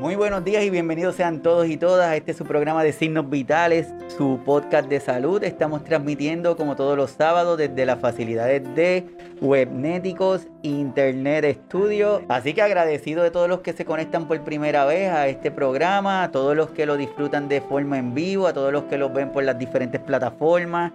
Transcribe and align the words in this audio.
Muy 0.00 0.16
buenos 0.16 0.42
días 0.42 0.64
y 0.64 0.70
bienvenidos 0.70 1.16
sean 1.16 1.42
todos 1.42 1.68
y 1.68 1.76
todas 1.76 2.08
a 2.08 2.16
este 2.16 2.32
su 2.32 2.46
programa 2.46 2.82
de 2.82 2.90
signos 2.90 3.28
vitales, 3.28 3.92
su 4.16 4.40
podcast 4.46 4.88
de 4.88 4.98
salud. 4.98 5.44
Estamos 5.44 5.84
transmitiendo 5.84 6.56
como 6.56 6.74
todos 6.74 6.96
los 6.96 7.10
sábados 7.10 7.58
desde 7.58 7.84
las 7.84 8.00
facilidades 8.00 8.62
de 8.74 9.04
Webnéticos 9.42 10.46
Internet 10.62 11.60
Studio. 11.66 12.22
Así 12.30 12.54
que 12.54 12.62
agradecido 12.62 13.22
de 13.22 13.30
todos 13.30 13.46
los 13.46 13.60
que 13.60 13.74
se 13.74 13.84
conectan 13.84 14.26
por 14.26 14.42
primera 14.42 14.86
vez 14.86 15.10
a 15.10 15.28
este 15.28 15.50
programa, 15.50 16.22
a 16.22 16.30
todos 16.30 16.56
los 16.56 16.70
que 16.70 16.86
lo 16.86 16.96
disfrutan 16.96 17.48
de 17.48 17.60
forma 17.60 17.98
en 17.98 18.14
vivo, 18.14 18.46
a 18.46 18.54
todos 18.54 18.72
los 18.72 18.84
que 18.84 18.96
lo 18.96 19.10
ven 19.10 19.30
por 19.32 19.44
las 19.44 19.58
diferentes 19.58 20.00
plataformas. 20.00 20.92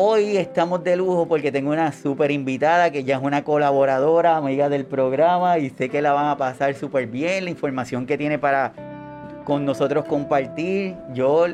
Hoy 0.00 0.36
estamos 0.36 0.84
de 0.84 0.94
lujo 0.94 1.26
porque 1.26 1.50
tengo 1.50 1.72
una 1.72 1.90
súper 1.90 2.30
invitada 2.30 2.92
que 2.92 3.02
ya 3.02 3.16
es 3.16 3.20
una 3.20 3.42
colaboradora, 3.42 4.36
amiga 4.36 4.68
del 4.68 4.86
programa 4.86 5.58
y 5.58 5.70
sé 5.70 5.88
que 5.88 6.00
la 6.00 6.12
van 6.12 6.26
a 6.26 6.36
pasar 6.36 6.76
súper 6.76 7.08
bien. 7.08 7.42
La 7.42 7.50
información 7.50 8.06
que 8.06 8.16
tiene 8.16 8.38
para 8.38 9.42
con 9.44 9.64
nosotros 9.64 10.04
compartir. 10.04 10.94
Yo 11.14 11.46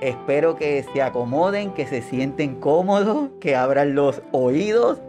espero 0.00 0.56
que 0.56 0.84
se 0.92 1.02
acomoden, 1.02 1.72
que 1.72 1.86
se 1.86 2.02
sienten 2.02 2.56
cómodos, 2.56 3.28
que 3.40 3.54
abran 3.54 3.94
los 3.94 4.22
oídos 4.32 5.00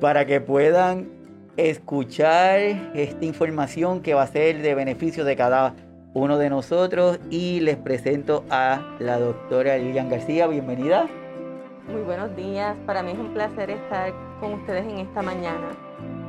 para 0.00 0.24
que 0.24 0.40
puedan 0.40 1.08
escuchar 1.56 2.60
esta 2.94 3.24
información 3.24 4.00
que 4.00 4.14
va 4.14 4.22
a 4.22 4.28
ser 4.28 4.62
de 4.62 4.76
beneficio 4.76 5.24
de 5.24 5.34
cada 5.34 5.74
uno 6.14 6.38
de 6.38 6.50
nosotros. 6.50 7.18
Y 7.30 7.58
les 7.58 7.78
presento 7.78 8.44
a 8.48 8.96
la 9.00 9.18
doctora 9.18 9.76
Lilian 9.76 10.08
García. 10.08 10.46
Bienvenida. 10.46 11.08
Muy 11.88 12.02
buenos 12.02 12.36
días. 12.36 12.76
Para 12.84 13.02
mí 13.02 13.12
es 13.12 13.18
un 13.18 13.32
placer 13.32 13.70
estar 13.70 14.12
con 14.40 14.52
ustedes 14.52 14.84
en 14.84 14.98
esta 14.98 15.22
mañana. 15.22 15.68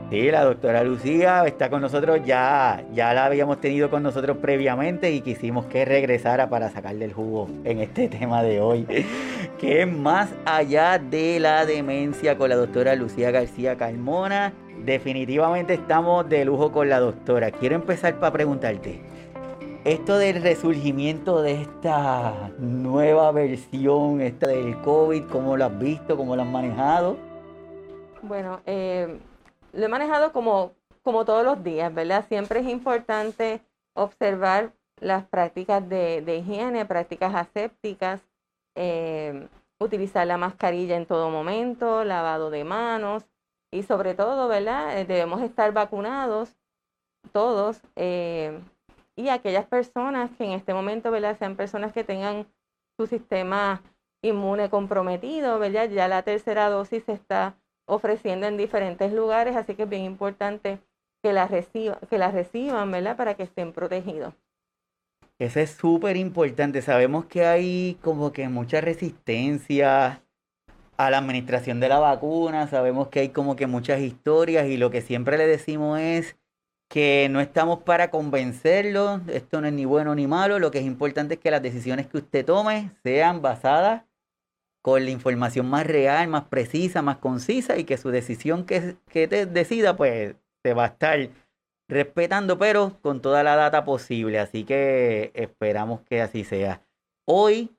Sí, 0.09 0.31
la 0.31 0.45
doctora 0.45 0.83
Lucía 0.83 1.45
está 1.45 1.69
con 1.69 1.81
nosotros, 1.81 2.21
ya, 2.25 2.83
ya 2.93 3.13
la 3.13 3.25
habíamos 3.25 3.59
tenido 3.59 3.91
con 3.91 4.01
nosotros 4.01 4.37
previamente 4.37 5.11
y 5.11 5.21
quisimos 5.21 5.65
que 5.65 5.85
regresara 5.85 6.49
para 6.49 6.69
sacarle 6.69 7.05
el 7.05 7.13
jugo 7.13 7.47
en 7.65 7.79
este 7.79 8.07
tema 8.19 8.41
de 8.41 8.61
hoy, 8.61 8.87
que 9.59 9.81
es 9.81 9.87
más 9.87 10.29
allá 10.45 10.97
de 10.97 11.39
la 11.39 11.65
demencia 11.65 12.37
con 12.37 12.49
la 12.49 12.55
doctora 12.55 12.95
Lucía 12.95 13.29
García 13.29 13.75
Carmona. 13.75 14.53
Definitivamente 14.85 15.73
estamos 15.73 16.27
de 16.29 16.45
lujo 16.45 16.71
con 16.71 16.89
la 16.89 16.99
doctora. 16.99 17.51
Quiero 17.51 17.75
empezar 17.75 18.15
para 18.15 18.31
preguntarte, 18.31 19.01
esto 19.89 20.19
del 20.19 20.43
resurgimiento 20.43 21.41
de 21.41 21.63
esta 21.63 22.51
nueva 22.59 23.31
versión, 23.31 24.21
esta 24.21 24.47
del 24.47 24.79
COVID, 24.81 25.23
¿cómo 25.31 25.57
lo 25.57 25.65
has 25.65 25.79
visto? 25.79 26.15
¿Cómo 26.15 26.35
lo 26.35 26.43
has 26.43 26.47
manejado? 26.47 27.17
Bueno, 28.21 28.61
eh, 28.67 29.19
lo 29.73 29.85
he 29.85 29.87
manejado 29.87 30.31
como, 30.31 30.73
como 31.01 31.25
todos 31.25 31.43
los 31.43 31.63
días, 31.63 31.91
¿verdad? 31.91 32.23
Siempre 32.27 32.59
es 32.59 32.67
importante 32.67 33.61
observar 33.95 34.73
las 34.99 35.25
prácticas 35.25 35.89
de, 35.89 36.37
higiene, 36.37 36.85
prácticas 36.85 37.33
asépticas, 37.33 38.21
eh, 38.75 39.47
utilizar 39.79 40.27
la 40.27 40.37
mascarilla 40.37 40.97
en 40.97 41.07
todo 41.07 41.31
momento, 41.31 42.03
lavado 42.03 42.51
de 42.51 42.63
manos 42.63 43.25
y 43.71 43.81
sobre 43.81 44.13
todo, 44.13 44.47
¿verdad? 44.47 44.99
Eh, 44.99 45.05
debemos 45.05 45.41
estar 45.41 45.71
vacunados 45.73 46.55
todos 47.31 47.81
y 49.19 49.27
aquellas 49.27 49.65
personas 49.65 50.31
que 50.37 50.45
en 50.45 50.51
este 50.51 50.73
momento, 50.73 51.11
¿verdad? 51.11 51.37
Sean 51.37 51.57
personas 51.57 51.91
que 51.91 52.05
tengan 52.05 52.47
su 52.97 53.05
sistema 53.05 53.83
inmune 54.21 54.69
comprometido, 54.69 55.59
¿verdad? 55.59 55.89
Ya 55.89 56.07
la 56.07 56.23
tercera 56.23 56.69
dosis 56.69 57.03
se 57.03 57.11
está 57.11 57.57
ofreciendo 57.85 58.47
en 58.47 58.55
diferentes 58.55 59.11
lugares, 59.11 59.57
así 59.57 59.75
que 59.75 59.83
es 59.83 59.89
bien 59.89 60.03
importante 60.03 60.79
que 61.21 61.33
la, 61.33 61.47
reciba, 61.47 61.99
que 62.09 62.17
la 62.17 62.31
reciban, 62.31 62.91
¿verdad? 62.91 63.17
Para 63.17 63.33
que 63.33 63.43
estén 63.43 63.73
protegidos. 63.73 64.33
Eso 65.37 65.59
es 65.59 65.71
súper 65.71 66.15
importante. 66.15 66.81
Sabemos 66.81 67.25
que 67.25 67.45
hay 67.45 67.97
como 68.01 68.31
que 68.31 68.47
mucha 68.47 68.79
resistencia 68.79 70.23
a 70.95 71.09
la 71.09 71.17
administración 71.17 71.81
de 71.81 71.89
la 71.89 71.99
vacuna, 71.99 72.67
sabemos 72.67 73.09
que 73.09 73.19
hay 73.19 73.29
como 73.29 73.57
que 73.57 73.67
muchas 73.67 73.99
historias 73.99 74.67
y 74.67 74.77
lo 74.77 74.91
que 74.91 75.01
siempre 75.01 75.37
le 75.37 75.45
decimos 75.45 75.99
es 75.99 76.37
que 76.89 77.27
no 77.29 77.39
estamos 77.39 77.83
para 77.83 78.09
convencerlo, 78.09 79.21
esto 79.27 79.61
no 79.61 79.67
es 79.67 79.73
ni 79.73 79.85
bueno 79.85 80.15
ni 80.15 80.25
malo, 80.25 80.57
lo 80.57 80.71
que 80.71 80.79
es 80.79 80.85
importante 80.85 81.35
es 81.35 81.39
que 81.39 81.51
las 81.51 81.61
decisiones 81.61 82.07
que 82.07 82.17
usted 82.17 82.43
tome 82.43 82.91
sean 83.03 83.43
basadas 83.43 84.03
con 84.81 85.05
la 85.05 85.11
información 85.11 85.69
más 85.69 85.85
real, 85.85 86.27
más 86.29 86.45
precisa, 86.45 87.03
más 87.03 87.17
concisa 87.17 87.77
y 87.77 87.83
que 87.83 87.97
su 87.97 88.09
decisión 88.09 88.65
que, 88.65 88.97
que 89.07 89.27
te 89.27 89.45
decida 89.45 89.95
pues 89.95 90.35
se 90.63 90.73
va 90.73 90.85
a 90.85 90.87
estar 90.87 91.29
respetando, 91.87 92.57
pero 92.57 92.99
con 93.01 93.21
toda 93.21 93.43
la 93.43 93.55
data 93.55 93.85
posible, 93.85 94.39
así 94.39 94.63
que 94.63 95.31
esperamos 95.35 96.01
que 96.01 96.21
así 96.21 96.43
sea. 96.43 96.81
Hoy, 97.25 97.77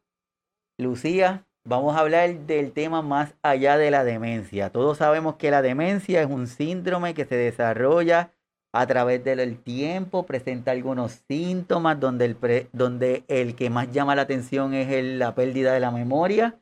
Lucía, 0.78 1.46
vamos 1.64 1.96
a 1.96 2.00
hablar 2.00 2.46
del 2.46 2.72
tema 2.72 3.02
más 3.02 3.34
allá 3.42 3.76
de 3.76 3.90
la 3.90 4.04
demencia. 4.04 4.70
Todos 4.70 4.98
sabemos 4.98 5.34
que 5.34 5.50
la 5.50 5.62
demencia 5.62 6.22
es 6.22 6.28
un 6.30 6.46
síndrome 6.46 7.14
que 7.14 7.24
se 7.24 7.34
desarrolla 7.34 8.32
a 8.72 8.86
través 8.86 9.24
del 9.24 9.58
tiempo, 9.58 10.24
presenta 10.24 10.70
algunos 10.70 11.22
síntomas 11.28 11.98
donde 11.98 12.24
el, 12.24 12.68
donde 12.72 13.24
el 13.28 13.56
que 13.56 13.68
más 13.70 13.90
llama 13.90 14.14
la 14.14 14.22
atención 14.22 14.74
es 14.74 15.04
la 15.04 15.34
pérdida 15.34 15.72
de 15.72 15.80
la 15.80 15.90
memoria. 15.90 16.58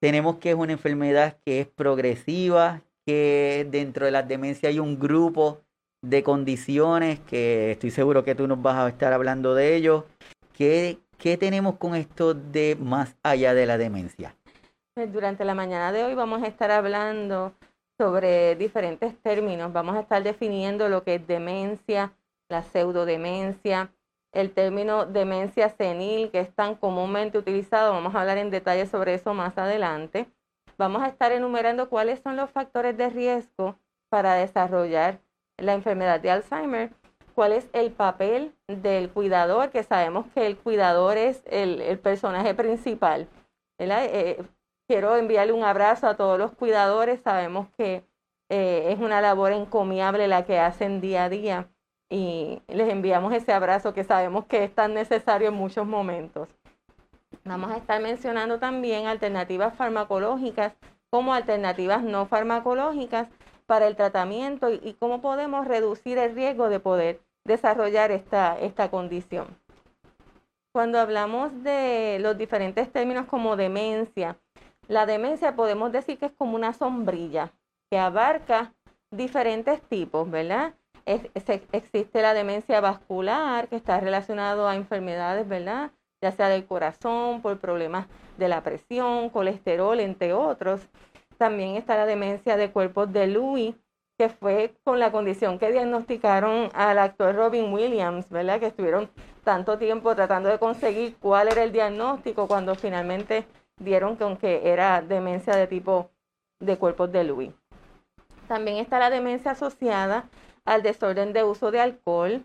Tenemos 0.00 0.36
que 0.36 0.50
es 0.50 0.56
una 0.56 0.72
enfermedad 0.72 1.38
que 1.44 1.60
es 1.60 1.66
progresiva, 1.66 2.82
que 3.04 3.66
dentro 3.70 4.06
de 4.06 4.12
la 4.12 4.22
demencia 4.22 4.68
hay 4.68 4.78
un 4.78 4.98
grupo 4.98 5.60
de 6.02 6.22
condiciones 6.22 7.20
que 7.20 7.72
estoy 7.72 7.90
seguro 7.90 8.24
que 8.24 8.34
tú 8.34 8.46
nos 8.46 8.62
vas 8.62 8.76
a 8.76 8.88
estar 8.88 9.12
hablando 9.12 9.54
de 9.54 9.74
ellos. 9.74 10.04
¿Qué, 10.56 10.98
qué 11.18 11.36
tenemos 11.36 11.76
con 11.76 11.94
esto 11.94 12.32
de 12.32 12.76
más 12.80 13.16
allá 13.22 13.54
de 13.54 13.66
la 13.66 13.76
demencia? 13.76 14.34
Pues 14.94 15.12
durante 15.12 15.44
la 15.44 15.54
mañana 15.54 15.92
de 15.92 16.04
hoy 16.04 16.14
vamos 16.14 16.42
a 16.42 16.46
estar 16.46 16.70
hablando 16.70 17.52
sobre 18.00 18.56
diferentes 18.56 19.14
términos. 19.20 19.74
Vamos 19.74 19.94
a 19.94 20.00
estar 20.00 20.22
definiendo 20.22 20.88
lo 20.88 21.04
que 21.04 21.16
es 21.16 21.26
demencia, 21.26 22.14
la 22.48 22.62
pseudodemencia, 22.62 23.92
el 24.32 24.52
término 24.52 25.04
demencia 25.04 25.68
senil, 25.68 26.30
que 26.30 26.40
es 26.40 26.50
tan 26.54 26.76
comúnmente 26.76 27.36
utilizado. 27.36 27.92
Vamos 27.92 28.14
a 28.14 28.22
hablar 28.22 28.38
en 28.38 28.48
detalle 28.48 28.86
sobre 28.86 29.12
eso 29.12 29.34
más 29.34 29.58
adelante. 29.58 30.30
Vamos 30.78 31.02
a 31.02 31.08
estar 31.08 31.30
enumerando 31.30 31.90
cuáles 31.90 32.20
son 32.20 32.36
los 32.36 32.48
factores 32.50 32.96
de 32.96 33.10
riesgo 33.10 33.76
para 34.08 34.32
desarrollar 34.32 35.20
la 35.58 35.74
enfermedad 35.74 36.20
de 36.20 36.30
Alzheimer, 36.30 36.94
cuál 37.34 37.52
es 37.52 37.68
el 37.74 37.90
papel 37.90 38.54
del 38.66 39.10
cuidador, 39.10 39.68
que 39.68 39.82
sabemos 39.82 40.24
que 40.32 40.46
el 40.46 40.56
cuidador 40.56 41.18
es 41.18 41.42
el, 41.44 41.98
personaje 41.98 42.54
principal. 42.54 43.28
Eh, 43.78 44.42
Quiero 44.90 45.16
enviarle 45.16 45.52
un 45.52 45.62
abrazo 45.62 46.08
a 46.08 46.16
todos 46.16 46.36
los 46.36 46.50
cuidadores. 46.50 47.20
Sabemos 47.22 47.68
que 47.78 48.02
eh, 48.48 48.86
es 48.88 48.98
una 48.98 49.20
labor 49.20 49.52
encomiable 49.52 50.26
la 50.26 50.44
que 50.44 50.58
hacen 50.58 51.00
día 51.00 51.26
a 51.26 51.28
día 51.28 51.68
y 52.08 52.60
les 52.66 52.88
enviamos 52.88 53.32
ese 53.32 53.52
abrazo 53.52 53.94
que 53.94 54.02
sabemos 54.02 54.46
que 54.46 54.64
es 54.64 54.74
tan 54.74 54.92
necesario 54.92 55.46
en 55.46 55.54
muchos 55.54 55.86
momentos. 55.86 56.48
Vamos 57.44 57.70
a 57.70 57.76
estar 57.76 58.02
mencionando 58.02 58.58
también 58.58 59.06
alternativas 59.06 59.76
farmacológicas 59.76 60.72
como 61.08 61.34
alternativas 61.34 62.02
no 62.02 62.26
farmacológicas 62.26 63.28
para 63.66 63.86
el 63.86 63.94
tratamiento 63.94 64.72
y, 64.72 64.96
cómo 64.98 65.20
podemos 65.20 65.68
reducir 65.68 66.18
el 66.18 66.34
riesgo 66.34 66.68
de 66.68 66.80
poder 66.80 67.20
desarrollar 67.44 68.10
esta, 68.10 68.58
esta 68.58 68.90
condición. 68.90 69.56
Cuando 70.72 70.98
hablamos 70.98 71.62
de 71.62 72.18
los 72.20 72.36
diferentes 72.36 72.90
términos 72.90 73.26
como 73.26 73.54
demencia, 73.54 74.36
la 74.90 75.06
demencia 75.06 75.54
podemos 75.54 75.92
decir 75.92 76.18
que 76.18 76.26
es 76.26 76.32
como 76.32 76.56
una 76.56 76.72
sombrilla 76.72 77.52
que 77.90 77.98
abarca 77.98 78.74
diferentes 79.12 79.80
tipos, 79.82 80.28
¿verdad? 80.28 80.74
existe 81.06 82.22
la 82.22 82.34
demencia 82.34 82.80
vascular 82.80 83.68
que 83.68 83.76
está 83.76 83.98
relacionado 83.98 84.68
a 84.68 84.76
enfermedades, 84.76 85.48
¿verdad? 85.48 85.90
Ya 86.20 86.30
sea 86.30 86.48
del 86.48 86.66
corazón, 86.66 87.40
por 87.40 87.58
problemas 87.58 88.06
de 88.36 88.48
la 88.48 88.62
presión, 88.62 89.30
colesterol, 89.30 89.98
entre 89.98 90.32
otros. 90.32 90.80
También 91.38 91.76
está 91.76 91.96
la 91.96 92.06
demencia 92.06 92.56
de 92.56 92.70
cuerpos 92.70 93.12
de 93.12 93.26
Lewy, 93.28 93.74
que 94.18 94.28
fue 94.28 94.74
con 94.84 95.00
la 95.00 95.10
condición 95.10 95.58
que 95.58 95.72
diagnosticaron 95.72 96.68
al 96.74 96.98
actor 96.98 97.34
Robin 97.34 97.72
Williams, 97.72 98.28
¿verdad? 98.28 98.60
Que 98.60 98.66
estuvieron 98.66 99.10
tanto 99.42 99.78
tiempo 99.78 100.14
tratando 100.14 100.48
de 100.48 100.58
conseguir 100.58 101.16
cuál 101.16 101.48
era 101.48 101.62
el 101.62 101.72
diagnóstico 101.72 102.46
cuando 102.46 102.74
finalmente 102.74 103.46
dieron 103.80 104.16
que 104.16 104.24
aunque 104.24 104.70
era 104.70 105.02
demencia 105.02 105.56
de 105.56 105.66
tipo 105.66 106.10
de 106.60 106.76
cuerpos 106.76 107.10
de 107.10 107.24
Lewy. 107.24 107.52
También 108.46 108.76
está 108.76 108.98
la 108.98 109.10
demencia 109.10 109.52
asociada 109.52 110.28
al 110.64 110.82
desorden 110.82 111.32
de 111.32 111.42
uso 111.42 111.70
de 111.70 111.80
alcohol, 111.80 112.44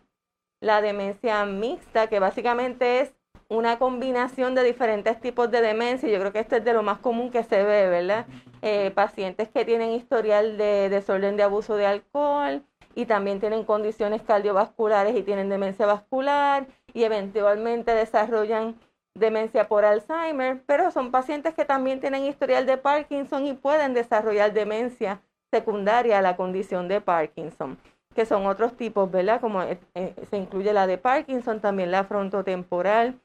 la 0.61 0.81
demencia 0.81 1.45
mixta, 1.45 2.07
que 2.07 2.19
básicamente 2.19 3.01
es 3.01 3.13
una 3.49 3.77
combinación 3.77 4.55
de 4.55 4.63
diferentes 4.63 5.19
tipos 5.19 5.51
de 5.51 5.61
demencia. 5.61 6.09
Yo 6.09 6.19
creo 6.19 6.31
que 6.31 6.39
esto 6.39 6.55
es 6.55 6.63
de 6.65 6.73
lo 6.73 6.83
más 6.83 6.99
común 6.99 7.29
que 7.29 7.43
se 7.43 7.63
ve, 7.63 7.87
¿verdad? 7.89 8.25
Eh, 8.61 8.91
pacientes 8.95 9.49
que 9.49 9.65
tienen 9.65 9.91
historial 9.91 10.57
de 10.57 10.89
desorden 10.89 11.37
de 11.37 11.43
abuso 11.43 11.75
de 11.75 11.85
alcohol 11.85 12.63
y 12.95 13.05
también 13.05 13.39
tienen 13.39 13.63
condiciones 13.63 14.21
cardiovasculares 14.23 15.15
y 15.15 15.23
tienen 15.23 15.49
demencia 15.49 15.85
vascular 15.85 16.65
y 16.93 17.03
eventualmente 17.03 17.93
desarrollan 17.93 18.75
demencia 19.15 19.67
por 19.67 19.85
Alzheimer, 19.85 20.61
pero 20.65 20.91
son 20.91 21.09
pacientes 21.09 21.53
que 21.53 21.65
también 21.65 21.99
tienen 22.01 22.25
historial 22.25 22.65
de 22.65 22.77
Parkinson 22.77 23.47
y 23.47 23.53
pueden 23.53 23.93
desarrollar 23.93 24.53
demencia 24.53 25.21
secundaria 25.51 26.19
a 26.19 26.21
la 26.21 26.35
condición 26.35 26.87
de 26.89 26.99
Parkinson, 26.99 27.77
que 28.13 28.25
son 28.25 28.45
otros 28.45 28.75
tipos, 28.75 29.09
¿verdad? 29.09 29.39
Como 29.39 29.63
eh, 29.63 29.79
eh, 29.93 30.13
se 30.29 30.37
incluye 30.37 30.73
la 30.73 30.85
de 30.85 30.97
Parkinson, 30.97 31.61
también 31.61 31.91
la 31.91 32.03
frontotemporal 32.03 33.19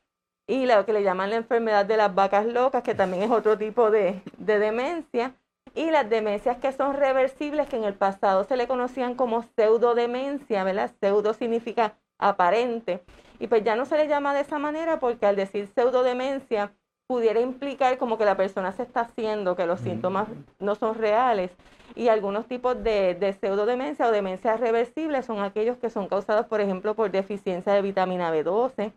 y 0.46 0.66
lo 0.66 0.86
que 0.86 0.92
le 0.92 1.02
llaman 1.02 1.30
la 1.30 1.36
enfermedad 1.36 1.84
de 1.84 1.96
las 1.96 2.14
vacas 2.14 2.46
locas, 2.46 2.82
que 2.82 2.94
también 2.94 3.24
es 3.24 3.30
otro 3.30 3.58
tipo 3.58 3.90
de, 3.90 4.22
de 4.38 4.58
demencia 4.58 5.34
y 5.74 5.90
las 5.90 6.08
demencias 6.08 6.58
que 6.58 6.72
son 6.72 6.94
reversibles, 6.94 7.68
que 7.68 7.76
en 7.76 7.84
el 7.84 7.94
pasado 7.94 8.44
se 8.44 8.56
le 8.56 8.68
conocían 8.68 9.14
como 9.14 9.42
pseudodemencia, 9.42 10.62
¿verdad? 10.64 10.90
Pseudo 11.00 11.34
significa 11.34 11.94
aparente. 12.20 13.02
Y 13.38 13.46
pues 13.46 13.64
ya 13.64 13.74
no 13.74 13.84
se 13.84 13.96
le 13.96 14.06
llama 14.06 14.34
de 14.34 14.40
esa 14.40 14.58
manera 14.58 15.00
porque 15.00 15.26
al 15.26 15.36
decir 15.36 15.66
pseudodemencia 15.66 16.72
pudiera 17.06 17.40
implicar 17.40 17.98
como 17.98 18.18
que 18.18 18.24
la 18.24 18.36
persona 18.36 18.70
se 18.72 18.84
está 18.84 19.00
haciendo, 19.00 19.56
que 19.56 19.66
los 19.66 19.80
síntomas 19.80 20.28
no 20.60 20.76
son 20.76 20.94
reales. 20.94 21.50
Y 21.96 22.06
algunos 22.06 22.46
tipos 22.46 22.80
de, 22.84 23.16
de 23.16 23.32
pseudodemencia 23.32 24.06
o 24.06 24.12
demencia 24.12 24.56
reversibles 24.56 25.26
son 25.26 25.40
aquellos 25.40 25.76
que 25.78 25.90
son 25.90 26.06
causados, 26.06 26.46
por 26.46 26.60
ejemplo, 26.60 26.94
por 26.94 27.10
deficiencia 27.10 27.72
de 27.72 27.82
vitamina 27.82 28.32
B12 28.32 28.92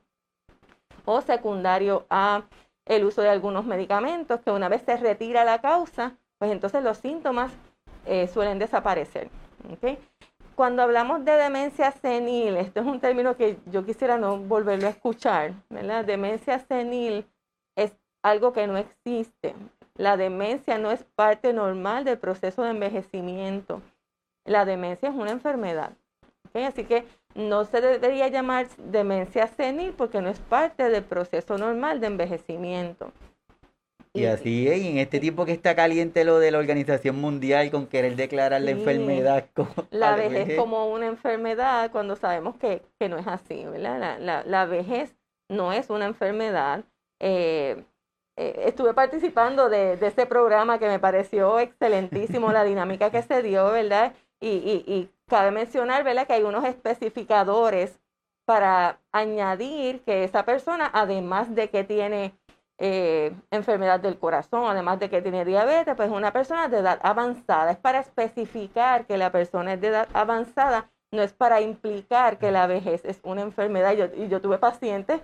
o 1.05 1.21
secundario 1.21 2.05
a 2.09 2.43
el 2.85 3.05
uso 3.05 3.21
de 3.21 3.29
algunos 3.29 3.65
medicamentos, 3.65 4.41
que 4.41 4.51
una 4.51 4.69
vez 4.69 4.83
se 4.83 4.97
retira 4.97 5.45
la 5.45 5.59
causa, 5.61 6.17
pues 6.37 6.51
entonces 6.51 6.83
los 6.83 6.97
síntomas 6.97 7.51
eh, 8.05 8.27
suelen 8.27 8.59
desaparecer. 8.59 9.29
Cuando 10.55 10.83
hablamos 10.83 11.25
de 11.25 11.31
demencia 11.31 11.91
senil, 11.91 12.57
esto 12.57 12.81
es 12.81 12.85
un 12.85 12.99
término 12.99 13.35
que 13.35 13.57
yo 13.71 13.83
quisiera 13.85 14.17
no 14.17 14.37
volverlo 14.37 14.85
a 14.85 14.91
escuchar, 14.91 15.53
¿verdad? 15.69 16.05
Demencia 16.05 16.59
senil 16.59 17.25
es 17.75 17.91
algo 18.21 18.53
que 18.53 18.67
no 18.67 18.77
existe. 18.77 19.55
La 19.95 20.15
demencia 20.15 20.77
no 20.77 20.91
es 20.91 21.03
parte 21.03 21.53
normal 21.53 22.03
del 22.03 22.19
proceso 22.19 22.61
de 22.61 22.69
envejecimiento. 22.69 23.81
La 24.45 24.65
demencia 24.65 25.09
es 25.09 25.15
una 25.15 25.31
enfermedad. 25.31 25.93
Así 26.53 26.83
que 26.83 27.05
no 27.33 27.65
se 27.65 27.81
debería 27.81 28.27
llamar 28.27 28.67
demencia 28.77 29.47
senil 29.47 29.93
porque 29.93 30.21
no 30.21 30.29
es 30.29 30.39
parte 30.39 30.89
del 30.89 31.03
proceso 31.03 31.57
normal 31.57 31.99
de 31.99 32.07
envejecimiento. 32.07 33.11
Y 34.15 34.25
así 34.25 34.67
es, 34.67 34.77
y 34.77 34.89
en 34.89 34.97
este 34.99 35.19
tiempo 35.19 35.43
que 35.43 35.53
está 35.53 35.75
caliente 35.75 36.23
lo 36.23 36.37
de 36.37 36.51
la 36.51 36.59
Organización 36.59 37.19
Mundial 37.19 37.71
con 37.71 37.87
querer 37.87 38.15
declarar 38.15 38.61
la 38.61 38.69
enfermedad 38.69 39.47
como... 39.55 39.73
La 39.89 40.15
vejez 40.15 40.55
como 40.55 40.91
una 40.91 41.07
enfermedad 41.07 41.91
cuando 41.91 42.15
sabemos 42.15 42.55
que, 42.57 42.83
no 43.09 43.17
es 43.17 43.25
así, 43.25 43.65
¿verdad? 43.65 44.19
La, 44.45 44.65
vejez 44.65 45.15
no 45.49 45.73
es 45.73 45.89
una 45.89 46.05
enfermedad. 46.05 46.83
Eh, 47.19 47.83
eh, 48.37 48.63
estuve 48.65 48.93
participando 48.93 49.69
de, 49.69 49.97
de 49.97 50.07
ese 50.07 50.27
programa 50.27 50.77
que 50.77 50.87
me 50.87 50.99
pareció 50.99 51.59
excelentísimo, 51.59 52.51
la 52.51 52.63
dinámica 52.65 53.09
que 53.09 53.23
se 53.23 53.41
dio, 53.41 53.71
¿verdad? 53.71 54.13
Y, 54.39 54.47
y, 54.47 54.83
y 54.85 55.09
cabe 55.27 55.49
mencionar, 55.49 56.03
¿verdad? 56.03 56.27
Que 56.27 56.33
hay 56.33 56.43
unos 56.43 56.65
especificadores 56.65 57.99
para 58.45 58.99
añadir 59.11 60.01
que 60.01 60.23
esa 60.23 60.45
persona, 60.45 60.91
además 60.93 61.55
de 61.55 61.69
que 61.69 61.83
tiene 61.83 62.35
eh, 62.77 63.35
enfermedad 63.51 63.99
del 63.99 64.17
corazón, 64.17 64.65
además 64.65 64.99
de 64.99 65.09
que 65.09 65.21
tiene 65.21 65.45
diabetes, 65.45 65.95
pues 65.95 66.09
una 66.09 66.31
persona 66.31 66.67
de 66.67 66.79
edad 66.79 66.99
avanzada. 67.03 67.71
Es 67.71 67.77
para 67.77 67.99
especificar 67.99 69.05
que 69.05 69.17
la 69.17 69.31
persona 69.31 69.73
es 69.73 69.81
de 69.81 69.87
edad 69.87 70.07
avanzada, 70.13 70.91
no 71.11 71.21
es 71.21 71.33
para 71.33 71.61
implicar 71.61 72.39
que 72.39 72.51
la 72.51 72.67
vejez 72.67 73.05
es 73.05 73.19
una 73.23 73.41
enfermedad. 73.41 73.93
Yo, 73.93 74.05
y 74.15 74.27
yo 74.27 74.41
tuve 74.41 74.57
pacientes 74.57 75.21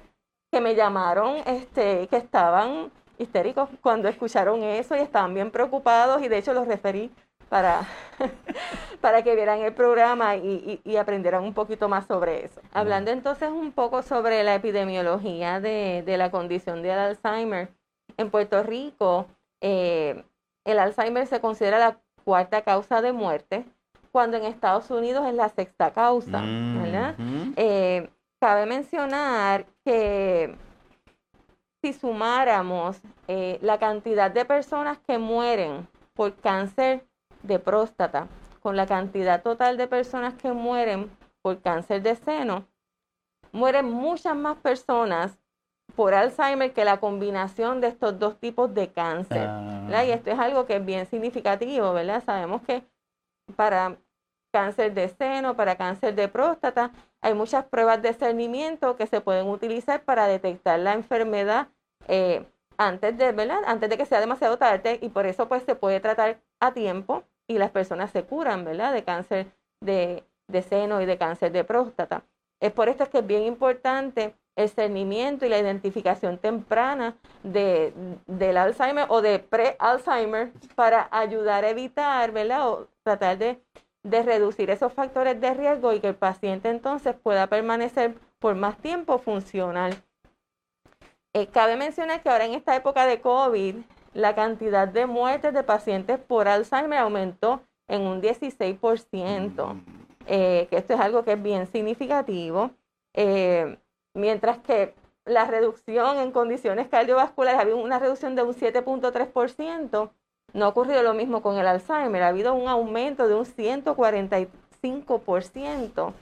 que 0.51 0.61
me 0.61 0.75
llamaron, 0.75 1.37
este, 1.45 2.07
que 2.07 2.17
estaban 2.17 2.91
histéricos 3.17 3.69
cuando 3.81 4.07
escucharon 4.07 4.63
eso 4.63 4.95
y 4.95 4.99
estaban 4.99 5.33
bien 5.33 5.51
preocupados 5.51 6.21
y 6.21 6.27
de 6.27 6.37
hecho 6.37 6.53
los 6.53 6.67
referí 6.67 7.11
para, 7.49 7.87
para 9.01 9.23
que 9.23 9.35
vieran 9.35 9.59
el 9.59 9.73
programa 9.73 10.35
y, 10.37 10.81
y, 10.83 10.95
aprendieran 10.95 11.43
un 11.43 11.53
poquito 11.53 11.89
más 11.89 12.05
sobre 12.05 12.45
eso. 12.45 12.61
Hablando 12.71 13.11
entonces 13.11 13.49
un 13.49 13.71
poco 13.71 14.03
sobre 14.03 14.43
la 14.43 14.55
epidemiología 14.55 15.59
de, 15.59 16.03
de 16.05 16.17
la 16.17 16.31
condición 16.31 16.81
de 16.83 16.93
Alzheimer, 16.93 17.69
en 18.17 18.29
Puerto 18.29 18.63
Rico 18.63 19.27
eh, 19.61 20.23
el 20.65 20.79
Alzheimer 20.79 21.27
se 21.27 21.39
considera 21.39 21.79
la 21.79 21.99
cuarta 22.23 22.61
causa 22.61 23.01
de 23.01 23.11
muerte, 23.11 23.65
cuando 24.11 24.37
en 24.37 24.45
Estados 24.45 24.89
Unidos 24.91 25.25
es 25.27 25.33
la 25.33 25.49
sexta 25.49 25.91
causa, 25.91 26.41
¿verdad? 26.41 27.15
Eh, 27.55 28.09
cabe 28.39 28.65
mencionar 28.65 29.65
que 29.85 30.55
si 31.81 31.93
sumáramos 31.93 33.01
eh, 33.27 33.59
la 33.61 33.77
cantidad 33.77 34.31
de 34.31 34.45
personas 34.45 34.99
que 35.07 35.17
mueren 35.17 35.87
por 36.13 36.35
cáncer 36.35 37.05
de 37.43 37.59
próstata, 37.59 38.27
con 38.61 38.75
la 38.75 38.85
cantidad 38.85 39.41
total 39.41 39.77
de 39.77 39.87
personas 39.87 40.33
que 40.33 40.51
mueren 40.51 41.09
por 41.41 41.61
cáncer 41.61 42.01
de 42.01 42.15
seno, 42.15 42.65
mueren 43.51 43.85
muchas 43.85 44.35
más 44.35 44.57
personas 44.57 45.37
por 45.95 46.13
Alzheimer 46.13 46.73
que 46.73 46.85
la 46.85 46.99
combinación 46.99 47.81
de 47.81 47.87
estos 47.87 48.19
dos 48.19 48.39
tipos 48.39 48.73
de 48.73 48.91
cáncer. 48.91 49.47
Ah. 49.49 50.05
Y 50.05 50.11
esto 50.11 50.31
es 50.31 50.39
algo 50.39 50.65
que 50.65 50.75
es 50.77 50.85
bien 50.85 51.05
significativo, 51.07 51.91
¿verdad? 51.93 52.23
Sabemos 52.23 52.61
que 52.61 52.83
para 53.55 53.97
cáncer 54.51 54.93
de 54.93 55.09
seno, 55.09 55.55
para 55.55 55.75
cáncer 55.75 56.15
de 56.15 56.27
próstata, 56.27 56.91
hay 57.21 57.33
muchas 57.33 57.65
pruebas 57.65 58.01
de 58.01 58.13
cernimiento 58.13 58.95
que 58.95 59.07
se 59.07 59.21
pueden 59.21 59.47
utilizar 59.47 60.03
para 60.03 60.27
detectar 60.27 60.79
la 60.79 60.93
enfermedad 60.93 61.67
eh, 62.07 62.45
antes 62.77 63.17
de, 63.17 63.31
¿verdad? 63.31 63.59
Antes 63.65 63.89
de 63.89 63.97
que 63.97 64.05
sea 64.05 64.19
demasiado 64.19 64.57
tarde 64.57 64.99
y 65.01 65.09
por 65.09 65.25
eso 65.25 65.47
pues 65.47 65.63
se 65.63 65.75
puede 65.75 65.99
tratar 65.99 66.39
a 66.59 66.73
tiempo 66.73 67.23
y 67.49 67.57
las 67.57 67.71
personas 67.71 68.11
se 68.11 68.23
curan, 68.23 68.63
¿verdad? 68.63 68.93
De 68.93 69.03
cáncer 69.03 69.47
de, 69.81 70.23
seno 70.69 71.01
y 71.01 71.05
de 71.05 71.17
cáncer 71.17 71.51
de 71.51 71.63
próstata. 71.63 72.23
Es 72.61 72.71
por 72.71 72.89
esto 72.89 73.09
que 73.09 73.19
es 73.19 73.27
bien 73.27 73.43
importante 73.43 74.35
el 74.55 74.69
cernimiento 74.69 75.45
y 75.45 75.49
la 75.49 75.57
identificación 75.57 76.37
temprana 76.37 77.17
de, 77.43 77.91
del 78.27 78.57
Alzheimer 78.57 79.05
o 79.09 79.21
de 79.21 79.39
pre-Alzheimer 79.39 80.51
para 80.75 81.07
ayudar 81.11 81.63
a 81.63 81.69
evitar, 81.69 82.31
¿verdad? 82.31 82.69
O 82.69 82.87
tratar 83.03 83.37
de, 83.37 83.59
de 84.03 84.23
reducir 84.23 84.69
esos 84.69 84.93
factores 84.93 85.41
de 85.41 85.53
riesgo 85.53 85.93
y 85.93 86.01
que 86.01 86.09
el 86.09 86.15
paciente 86.15 86.69
entonces 86.69 87.15
pueda 87.15 87.47
permanecer 87.47 88.15
por 88.37 88.55
más 88.55 88.77
tiempo 88.77 89.17
funcional. 89.17 89.95
Eh, 91.33 91.47
cabe 91.47 91.77
mencionar 91.77 92.21
que 92.21 92.29
ahora 92.29 92.45
en 92.45 92.53
esta 92.53 92.75
época 92.75 93.05
de 93.05 93.21
COVID, 93.21 93.77
la 94.13 94.35
cantidad 94.35 94.87
de 94.87 95.05
muertes 95.05 95.53
de 95.53 95.63
pacientes 95.63 96.19
por 96.19 96.47
Alzheimer 96.47 96.99
aumentó 96.99 97.61
en 97.87 98.01
un 98.01 98.21
16%, 98.21 99.73
mm. 99.73 99.81
eh, 100.27 100.67
que 100.69 100.77
esto 100.77 100.93
es 100.93 100.99
algo 100.99 101.23
que 101.23 101.31
es 101.33 101.41
bien 101.41 101.65
significativo, 101.67 102.71
eh, 103.13 103.77
mientras 104.13 104.59
que 104.59 104.93
la 105.25 105.45
reducción 105.45 106.17
en 106.17 106.31
condiciones 106.31 106.87
cardiovasculares, 106.87 107.59
ha 107.59 107.63
habido 107.63 107.77
una 107.77 107.99
reducción 107.99 108.35
de 108.35 108.43
un 108.43 108.53
7.3%, 108.53 110.11
no 110.53 110.65
ha 110.65 110.69
ocurrido 110.69 111.03
lo 111.03 111.13
mismo 111.13 111.41
con 111.41 111.57
el 111.57 111.67
Alzheimer, 111.67 112.23
ha 112.23 112.29
habido 112.29 112.55
un 112.55 112.67
aumento 112.67 113.27
de 113.27 113.35
un 113.35 113.45
145% 113.45 116.13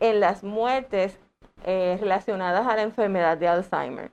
en 0.00 0.20
las 0.20 0.44
muertes 0.44 1.18
eh, 1.64 1.98
relacionadas 2.00 2.66
a 2.66 2.76
la 2.76 2.82
enfermedad 2.82 3.36
de 3.36 3.48
Alzheimer. 3.48 4.12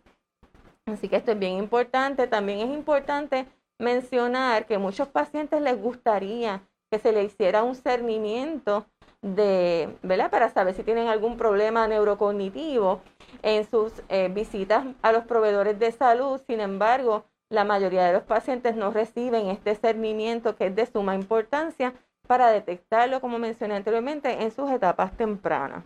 Así 0.88 1.10
que 1.10 1.15
esto 1.15 1.32
es 1.32 1.39
bien 1.39 1.54
importante. 1.54 2.27
También 2.27 2.60
es 2.60 2.70
importante 2.70 3.48
mencionar 3.80 4.68
que 4.68 4.77
muchos 4.77 5.08
pacientes 5.08 5.62
les 5.62 5.82
gustaría 5.82 6.62
que 6.92 7.00
se 7.00 7.12
le 7.12 7.24
hiciera 7.24 7.63
un 7.63 7.75
cernimiento 7.75 8.86
de, 9.24 9.98
¿verdad? 10.04 10.30
Para 10.30 10.50
saber 10.50 10.75
si 10.75 10.84
tienen 10.84 11.08
algún 11.08 11.38
problema 11.38 11.88
neurocognitivo 11.88 13.01
en 13.42 13.68
sus 13.68 13.92
eh, 14.10 14.30
visitas 14.32 14.86
a 15.01 15.12
los 15.12 15.24
proveedores 15.25 15.80
de 15.80 15.92
salud. 15.92 16.39
Sin 16.48 16.60
embargo, 16.60 17.25
la 17.50 17.63
mayoría 17.63 18.06
de 18.06 18.13
los 18.13 18.24
pacientes 18.24 18.75
no 18.75 18.92
reciben 18.92 19.48
este 19.48 19.74
cernimiento 19.74 20.56
que 20.56 20.68
es 20.68 20.75
de 20.75 20.86
suma 20.86 21.15
importancia 21.15 21.94
para 22.27 22.51
detectarlo, 22.51 23.22
como 23.22 23.39
mencioné 23.39 23.75
anteriormente, 23.75 24.44
en 24.44 24.51
sus 24.51 24.70
etapas 24.70 25.18
tempranas. 25.18 25.84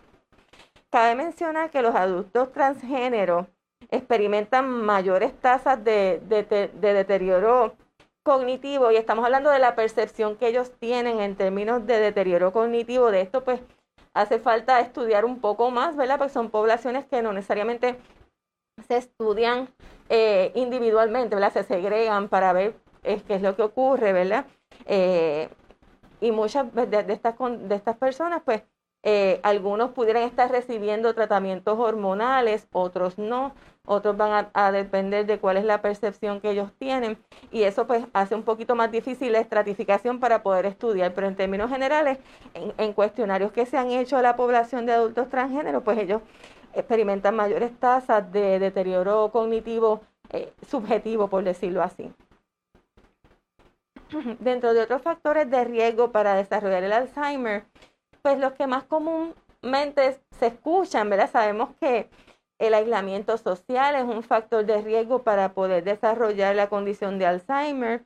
Cabe 0.90 1.14
mencionar 1.14 1.70
que 1.70 1.82
los 1.82 1.94
adultos 1.94 2.52
transgéneros 2.52 3.46
experimentan 3.90 4.68
mayores 4.68 5.32
tasas 5.40 5.82
de, 5.84 6.20
deterioro 6.80 7.74
cognitivo 8.22 8.90
y 8.90 8.96
estamos 8.96 9.24
hablando 9.24 9.50
de 9.50 9.58
la 9.58 9.74
percepción 9.74 10.36
que 10.36 10.48
ellos 10.48 10.72
tienen 10.78 11.20
en 11.20 11.36
términos 11.36 11.86
de 11.86 11.98
deterioro 11.98 12.52
cognitivo. 12.52 13.10
De 13.10 13.22
esto 13.22 13.42
pues 13.42 13.60
hace 14.14 14.38
falta 14.38 14.80
estudiar 14.80 15.24
un 15.24 15.40
poco 15.40 15.70
más, 15.70 15.96
¿verdad? 15.96 16.18
Porque 16.18 16.32
son 16.32 16.50
poblaciones 16.50 17.06
que 17.06 17.22
no 17.22 17.32
necesariamente 17.32 17.98
se 18.86 18.96
estudian 18.96 19.68
eh, 20.08 20.52
individualmente, 20.54 21.34
¿verdad? 21.34 21.52
Se 21.52 21.64
segregan 21.64 22.28
para 22.28 22.52
ver 22.52 22.74
eh, 23.02 23.22
qué 23.26 23.34
es 23.34 23.42
lo 23.42 23.56
que 23.56 23.62
ocurre, 23.62 24.12
¿verdad? 24.12 24.46
Eh, 24.86 25.48
y 26.20 26.32
muchas 26.32 26.66
de, 26.74 27.04
estas, 27.08 27.34
de 27.38 27.74
estas 27.74 27.96
personas, 27.96 28.42
pues 28.44 28.62
eh, 29.02 29.40
algunos 29.42 29.92
pudieran 29.92 30.24
estar 30.24 30.50
recibiendo 30.50 31.14
tratamientos 31.14 31.78
hormonales, 31.78 32.68
otros 32.72 33.18
no, 33.18 33.54
otros 33.86 34.16
van 34.16 34.50
a, 34.52 34.72
depender 34.72 35.26
de 35.26 35.38
cuál 35.38 35.56
es 35.56 35.64
la 35.64 35.80
percepción 35.80 36.40
que 36.40 36.50
ellos 36.50 36.70
tienen. 36.78 37.18
Y 37.50 37.62
eso 37.62 37.86
pues 37.86 38.04
hace 38.12 38.34
un 38.34 38.42
poquito 38.42 38.74
más 38.74 38.92
difícil 38.92 39.32
la 39.32 39.40
estratificación 39.40 40.20
para 40.20 40.42
poder 40.42 40.66
estudiar, 40.66 41.14
pero 41.14 41.26
en 41.26 41.36
términos 41.36 41.70
generales, 41.70 42.18
en, 42.54 42.92
cuestionarios 42.92 43.52
que 43.52 43.66
se 43.66 43.78
han 43.78 43.90
hecho 43.90 44.18
a 44.18 44.22
la 44.22 44.36
población 44.36 44.86
de 44.86 44.92
adultos 44.92 45.28
transgénero, 45.28 45.82
pues 45.82 45.98
ellos 45.98 46.22
experimentan 46.74 47.34
mayores 47.34 47.72
tasas 47.78 48.30
de 48.30 48.58
deterioro 48.58 49.30
cognitivo 49.32 50.02
eh, 50.30 50.52
subjetivo, 50.68 51.28
por 51.28 51.42
decirlo 51.42 51.82
así. 51.82 52.12
Dentro 54.40 54.74
de 54.74 54.82
otros 54.82 55.02
factores 55.02 55.50
de 55.50 55.64
riesgo 55.64 56.12
para 56.12 56.34
desarrollar 56.34 56.84
el 56.84 56.92
Alzheimer, 56.92 57.64
pues 58.22 58.38
los 58.38 58.52
que 58.52 58.66
más 58.66 58.84
comúnmente 58.84 60.20
se 60.38 60.46
escuchan, 60.46 61.10
¿verdad? 61.10 61.30
Sabemos 61.30 61.70
que 61.80 62.08
el 62.58 62.74
aislamiento 62.74 63.36
social 63.38 63.94
es 63.94 64.04
un 64.04 64.22
factor 64.22 64.64
de 64.66 64.82
riesgo 64.82 65.22
para 65.22 65.54
poder 65.54 65.82
desarrollar 65.82 66.54
la 66.54 66.68
condición 66.68 67.18
de 67.18 67.26
Alzheimer, 67.26 68.04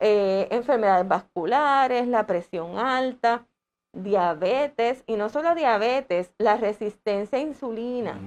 eh, 0.00 0.48
enfermedades 0.50 1.08
vasculares, 1.08 2.06
la 2.06 2.26
presión 2.26 2.78
alta, 2.78 3.46
diabetes, 3.94 5.02
y 5.06 5.16
no 5.16 5.30
solo 5.30 5.54
diabetes, 5.54 6.30
la 6.36 6.58
resistencia 6.58 7.38
a 7.38 7.40
insulina 7.40 8.20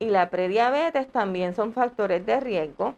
y 0.00 0.06
la 0.06 0.30
prediabetes 0.30 1.08
también 1.08 1.54
son 1.54 1.72
factores 1.72 2.26
de 2.26 2.40
riesgo. 2.40 2.96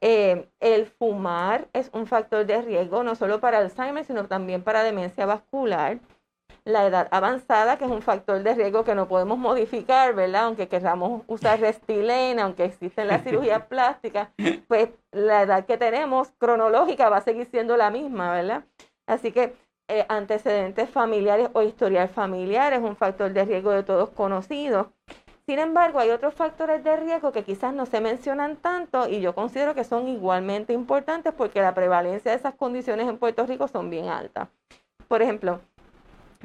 Eh, 0.00 0.48
el 0.60 0.86
fumar 0.86 1.68
es 1.74 1.90
un 1.92 2.06
factor 2.06 2.46
de 2.46 2.62
riesgo 2.62 3.04
no 3.04 3.14
solo 3.14 3.40
para 3.40 3.58
Alzheimer, 3.58 4.04
sino 4.06 4.26
también 4.26 4.62
para 4.62 4.82
demencia 4.82 5.26
vascular 5.26 5.98
la 6.64 6.86
edad 6.86 7.08
avanzada, 7.10 7.78
que 7.78 7.84
es 7.84 7.90
un 7.90 8.02
factor 8.02 8.42
de 8.42 8.54
riesgo 8.54 8.84
que 8.84 8.94
no 8.94 9.08
podemos 9.08 9.38
modificar, 9.38 10.14
¿verdad? 10.14 10.44
Aunque 10.44 10.68
queramos 10.68 11.22
usar 11.26 11.60
restilena, 11.60 12.44
aunque 12.44 12.64
existen 12.64 13.08
las 13.08 13.22
cirugías 13.22 13.62
plásticas, 13.68 14.28
pues 14.68 14.90
la 15.12 15.42
edad 15.42 15.66
que 15.66 15.76
tenemos 15.76 16.32
cronológica 16.38 17.08
va 17.08 17.18
a 17.18 17.22
seguir 17.22 17.46
siendo 17.46 17.76
la 17.76 17.90
misma, 17.90 18.32
¿verdad? 18.32 18.64
Así 19.06 19.32
que 19.32 19.54
eh, 19.88 20.06
antecedentes 20.08 20.88
familiares 20.88 21.48
o 21.52 21.62
historial 21.62 22.08
familiar 22.08 22.72
es 22.72 22.80
un 22.80 22.94
factor 22.94 23.32
de 23.32 23.44
riesgo 23.44 23.72
de 23.72 23.82
todos 23.82 24.10
conocidos. 24.10 24.86
Sin 25.46 25.58
embargo, 25.58 25.98
hay 25.98 26.10
otros 26.10 26.32
factores 26.32 26.84
de 26.84 26.96
riesgo 26.96 27.32
que 27.32 27.42
quizás 27.42 27.74
no 27.74 27.84
se 27.84 28.00
mencionan 28.00 28.54
tanto 28.54 29.08
y 29.08 29.20
yo 29.20 29.34
considero 29.34 29.74
que 29.74 29.82
son 29.82 30.06
igualmente 30.06 30.72
importantes 30.72 31.34
porque 31.36 31.60
la 31.60 31.74
prevalencia 31.74 32.30
de 32.30 32.36
esas 32.36 32.54
condiciones 32.54 33.08
en 33.08 33.18
Puerto 33.18 33.44
Rico 33.46 33.66
son 33.66 33.90
bien 33.90 34.06
altas. 34.06 34.48
Por 35.08 35.22
ejemplo, 35.22 35.60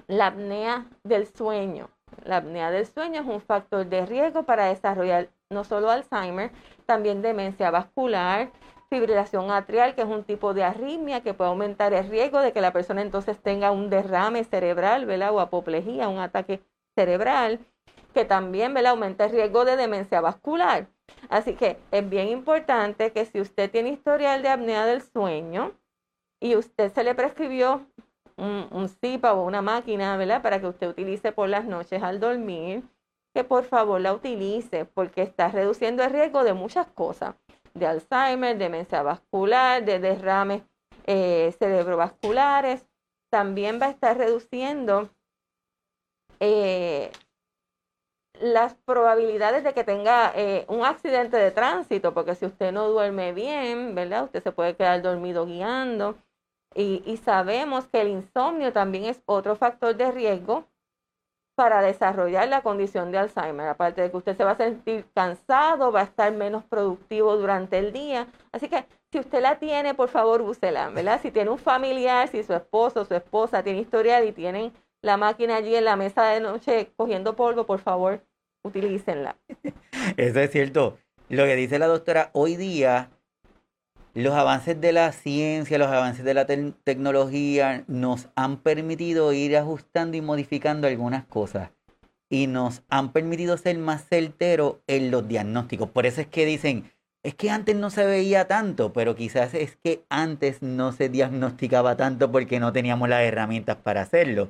la 0.08 0.28
apnea 0.28 0.86
del 1.04 1.28
sueño. 1.28 1.90
La 2.24 2.38
apnea 2.38 2.72
del 2.72 2.86
sueño 2.86 3.22
es 3.22 3.28
un 3.28 3.42
factor 3.42 3.86
de 3.86 4.06
riesgo 4.06 4.44
para 4.44 4.66
desarrollar 4.66 5.30
no 5.50 5.64
solo 5.64 5.90
Alzheimer, 5.90 6.52
también 6.86 7.22
demencia 7.22 7.72
vascular, 7.72 8.52
fibrilación 8.90 9.52
atrial, 9.52 9.96
que 9.96 10.02
es 10.02 10.08
un 10.08 10.24
tipo 10.24 10.54
de 10.54 10.64
arritmia 10.64 11.22
que 11.22 11.34
puede 11.34 11.50
aumentar 11.50 11.94
el 11.94 12.08
riesgo 12.08 12.40
de 12.40 12.54
que 12.54 12.62
la 12.62 12.74
persona 12.74 13.02
entonces 13.02 13.40
tenga 13.40 13.72
un 13.72 13.90
derrame 13.90 14.44
cerebral, 14.44 15.06
¿verdad? 15.06 15.34
O 15.34 15.40
apoplejía, 15.40 16.08
un 16.08 16.20
ataque 16.20 16.62
cerebral, 16.96 17.60
que 18.14 18.26
también, 18.26 18.74
¿verdad? 18.74 18.92
Aumenta 18.92 19.26
el 19.26 19.32
riesgo 19.32 19.66
de 19.66 19.76
demencia 19.76 20.22
vascular. 20.22 20.88
Así 21.30 21.56
que 21.56 21.78
es 21.92 22.10
bien 22.10 22.30
importante 22.30 23.12
que 23.12 23.26
si 23.26 23.42
usted 23.42 23.70
tiene 23.70 23.90
historial 23.90 24.42
de 24.42 24.50
apnea 24.50 24.86
del 24.86 25.02
sueño 25.02 25.74
y 26.40 26.56
usted 26.56 26.92
se 26.92 27.04
le 27.04 27.16
prescribió 27.16 27.86
un, 28.38 28.68
un 28.72 28.90
CIPA 28.90 29.34
o 29.34 29.46
una 29.46 29.62
máquina, 29.62 30.18
¿verdad? 30.18 30.42
Para 30.42 30.60
que 30.60 30.68
usted 30.68 30.90
utilice 30.90 31.32
por 31.32 31.50
las 31.50 31.66
noches 31.66 32.04
al 32.04 32.20
dormir, 32.20 32.84
que 33.34 33.44
por 33.44 33.66
favor 33.66 34.00
la 34.00 34.14
utilice 34.14 34.86
porque 34.86 35.22
está 35.22 35.50
reduciendo 35.50 36.04
el 36.04 36.12
riesgo 36.12 36.44
de 36.44 36.54
muchas 36.54 36.88
cosas, 36.88 37.36
de 37.74 37.86
Alzheimer, 37.86 38.58
demencia 38.58 39.04
vascular, 39.04 39.84
de 39.84 40.00
derrames 40.00 40.64
eh, 41.06 41.54
cerebrovasculares. 41.60 42.86
También 43.30 43.80
va 43.82 43.88
a 43.88 43.90
estar 43.90 44.18
reduciendo 44.18 45.10
eh, 46.40 47.12
las 48.40 48.76
probabilidades 48.76 49.64
de 49.64 49.74
que 49.74 49.84
tenga 49.84 50.32
eh, 50.36 50.66
un 50.68 50.86
accidente 50.86 51.38
de 51.38 51.52
tránsito, 51.52 52.14
porque 52.14 52.36
si 52.36 52.46
usted 52.46 52.72
no 52.72 52.88
duerme 52.90 53.34
bien, 53.34 53.96
¿verdad? 53.96 54.26
Usted 54.26 54.44
se 54.44 54.52
puede 54.52 54.76
quedar 54.76 55.02
dormido 55.02 55.46
guiando. 55.46 56.18
Y, 56.78 57.18
sabemos 57.24 57.88
que 57.88 58.02
el 58.02 58.10
insomnio 58.10 58.74
también 58.74 59.06
es 59.06 59.22
otro 59.26 59.56
factor 59.56 59.96
de 59.96 60.12
riesgo 60.12 60.68
para 61.56 61.82
desarrollar 61.82 62.50
la 62.50 62.62
condición 62.64 63.14
de 63.14 63.18
Alzheimer. 63.18 63.70
Aparte 63.70 64.02
de 64.02 64.12
que 64.12 64.18
usted 64.18 64.36
se 64.36 64.44
va 64.44 64.52
a 64.52 64.58
sentir 64.58 65.06
cansado, 65.16 65.94
va 65.94 66.02
a 66.02 66.04
estar 66.04 66.34
menos 66.34 66.66
productivo 66.66 67.38
durante 67.38 67.78
el 67.78 67.94
día. 67.94 68.28
Así 68.52 68.68
que 68.68 68.86
si 69.10 69.20
usted 69.20 69.42
la 69.42 69.58
tiene, 69.58 69.94
por 69.94 70.10
favor, 70.10 70.42
úsela, 70.42 70.90
¿verdad? 70.90 71.22
Si 71.22 71.32
tiene 71.32 71.50
un 71.50 71.60
familiar, 71.60 72.28
si 72.28 72.44
su 72.44 72.54
esposo 72.54 73.02
o 73.02 73.06
su 73.06 73.16
esposa 73.16 73.64
tiene 73.64 73.80
historial 73.80 74.28
y 74.28 74.34
tienen 74.34 74.74
la 75.02 75.16
máquina 75.16 75.56
allí 75.56 75.76
en 75.76 75.86
la 75.86 75.96
mesa 75.96 76.26
de 76.26 76.42
noche 76.42 76.92
cogiendo 76.98 77.38
polvo, 77.38 77.66
por 77.66 77.80
favor, 77.80 78.22
utilícenla. 78.64 79.38
Eso 80.18 80.40
es 80.42 80.52
cierto. 80.52 80.98
Lo 81.30 81.46
que 81.46 81.56
dice 81.56 81.80
la 81.80 81.88
doctora, 81.88 82.32
hoy 82.34 82.58
día 82.58 83.12
los 84.16 84.34
avances 84.34 84.80
de 84.80 84.94
la 84.94 85.12
ciencia, 85.12 85.78
los 85.78 85.90
avances 85.90 86.24
de 86.24 86.34
la 86.34 86.46
tecnología 86.46 87.84
nos 87.88 88.30
han 88.36 88.58
permitido 88.58 89.34
ir 89.34 89.58
ajustando 89.58 90.16
y 90.16 90.22
modificando 90.22 90.88
algunas 90.88 91.26
cosas 91.26 91.72
y 92.30 92.48
nos 92.48 92.82
han 92.90 93.12
permitido 93.12 93.58
ser 93.58 93.78
más 93.78 94.08
certeros 94.08 94.78
en 94.88 95.12
los 95.12 95.28
diagnósticos. 95.28 95.90
Por 95.90 96.06
eso 96.06 96.22
es 96.22 96.28
que 96.28 96.46
dicen, 96.46 96.92
es 97.24 97.36
que 97.36 97.50
antes 97.50 97.76
no 97.76 97.90
se 97.90 98.06
veía 98.06 98.48
tanto, 98.48 98.94
pero 98.94 99.16
quizás 99.16 99.54
es 99.54 99.78
que 99.84 100.06
antes 100.10 100.62
no 100.62 100.94
se 100.94 101.10
diagnosticaba 101.10 101.98
tanto 101.98 102.32
porque 102.32 102.60
no 102.62 102.72
teníamos 102.72 103.10
las 103.10 103.24
herramientas 103.24 103.78
para 103.78 104.02
hacerlo. 104.02 104.50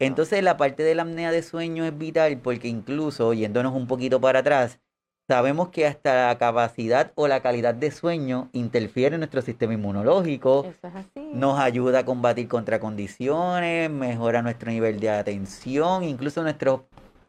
Entonces 0.00 0.42
la 0.42 0.56
parte 0.56 0.82
de 0.82 0.96
la 0.96 1.02
apnea 1.02 1.30
de 1.30 1.42
sueño 1.42 1.84
es 1.84 1.96
vital 1.96 2.38
porque 2.38 2.66
incluso 2.66 3.34
yéndonos 3.34 3.72
un 3.72 3.86
poquito 3.86 4.20
para 4.20 4.40
atrás, 4.40 4.80
Sabemos 5.28 5.70
que 5.70 5.86
hasta 5.86 6.28
la 6.28 6.38
capacidad 6.38 7.10
o 7.16 7.26
la 7.26 7.40
calidad 7.40 7.74
de 7.74 7.90
sueño 7.90 8.48
interfiere 8.52 9.16
en 9.16 9.20
nuestro 9.20 9.42
sistema 9.42 9.74
inmunológico. 9.74 10.72
Nos 11.32 11.58
ayuda 11.58 12.00
a 12.00 12.04
combatir 12.04 12.46
contra 12.46 12.78
condiciones, 12.78 13.90
mejora 13.90 14.42
nuestro 14.42 14.70
nivel 14.70 15.00
de 15.00 15.10
atención, 15.10 16.04
incluso 16.04 16.44
nuestros 16.44 16.82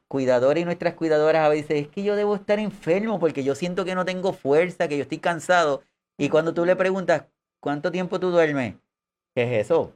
cuidadores 0.07 0.61
y 0.61 0.65
nuestras 0.65 0.93
cuidadoras 0.93 1.43
a 1.43 1.49
veces 1.49 1.81
es 1.81 1.87
que 1.87 2.03
yo 2.03 2.15
debo 2.15 2.35
estar 2.35 2.59
enfermo 2.59 3.19
porque 3.19 3.43
yo 3.43 3.55
siento 3.55 3.83
que 3.83 3.95
no 3.95 4.05
tengo 4.05 4.31
fuerza, 4.31 4.87
que 4.87 4.97
yo 4.97 5.01
estoy 5.01 5.17
cansado. 5.17 5.81
Y 6.19 6.29
cuando 6.29 6.53
tú 6.53 6.65
le 6.65 6.75
preguntas, 6.75 7.25
¿cuánto 7.59 7.91
tiempo 7.91 8.19
tú 8.19 8.29
duermes? 8.29 8.75
¿Qué 9.35 9.43
es 9.43 9.65
eso? 9.65 9.93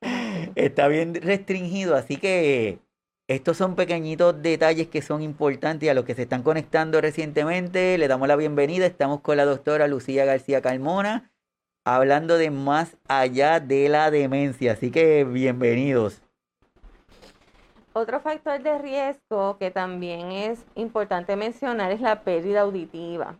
Está 0.54 0.86
bien 0.88 1.14
restringido, 1.14 1.96
así 1.96 2.18
que 2.18 2.78
estos 3.28 3.56
son 3.56 3.74
pequeñitos 3.74 4.40
detalles 4.40 4.86
que 4.86 5.02
son 5.02 5.20
importantes 5.20 5.90
a 5.90 5.94
los 5.94 6.04
que 6.04 6.14
se 6.14 6.22
están 6.22 6.44
conectando 6.44 7.00
recientemente. 7.00 7.98
Le 7.98 8.06
damos 8.06 8.28
la 8.28 8.36
bienvenida. 8.36 8.86
Estamos 8.86 9.20
con 9.20 9.36
la 9.36 9.44
doctora 9.44 9.88
Lucía 9.88 10.24
García 10.24 10.62
Calmona 10.62 11.32
hablando 11.84 12.38
de 12.38 12.50
más 12.50 12.96
allá 13.08 13.58
de 13.58 13.88
la 13.88 14.10
demencia. 14.10 14.72
Así 14.72 14.92
que 14.92 15.24
bienvenidos. 15.24 16.20
Otro 17.94 18.20
factor 18.20 18.62
de 18.62 18.78
riesgo 18.78 19.56
que 19.58 19.72
también 19.72 20.30
es 20.30 20.64
importante 20.76 21.34
mencionar 21.34 21.90
es 21.90 22.00
la 22.00 22.22
pérdida 22.22 22.60
auditiva. 22.60 23.38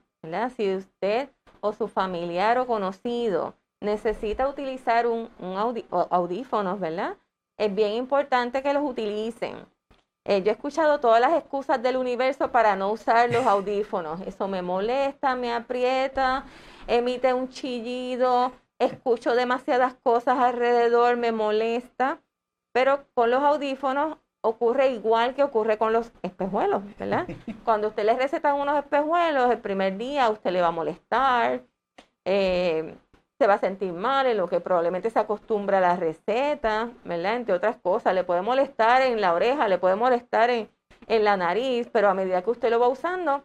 Si 0.57 0.75
usted 0.75 1.29
o 1.61 1.73
su 1.73 1.87
familiar 1.87 2.59
o 2.59 2.67
conocido 2.67 3.55
necesita 3.81 4.49
utilizar 4.49 5.07
un, 5.07 5.29
audífonos, 6.11 6.81
¿verdad? 6.81 7.17
Es 7.57 7.73
bien 7.73 7.93
importante 7.93 8.63
que 8.63 8.73
los 8.73 8.83
utilicen 8.83 9.57
eh, 10.29 10.43
yo 10.43 10.51
he 10.51 10.55
escuchado 10.55 10.99
todas 11.01 11.21
las 11.21 11.35
excusas 11.35 11.83
del 11.83 11.97
universo 11.97 12.51
para 12.51 12.75
no 12.77 12.91
usar 12.91 13.31
los 13.31 13.47
audífonos. 13.47 14.21
Eso 14.23 14.49
me 14.49 14.63
molesta, 14.63 15.37
me 15.37 15.53
aprieta, 15.53 16.45
emite 16.87 17.33
un 17.33 17.49
chillido, 17.49 18.53
escucho 18.79 19.35
demasiadas 19.35 19.95
cosas 20.03 20.39
alrededor, 20.39 21.17
me 21.17 21.33
molesta. 21.33 22.21
Pero 22.73 23.07
con 23.15 23.31
los 23.31 23.43
audífonos 23.43 24.19
ocurre 24.43 24.91
igual 24.91 25.35
que 25.35 25.43
ocurre 25.43 25.79
con 25.79 25.93
los 25.93 26.13
espejuelos, 26.23 26.83
¿verdad? 26.99 27.27
Cuando 27.65 27.89
usted 27.89 28.05
le 28.05 28.15
recetan 28.15 28.57
unos 28.57 28.79
espejuelos, 28.79 29.51
el 29.51 29.59
primer 29.59 29.97
día 29.97 30.27
a 30.27 30.31
usted 30.31 30.51
le 30.51 30.61
va 30.61 30.69
a 30.69 30.73
molestar. 30.73 31.63
Eh, 32.25 32.97
se 33.39 33.47
va 33.47 33.55
a 33.55 33.59
sentir 33.59 33.93
mal, 33.93 34.27
en 34.27 34.37
lo 34.37 34.49
que 34.49 34.61
probablemente 34.61 35.11
se 35.11 35.19
acostumbra 35.19 35.79
a 35.79 35.81
la 35.81 35.97
receta, 35.97 36.91
¿verdad? 37.05 37.37
Entre 37.37 37.55
otras 37.55 37.77
cosas, 37.77 38.15
le 38.15 38.25
puede 38.25 38.43
molestar 38.43 39.03
en 39.03 39.21
la 39.21 39.35
oreja, 39.35 39.69
le 39.69 39.79
puede 39.79 39.97
molestar 39.97 40.51
en, 40.51 40.71
en 41.07 41.25
la 41.25 41.37
nariz, 41.37 41.89
pero 41.93 42.09
a 42.09 42.15
medida 42.15 42.43
que 42.43 42.51
usted 42.51 42.71
lo 42.71 42.81
va 42.81 42.89
usando, 42.89 43.45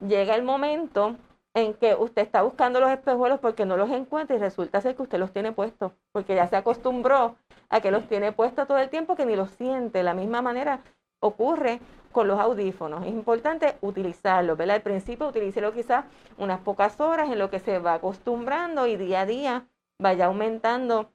llega 0.00 0.34
el 0.34 0.42
momento 0.42 1.16
en 1.54 1.74
que 1.74 1.94
usted 1.94 2.22
está 2.22 2.42
buscando 2.42 2.80
los 2.80 2.90
espejuelos 2.90 3.40
porque 3.40 3.66
no 3.66 3.76
los 3.76 3.90
encuentra 3.90 4.36
y 4.36 4.38
resulta 4.38 4.80
ser 4.80 4.96
que 4.96 5.02
usted 5.02 5.18
los 5.18 5.32
tiene 5.32 5.52
puestos, 5.52 5.92
porque 6.12 6.34
ya 6.34 6.48
se 6.48 6.56
acostumbró 6.56 7.36
a 7.68 7.80
que 7.80 7.90
los 7.90 8.06
tiene 8.08 8.32
puestos 8.32 8.66
todo 8.66 8.78
el 8.78 8.90
tiempo 8.90 9.16
que 9.16 9.26
ni 9.26 9.36
los 9.36 9.50
siente. 9.50 9.98
De 9.98 10.04
la 10.04 10.14
misma 10.14 10.40
manera 10.40 10.82
ocurre 11.22 11.80
con 12.10 12.28
los 12.28 12.38
audífonos. 12.38 13.06
Es 13.06 13.12
importante 13.12 13.76
utilizarlos, 13.80 14.56
¿verdad? 14.56 14.76
Al 14.76 14.82
principio 14.82 15.28
utilícelo 15.28 15.72
quizás 15.72 16.04
unas 16.36 16.60
pocas 16.60 17.00
horas 17.00 17.30
en 17.30 17.38
lo 17.38 17.48
que 17.48 17.58
se 17.58 17.78
va 17.78 17.94
acostumbrando 17.94 18.86
y 18.86 18.96
día 18.96 19.22
a 19.22 19.26
día 19.26 19.66
vaya 19.98 20.26
aumentando 20.26 21.10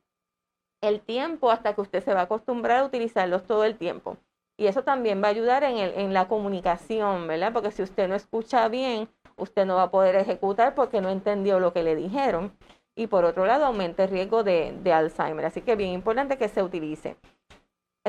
el 0.81 1.01
tiempo 1.01 1.51
hasta 1.51 1.73
que 1.73 1.81
usted 1.81 2.03
se 2.03 2.13
va 2.13 2.21
a 2.21 2.23
acostumbrar 2.23 2.79
a 2.79 2.85
utilizarlos 2.85 3.43
todo 3.43 3.63
el 3.63 3.77
tiempo. 3.77 4.17
Y 4.57 4.65
eso 4.65 4.83
también 4.83 5.21
va 5.21 5.27
a 5.27 5.31
ayudar 5.31 5.63
en, 5.63 5.77
el, 5.77 5.93
en 5.93 6.13
la 6.13 6.27
comunicación, 6.27 7.27
¿verdad? 7.27 7.53
Porque 7.53 7.71
si 7.71 7.83
usted 7.83 8.07
no 8.07 8.15
escucha 8.15 8.67
bien, 8.69 9.07
usted 9.35 9.65
no 9.65 9.75
va 9.75 9.83
a 9.83 9.91
poder 9.91 10.15
ejecutar 10.15 10.73
porque 10.73 10.99
no 11.01 11.09
entendió 11.09 11.59
lo 11.59 11.73
que 11.73 11.83
le 11.83 11.95
dijeron. 11.95 12.57
Y 12.95 13.05
por 13.05 13.25
otro 13.25 13.45
lado, 13.45 13.65
aumenta 13.65 14.05
el 14.05 14.09
riesgo 14.09 14.43
de, 14.43 14.75
de 14.81 14.93
Alzheimer. 14.93 15.45
Así 15.45 15.61
que 15.61 15.75
bien 15.75 15.91
importante 15.91 16.37
que 16.37 16.47
se 16.47 16.63
utilice. 16.63 17.17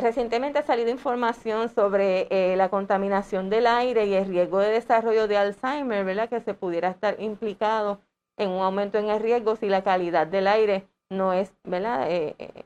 Recientemente 0.00 0.60
ha 0.60 0.62
salido 0.62 0.90
información 0.90 1.68
sobre 1.70 2.28
eh, 2.30 2.56
la 2.56 2.68
contaminación 2.68 3.50
del 3.50 3.66
aire 3.66 4.06
y 4.06 4.14
el 4.14 4.26
riesgo 4.26 4.58
de 4.58 4.70
desarrollo 4.70 5.26
de 5.26 5.36
Alzheimer, 5.36 6.04
¿verdad? 6.04 6.28
Que 6.28 6.40
se 6.40 6.54
pudiera 6.54 6.88
estar 6.88 7.20
implicado 7.20 8.00
en 8.36 8.50
un 8.50 8.62
aumento 8.62 8.98
en 8.98 9.08
el 9.08 9.20
riesgo 9.20 9.56
si 9.56 9.68
la 9.68 9.82
calidad 9.82 10.26
del 10.26 10.46
aire 10.46 10.86
no 11.10 11.32
es, 11.32 11.52
¿verdad? 11.64 12.10
Eh, 12.10 12.36
eh, 12.38 12.64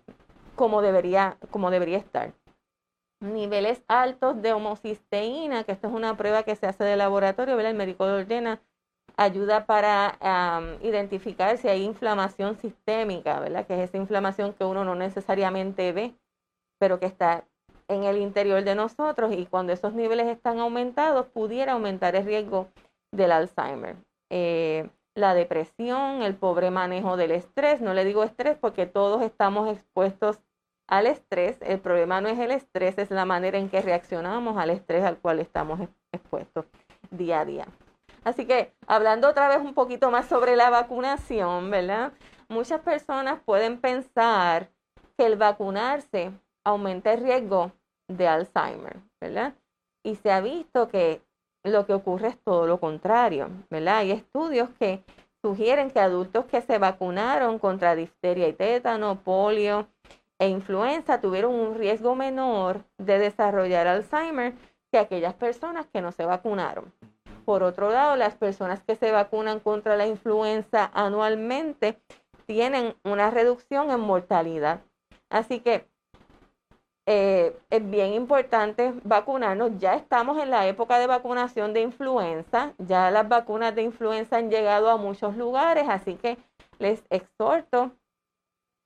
como, 0.56 0.82
debería, 0.82 1.38
como 1.50 1.70
debería 1.70 1.98
estar. 1.98 2.32
Niveles 3.20 3.82
altos 3.88 4.42
de 4.42 4.52
homocisteína, 4.52 5.64
que 5.64 5.72
esto 5.72 5.88
es 5.88 5.94
una 5.94 6.16
prueba 6.16 6.42
que 6.42 6.56
se 6.56 6.66
hace 6.66 6.84
de 6.84 6.96
laboratorio, 6.96 7.56
¿verdad? 7.56 7.70
El 7.70 7.78
médico 7.78 8.06
de 8.06 8.14
ordena 8.14 8.60
ayuda 9.16 9.64
para 9.64 10.18
identificar 10.82 11.56
si 11.56 11.68
hay 11.68 11.84
inflamación 11.84 12.56
sistémica, 12.56 13.40
¿verdad? 13.40 13.66
Que 13.66 13.74
es 13.74 13.88
esa 13.88 13.96
inflamación 13.96 14.52
que 14.54 14.64
uno 14.64 14.84
no 14.84 14.94
necesariamente 14.94 15.92
ve 15.92 16.14
pero 16.82 16.98
que 16.98 17.06
está 17.06 17.44
en 17.86 18.02
el 18.02 18.18
interior 18.18 18.64
de 18.64 18.74
nosotros 18.74 19.32
y 19.32 19.46
cuando 19.46 19.72
esos 19.72 19.94
niveles 19.94 20.26
están 20.26 20.58
aumentados 20.58 21.26
pudiera 21.26 21.74
aumentar 21.74 22.16
el 22.16 22.24
riesgo 22.24 22.70
del 23.12 23.30
Alzheimer. 23.30 23.94
Eh, 24.30 24.90
la 25.14 25.32
depresión, 25.34 26.22
el 26.22 26.34
pobre 26.34 26.72
manejo 26.72 27.16
del 27.16 27.30
estrés, 27.30 27.80
no 27.80 27.94
le 27.94 28.04
digo 28.04 28.24
estrés 28.24 28.58
porque 28.58 28.86
todos 28.86 29.22
estamos 29.22 29.68
expuestos 29.68 30.40
al 30.88 31.06
estrés, 31.06 31.56
el 31.60 31.78
problema 31.78 32.20
no 32.20 32.28
es 32.28 32.40
el 32.40 32.50
estrés, 32.50 32.98
es 32.98 33.12
la 33.12 33.26
manera 33.26 33.58
en 33.58 33.68
que 33.70 33.80
reaccionamos 33.80 34.56
al 34.56 34.70
estrés 34.70 35.04
al 35.04 35.18
cual 35.18 35.38
estamos 35.38 35.78
expuestos 36.10 36.66
día 37.12 37.42
a 37.42 37.44
día. 37.44 37.68
Así 38.24 38.44
que 38.44 38.72
hablando 38.88 39.28
otra 39.28 39.46
vez 39.46 39.58
un 39.58 39.74
poquito 39.74 40.10
más 40.10 40.26
sobre 40.26 40.56
la 40.56 40.68
vacunación, 40.68 41.70
¿verdad? 41.70 42.12
Muchas 42.48 42.80
personas 42.80 43.38
pueden 43.44 43.80
pensar 43.80 44.68
que 45.16 45.26
el 45.26 45.36
vacunarse 45.36 46.32
aumenta 46.64 47.12
el 47.12 47.22
riesgo 47.22 47.72
de 48.08 48.28
Alzheimer, 48.28 48.96
¿verdad? 49.20 49.54
Y 50.04 50.16
se 50.16 50.30
ha 50.30 50.40
visto 50.40 50.88
que 50.88 51.22
lo 51.64 51.86
que 51.86 51.94
ocurre 51.94 52.28
es 52.28 52.38
todo 52.38 52.66
lo 52.66 52.80
contrario, 52.80 53.50
¿verdad? 53.70 53.98
Hay 53.98 54.10
estudios 54.10 54.68
que 54.78 55.04
sugieren 55.42 55.90
que 55.90 56.00
adultos 56.00 56.44
que 56.46 56.60
se 56.62 56.78
vacunaron 56.78 57.58
contra 57.58 57.94
difteria 57.94 58.48
y 58.48 58.52
tétano, 58.52 59.20
polio 59.22 59.88
e 60.38 60.48
influenza 60.48 61.20
tuvieron 61.20 61.54
un 61.54 61.76
riesgo 61.76 62.14
menor 62.14 62.84
de 62.98 63.18
desarrollar 63.18 63.86
Alzheimer 63.86 64.54
que 64.90 64.98
aquellas 64.98 65.34
personas 65.34 65.86
que 65.86 66.00
no 66.00 66.12
se 66.12 66.24
vacunaron. 66.24 66.92
Por 67.44 67.62
otro 67.62 67.90
lado, 67.90 68.16
las 68.16 68.36
personas 68.36 68.82
que 68.82 68.94
se 68.96 69.10
vacunan 69.10 69.58
contra 69.60 69.96
la 69.96 70.06
influenza 70.06 70.90
anualmente 70.94 72.00
tienen 72.46 72.94
una 73.04 73.30
reducción 73.30 73.90
en 73.90 74.00
mortalidad. 74.00 74.80
Así 75.28 75.60
que 75.60 75.86
eh, 77.06 77.56
es 77.70 77.90
bien 77.90 78.14
importante 78.14 78.94
vacunarnos. 79.04 79.72
Ya 79.78 79.94
estamos 79.94 80.40
en 80.40 80.50
la 80.50 80.66
época 80.66 80.98
de 80.98 81.06
vacunación 81.06 81.72
de 81.72 81.82
influenza. 81.82 82.74
Ya 82.78 83.10
las 83.10 83.28
vacunas 83.28 83.74
de 83.74 83.82
influenza 83.82 84.36
han 84.36 84.50
llegado 84.50 84.88
a 84.90 84.96
muchos 84.96 85.36
lugares, 85.36 85.86
así 85.88 86.14
que 86.14 86.38
les 86.78 87.04
exhorto 87.10 87.92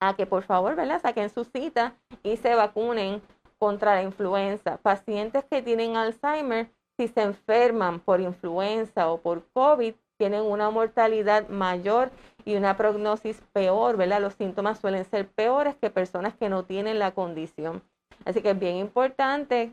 a 0.00 0.14
que 0.14 0.26
por 0.26 0.42
favor, 0.42 0.76
¿verdad? 0.76 1.00
Saquen 1.00 1.30
su 1.30 1.44
cita 1.44 1.96
y 2.22 2.36
se 2.36 2.54
vacunen 2.54 3.22
contra 3.58 3.94
la 3.94 4.02
influenza. 4.02 4.78
Pacientes 4.78 5.44
que 5.50 5.62
tienen 5.62 5.96
Alzheimer, 5.96 6.70
si 6.98 7.08
se 7.08 7.22
enferman 7.22 8.00
por 8.00 8.20
influenza 8.20 9.10
o 9.10 9.20
por 9.20 9.46
COVID, 9.52 9.94
tienen 10.18 10.42
una 10.42 10.70
mortalidad 10.70 11.48
mayor 11.48 12.10
y 12.44 12.56
una 12.56 12.76
prognosis 12.76 13.42
peor, 13.52 13.96
¿verdad? 13.96 14.20
Los 14.20 14.34
síntomas 14.34 14.78
suelen 14.78 15.04
ser 15.04 15.28
peores 15.28 15.76
que 15.76 15.90
personas 15.90 16.34
que 16.34 16.48
no 16.48 16.64
tienen 16.64 16.98
la 16.98 17.12
condición. 17.12 17.82
Así 18.26 18.42
que 18.42 18.50
es 18.50 18.58
bien 18.58 18.76
importante 18.76 19.72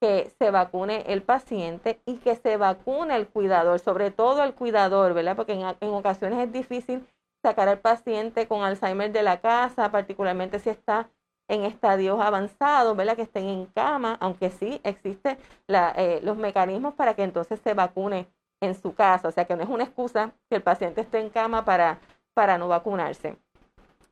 que 0.00 0.30
se 0.38 0.50
vacune 0.50 1.04
el 1.06 1.22
paciente 1.22 2.00
y 2.04 2.18
que 2.18 2.36
se 2.36 2.58
vacune 2.58 3.16
el 3.16 3.26
cuidador, 3.26 3.80
sobre 3.80 4.10
todo 4.10 4.44
el 4.44 4.54
cuidador, 4.54 5.14
¿verdad? 5.14 5.34
Porque 5.34 5.54
en, 5.54 5.90
ocasiones 5.90 6.38
es 6.38 6.52
difícil 6.52 7.06
sacar 7.42 7.68
al 7.68 7.78
paciente 7.78 8.46
con 8.46 8.62
Alzheimer 8.62 9.10
de 9.10 9.22
la 9.22 9.40
casa, 9.40 9.90
particularmente 9.90 10.58
si 10.58 10.68
está 10.68 11.08
en 11.48 11.64
estadios 11.64 12.20
avanzados, 12.20 12.94
¿verdad? 12.94 13.16
Que 13.16 13.22
estén 13.22 13.48
en 13.48 13.66
cama, 13.66 14.18
aunque 14.20 14.50
sí 14.50 14.80
existen 14.84 15.38
eh, 15.68 16.20
los 16.22 16.36
mecanismos 16.36 16.92
para 16.94 17.14
que 17.14 17.22
entonces 17.22 17.58
se 17.60 17.72
vacune 17.72 18.26
en 18.60 18.74
su 18.74 18.94
casa. 18.94 19.28
O 19.28 19.32
sea 19.32 19.46
que 19.46 19.56
no 19.56 19.62
es 19.62 19.68
una 19.70 19.84
excusa 19.84 20.34
que 20.50 20.56
el 20.56 20.62
paciente 20.62 21.00
esté 21.00 21.20
en 21.20 21.30
cama 21.30 21.64
para, 21.64 21.98
para 22.34 22.58
no 22.58 22.68
vacunarse. 22.68 23.38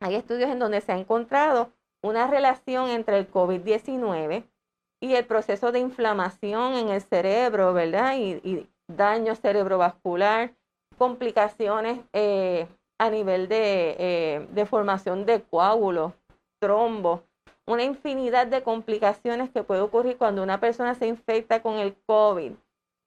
Hay 0.01 0.15
estudios 0.15 0.51
en 0.51 0.59
donde 0.59 0.81
se 0.81 0.93
ha 0.93 0.99
encontrado 0.99 1.71
una 2.03 2.27
relación 2.27 2.91
entre 2.91 3.19
el 3.19 3.31
COVID-19 3.31 4.45
y 5.01 5.15
el 5.15 5.27
proceso 5.27 5.73
de 5.73 5.81
inflamación 5.81 6.75
en 6.75 6.89
el 6.89 7.01
cerebro, 7.03 7.73
¿verdad? 7.73 8.17
Y, 8.17 8.69
daño 8.89 9.35
cerebrovascular, 9.37 10.55
complicaciones 10.99 12.01
eh, 12.13 12.67
a 12.99 13.09
nivel 13.09 13.49
de, 13.49 13.97
eh, 13.99 14.49
de, 14.51 14.67
formación 14.67 15.25
de 15.25 15.41
coágulos, 15.41 16.13
trombos, 16.61 17.23
una 17.67 17.85
infinidad 17.85 18.49
de 18.49 18.63
complicaciones 18.63 19.51
que 19.51 19.63
puede 19.63 19.81
ocurrir 19.81 20.19
cuando 20.19 20.43
una 20.43 20.61
persona 20.61 20.95
se 20.95 21.07
infecta 21.07 21.63
con 21.63 21.77
el 21.77 21.97
COVID, 22.07 22.53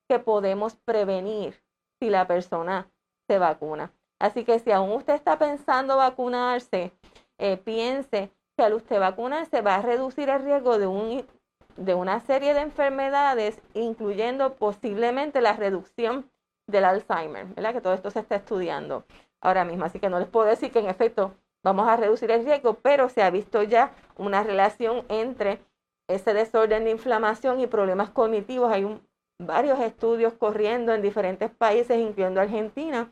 que 0.09 0.19
podemos 0.19 0.75
prevenir 0.75 1.61
si 1.99 2.09
la 2.09 2.25
persona 2.25 2.89
se 3.27 3.37
vacuna. 3.37 3.91
Así 4.19 4.43
que 4.43 4.59
si 4.59 4.71
aún 4.71 4.91
usted 4.91 5.13
está 5.13 5.37
pensando 5.37 5.97
vacunarse, 5.97 6.91
eh, 7.37 7.57
piense 7.57 8.31
que 8.55 8.63
al 8.63 8.73
usted 8.73 8.99
vacunarse 8.99 9.61
va 9.61 9.75
a 9.75 9.81
reducir 9.81 10.29
el 10.29 10.41
riesgo 10.41 10.77
de, 10.77 10.87
un, 10.87 11.25
de 11.77 11.93
una 11.93 12.19
serie 12.21 12.53
de 12.53 12.61
enfermedades, 12.61 13.61
incluyendo 13.73 14.55
posiblemente 14.55 15.41
la 15.41 15.53
reducción 15.53 16.29
del 16.67 16.85
Alzheimer, 16.85 17.47
¿verdad? 17.47 17.73
Que 17.73 17.81
todo 17.81 17.93
esto 17.93 18.11
se 18.11 18.19
está 18.19 18.35
estudiando 18.35 19.05
ahora 19.41 19.65
mismo. 19.65 19.85
Así 19.85 19.99
que 19.99 20.09
no 20.09 20.19
les 20.19 20.27
puedo 20.27 20.47
decir 20.47 20.71
que 20.71 20.79
en 20.79 20.87
efecto 20.87 21.35
vamos 21.63 21.87
a 21.87 21.97
reducir 21.97 22.31
el 22.31 22.45
riesgo, 22.45 22.75
pero 22.75 23.09
se 23.09 23.23
ha 23.23 23.29
visto 23.29 23.63
ya 23.63 23.93
una 24.17 24.43
relación 24.43 25.05
entre 25.09 25.61
ese 26.07 26.33
desorden 26.33 26.85
de 26.85 26.91
inflamación 26.91 27.59
y 27.59 27.67
problemas 27.67 28.09
cognitivos. 28.09 28.71
Hay 28.71 29.01
varios 29.39 29.79
estudios 29.79 30.33
corriendo 30.33 30.93
en 30.93 31.01
diferentes 31.01 31.51
países, 31.51 31.97
incluyendo 31.97 32.41
Argentina, 32.41 33.11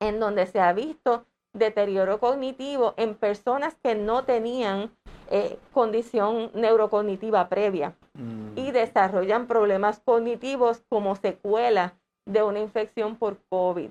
en 0.00 0.20
donde 0.20 0.46
se 0.46 0.60
ha 0.60 0.72
visto 0.72 1.26
deterioro 1.58 2.20
cognitivo 2.20 2.94
en 2.96 3.14
personas 3.14 3.74
que 3.82 3.94
no 3.94 4.24
tenían 4.24 4.90
eh, 5.30 5.58
condición 5.72 6.50
neurocognitiva 6.54 7.48
previa 7.48 7.96
mm. 8.14 8.56
y 8.56 8.70
desarrollan 8.70 9.46
problemas 9.46 10.00
cognitivos 10.00 10.84
como 10.88 11.16
secuela 11.16 11.94
de 12.26 12.42
una 12.42 12.60
infección 12.60 13.16
por 13.16 13.38
COVID. 13.48 13.90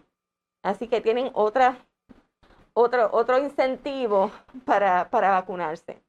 Así 0.64 0.88
que 0.88 1.02
tienen 1.02 1.32
otra, 1.34 1.78
otro, 2.74 3.10
otro 3.12 3.38
incentivo 3.40 4.32
para, 4.66 5.10
para 5.10 5.32
vacunarse. 5.32 6.02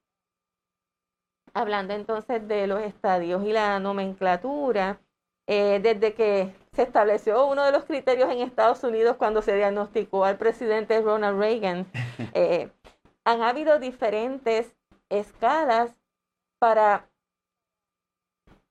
Hablando 1.54 1.94
entonces 1.94 2.46
de 2.46 2.66
los 2.66 2.82
estadios 2.82 3.44
y 3.44 3.52
la 3.52 3.80
nomenclatura, 3.80 5.00
eh, 5.46 5.80
desde 5.82 6.14
que 6.14 6.52
se 6.72 6.82
estableció 6.82 7.46
uno 7.46 7.64
de 7.64 7.72
los 7.72 7.84
criterios 7.84 8.30
en 8.30 8.40
Estados 8.40 8.82
Unidos 8.84 9.16
cuando 9.16 9.42
se 9.42 9.56
diagnosticó 9.56 10.24
al 10.24 10.36
presidente 10.36 11.00
Ronald 11.00 11.38
Reagan, 11.38 11.86
eh, 12.34 12.70
han 13.24 13.42
habido 13.42 13.78
diferentes 13.78 14.74
escalas 15.08 15.96
para, 16.58 17.08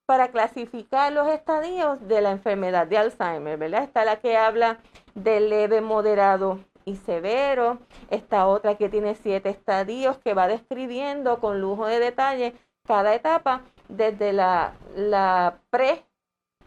para 0.05 0.29
clasificar 0.29 1.11
los 1.13 1.27
estadios 1.27 2.07
de 2.07 2.21
la 2.21 2.31
enfermedad 2.31 2.87
de 2.87 2.97
Alzheimer, 2.97 3.57
¿verdad? 3.57 3.83
Está 3.83 4.05
la 4.05 4.17
que 4.17 4.37
habla 4.37 4.79
de 5.13 5.39
leve, 5.39 5.81
moderado 5.81 6.59
y 6.83 6.97
severo, 6.97 7.79
está 8.09 8.47
otra 8.47 8.75
que 8.75 8.89
tiene 8.89 9.15
siete 9.15 9.49
estadios 9.49 10.19
que 10.19 10.33
va 10.33 10.47
describiendo 10.47 11.39
con 11.39 11.59
lujo 11.59 11.87
de 11.87 11.99
detalle 11.99 12.53
cada 12.85 13.15
etapa 13.15 13.63
desde 13.87 14.33
la, 14.33 14.73
la 14.95 15.59
pre 15.71 16.05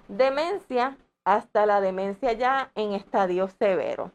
demencia 0.08 0.96
hasta 1.24 1.66
la 1.66 1.80
demencia 1.80 2.32
ya 2.32 2.72
en 2.74 2.92
estadio 2.92 3.48
severo. 3.48 4.10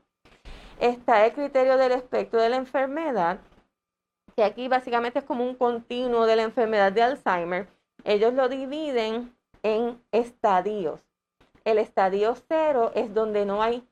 Está 0.79 1.25
el 1.25 1.33
criterio 1.33 1.77
del 1.77 1.91
espectro 1.93 2.41
de 2.41 2.49
la 2.49 2.57
enfermedad, 2.57 3.39
que 4.35 4.43
aquí 4.43 4.67
básicamente 4.67 5.19
es 5.19 5.25
como 5.25 5.43
un 5.43 5.55
continuo 5.55 6.25
de 6.25 6.35
la 6.35 6.43
enfermedad 6.43 6.91
de 6.91 7.03
Alzheimer. 7.03 7.67
Ellos 8.03 8.33
lo 8.33 8.49
dividen 8.49 9.35
en 9.61 10.01
estadios. 10.11 10.99
El 11.63 11.77
estadio 11.77 12.35
cero 12.47 12.91
es 12.95 13.13
donde 13.13 13.45
no 13.45 13.61
hay 13.61 13.87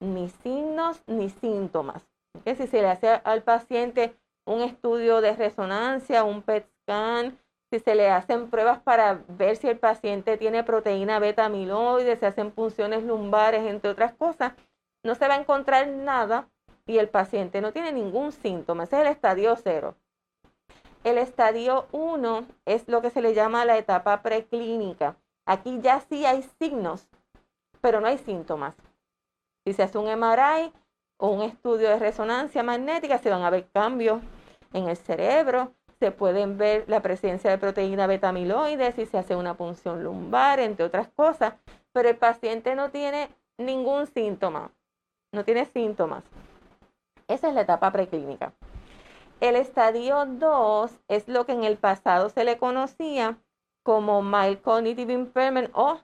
ni 0.00 0.28
signos 0.28 1.02
ni 1.06 1.30
síntomas. 1.30 2.02
Si 2.44 2.66
se 2.66 2.82
le 2.82 2.88
hace 2.88 3.08
al 3.08 3.42
paciente 3.42 4.16
un 4.44 4.60
estudio 4.60 5.20
de 5.20 5.34
resonancia, 5.34 6.24
un 6.24 6.42
PET 6.42 6.68
scan, 6.82 7.38
si 7.74 7.80
se 7.80 7.96
le 7.96 8.08
hacen 8.08 8.50
pruebas 8.50 8.78
para 8.78 9.24
ver 9.26 9.56
si 9.56 9.68
el 9.68 9.80
paciente 9.80 10.36
tiene 10.36 10.62
proteína 10.62 11.18
beta 11.18 11.46
amiloide, 11.46 12.14
se 12.14 12.26
hacen 12.26 12.52
punciones 12.52 13.02
lumbares, 13.02 13.66
entre 13.66 13.90
otras 13.90 14.14
cosas, 14.14 14.52
no 15.02 15.16
se 15.16 15.26
va 15.26 15.34
a 15.34 15.40
encontrar 15.40 15.88
nada 15.88 16.48
y 16.86 16.98
el 16.98 17.08
paciente 17.08 17.60
no 17.60 17.72
tiene 17.72 17.90
ningún 17.90 18.30
síntoma. 18.30 18.84
Ese 18.84 18.94
es 18.94 19.02
el 19.02 19.08
estadio 19.08 19.56
cero. 19.56 19.96
El 21.02 21.18
estadio 21.18 21.88
1 21.90 22.46
es 22.64 22.86
lo 22.86 23.02
que 23.02 23.10
se 23.10 23.20
le 23.20 23.34
llama 23.34 23.64
la 23.64 23.76
etapa 23.76 24.22
preclínica. 24.22 25.16
Aquí 25.44 25.80
ya 25.80 25.98
sí 25.98 26.24
hay 26.24 26.42
signos, 26.60 27.08
pero 27.80 28.00
no 28.00 28.06
hay 28.06 28.18
síntomas. 28.18 28.76
Si 29.66 29.72
se 29.72 29.82
hace 29.82 29.98
un 29.98 30.06
MRI 30.06 30.72
o 31.18 31.30
un 31.30 31.42
estudio 31.42 31.88
de 31.88 31.98
resonancia 31.98 32.62
magnética, 32.62 33.18
se 33.18 33.30
van 33.30 33.42
a 33.42 33.50
ver 33.50 33.68
cambios 33.72 34.22
en 34.72 34.88
el 34.88 34.96
cerebro, 34.96 35.74
se 35.98 36.10
pueden 36.10 36.58
ver 36.58 36.84
la 36.88 37.00
presencia 37.00 37.50
de 37.50 37.58
proteína 37.58 38.06
beta 38.06 38.28
amiloide, 38.28 38.92
si 38.92 39.06
se 39.06 39.18
hace 39.18 39.36
una 39.36 39.56
punción 39.56 40.02
lumbar, 40.02 40.60
entre 40.60 40.84
otras 40.84 41.08
cosas, 41.08 41.54
pero 41.92 42.08
el 42.08 42.16
paciente 42.16 42.74
no 42.74 42.90
tiene 42.90 43.28
ningún 43.58 44.06
síntoma, 44.06 44.72
no 45.32 45.44
tiene 45.44 45.64
síntomas. 45.66 46.24
Esa 47.28 47.48
es 47.48 47.54
la 47.54 47.62
etapa 47.62 47.90
preclínica. 47.90 48.52
El 49.40 49.56
estadio 49.56 50.24
2 50.26 51.00
es 51.08 51.28
lo 51.28 51.46
que 51.46 51.52
en 51.52 51.64
el 51.64 51.76
pasado 51.76 52.28
se 52.28 52.44
le 52.44 52.58
conocía 52.58 53.38
como 53.82 54.22
mild 54.22 54.62
cognitive 54.62 55.12
impairment 55.12 55.70
o 55.74 56.00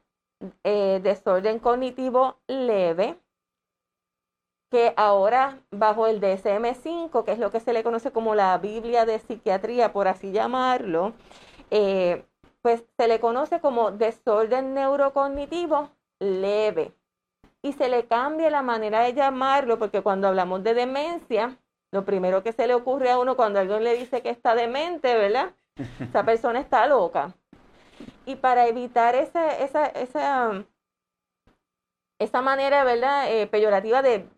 eh, 0.65 1.01
desorden 1.03 1.59
cognitivo 1.59 2.37
leve 2.47 3.19
que 4.71 4.95
ahora 4.97 5.59
bajo 5.71 6.07
el 6.07 6.21
DSM-5, 6.21 7.25
que 7.25 7.33
es 7.33 7.39
lo 7.39 7.51
que 7.51 7.61
se 7.61 7.73
le 7.73 7.83
conoce 7.83 8.13
como 8.13 8.35
la 8.35 8.57
Biblia 8.59 9.05
de 9.05 9.19
Psiquiatría, 9.19 9.93
por 9.93 10.07
así 10.07 10.31
llamarlo, 10.31 11.13
eh, 11.71 12.25
pues 12.63 12.85
se 12.97 13.09
le 13.09 13.21
conoce 13.21 13.61
como 13.61 13.91
desorden 13.91 14.75
neurocognitivo 14.75 15.91
leve. 16.21 16.93
Y 17.63 17.73
se 17.73 17.89
le 17.89 18.07
cambia 18.07 18.49
la 18.49 18.63
manera 18.63 19.01
de 19.01 19.13
llamarlo, 19.13 19.79
porque 19.79 20.03
cuando 20.03 20.29
hablamos 20.29 20.63
de 20.63 20.75
demencia, 20.75 21.59
lo 21.91 22.05
primero 22.05 22.43
que 22.43 22.53
se 22.53 22.67
le 22.67 22.75
ocurre 22.75 23.11
a 23.11 23.19
uno 23.19 23.37
cuando 23.37 23.59
alguien 23.59 23.83
le 23.83 23.95
dice 23.95 24.23
que 24.23 24.31
está 24.31 24.55
demente, 24.55 25.15
¿verdad? 25.17 25.51
Esa 26.01 26.25
persona 26.25 26.61
está 26.61 26.87
loca. 26.87 27.35
Y 28.25 28.37
para 28.37 28.67
evitar 28.67 29.15
esa, 29.15 29.59
esa, 29.59 29.87
esa 29.87 30.65
esa 32.21 32.43
manera, 32.43 32.85
¿verdad?, 32.85 33.33
eh, 33.33 33.47
peyorativa 33.47 34.03
de, 34.03 34.29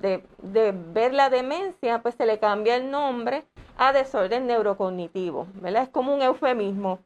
ver 0.41 1.13
la 1.13 1.31
demencia, 1.31 2.01
pues 2.01 2.15
se 2.15 2.27
le 2.27 2.39
cambia 2.39 2.77
el 2.77 2.91
nombre 2.91 3.45
a 3.77 3.93
desorden 3.93 4.47
neurocognitivo, 4.47 5.49
¿verdad? 5.55 5.83
Es 5.83 5.89
como 5.89 6.15
un 6.15 6.23
eufemismo. 6.23 7.01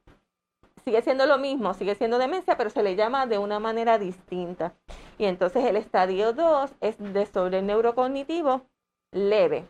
Sigue 0.84 1.00
siendo 1.00 1.26
lo 1.26 1.38
mismo, 1.38 1.72
sigue 1.72 1.94
siendo 1.94 2.18
demencia, 2.18 2.58
pero 2.58 2.68
se 2.68 2.82
le 2.82 2.94
llama 2.94 3.26
de 3.26 3.38
una 3.38 3.58
manera 3.58 3.98
distinta. 3.98 4.74
Y 5.16 5.24
entonces 5.24 5.64
el 5.64 5.76
estadio 5.76 6.34
2 6.34 6.70
es 6.82 6.96
desorden 6.98 7.66
neurocognitivo 7.66 8.66
leve, 9.12 9.64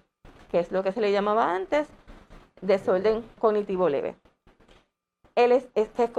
que 0.51 0.59
es 0.59 0.73
lo 0.73 0.83
que 0.83 0.91
se 0.91 1.01
le 1.01 1.13
llamaba 1.13 1.55
antes, 1.55 1.89
desorden 2.61 3.23
cognitivo 3.39 3.89
leve 3.89 4.17
es, 5.37 5.69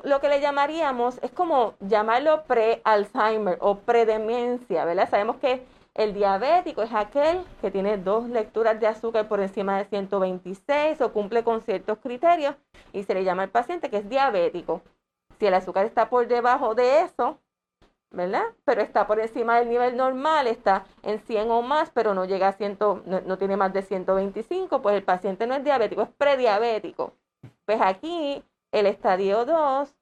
lo 0.03 0.21
que 0.21 0.29
le 0.29 0.39
llamaríamos, 0.39 1.19
es 1.23 1.31
como 1.31 1.73
llamarlo 1.79 2.43
pre-Alzheimer 2.43 3.57
o 3.61 3.79
pre-demencia, 3.79 4.85
¿verdad? 4.85 5.09
Sabemos 5.09 5.37
que 5.37 5.65
el 5.95 6.13
diabético 6.13 6.83
es 6.83 6.93
aquel 6.93 7.43
que 7.59 7.71
tiene 7.71 7.97
dos 7.97 8.29
lecturas 8.29 8.79
de 8.79 8.85
azúcar 8.85 9.27
por 9.27 9.39
encima 9.39 9.79
de 9.79 9.85
126 9.85 11.01
o 11.01 11.11
cumple 11.11 11.43
con 11.43 11.61
ciertos 11.61 11.97
criterios 11.97 12.55
y 12.93 13.03
se 13.03 13.15
le 13.15 13.23
llama 13.23 13.43
al 13.43 13.49
paciente 13.49 13.89
que 13.89 13.97
es 13.97 14.09
diabético. 14.09 14.81
Si 15.39 15.47
el 15.47 15.55
azúcar 15.55 15.85
está 15.87 16.09
por 16.09 16.27
debajo 16.27 16.75
de 16.75 17.01
eso, 17.01 17.39
¿verdad? 18.11 18.43
Pero 18.65 18.81
está 18.81 19.07
por 19.07 19.19
encima 19.19 19.57
del 19.57 19.69
nivel 19.69 19.97
normal, 19.97 20.45
está 20.45 20.85
en 21.01 21.19
100 21.19 21.49
o 21.49 21.63
más, 21.63 21.89
pero 21.89 22.13
no 22.13 22.25
llega 22.25 22.49
a 22.49 22.53
100, 22.53 22.77
no, 22.79 23.21
no 23.25 23.37
tiene 23.39 23.57
más 23.57 23.73
de 23.73 23.81
125, 23.81 24.81
pues 24.83 24.95
el 24.95 25.03
paciente 25.03 25.47
no 25.47 25.55
es 25.55 25.63
diabético, 25.63 26.03
es 26.03 26.09
prediabético. 26.09 27.13
Pues 27.65 27.81
aquí 27.81 28.43
el 28.71 28.85
estadio 28.85 29.45
2 29.45 29.95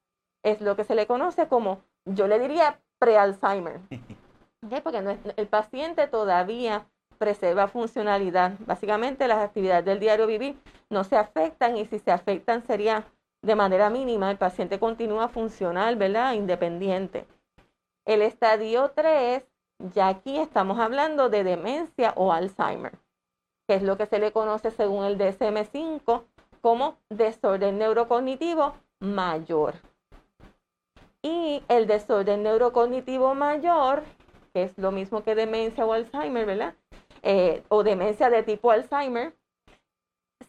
es 0.44 0.62
lo 0.62 0.76
que 0.76 0.84
se 0.84 0.96
le 0.96 1.08
conoce 1.08 1.48
como, 1.48 1.82
yo 2.06 2.28
le 2.28 2.40
diría, 2.40 2.80
pre-Alzheimer. 3.00 3.82
Porque 4.84 5.18
el 5.38 5.48
paciente 5.48 6.08
todavía 6.08 6.88
preserva 7.18 7.68
funcionalidad. 7.68 8.54
Básicamente 8.60 9.28
las 9.28 9.40
actividades 9.40 9.86
del 9.86 10.00
diario 10.00 10.28
vivir 10.28 10.60
no 10.90 11.04
se 11.04 11.18
afectan 11.18 11.78
y 11.78 11.86
si 11.86 12.00
se 12.00 12.12
afectan 12.12 12.64
sería 12.66 13.06
de 13.42 13.56
manera 13.56 13.90
mínima. 13.90 14.32
El 14.32 14.38
paciente 14.38 14.80
continúa 14.80 15.30
funcional, 15.30 15.96
¿verdad? 15.96 16.34
Independiente. 16.34 17.26
El 18.06 18.22
estadio 18.22 18.92
3, 18.96 19.44
ya 19.94 20.08
aquí 20.08 20.38
estamos 20.38 20.80
hablando 20.80 21.30
de 21.30 21.44
demencia 21.44 22.14
o 22.16 22.32
Alzheimer, 22.32 22.94
que 23.68 23.76
es 23.76 23.84
lo 23.84 23.98
que 23.98 24.06
se 24.06 24.20
le 24.20 24.32
conoce 24.32 24.72
según 24.72 25.06
el 25.06 25.18
DSM-5 25.18 26.24
como 26.66 26.98
desorden 27.12 27.78
neurocognitivo 27.78 28.74
mayor. 29.00 29.76
Y 31.22 31.62
el 31.68 31.86
desorden 31.86 32.42
neurocognitivo 32.42 33.36
mayor, 33.36 34.02
que 34.52 34.64
es 34.64 34.78
lo 34.80 34.92
mismo 34.92 35.22
que 35.24 35.36
demencia 35.36 35.86
o 35.86 35.94
Alzheimer, 35.94 36.48
¿verdad? 36.48 36.74
Eh, 37.22 37.62
o 37.68 37.84
demencia 37.84 38.32
de 38.32 38.42
tipo 38.42 38.72
Alzheimer, 38.72 39.36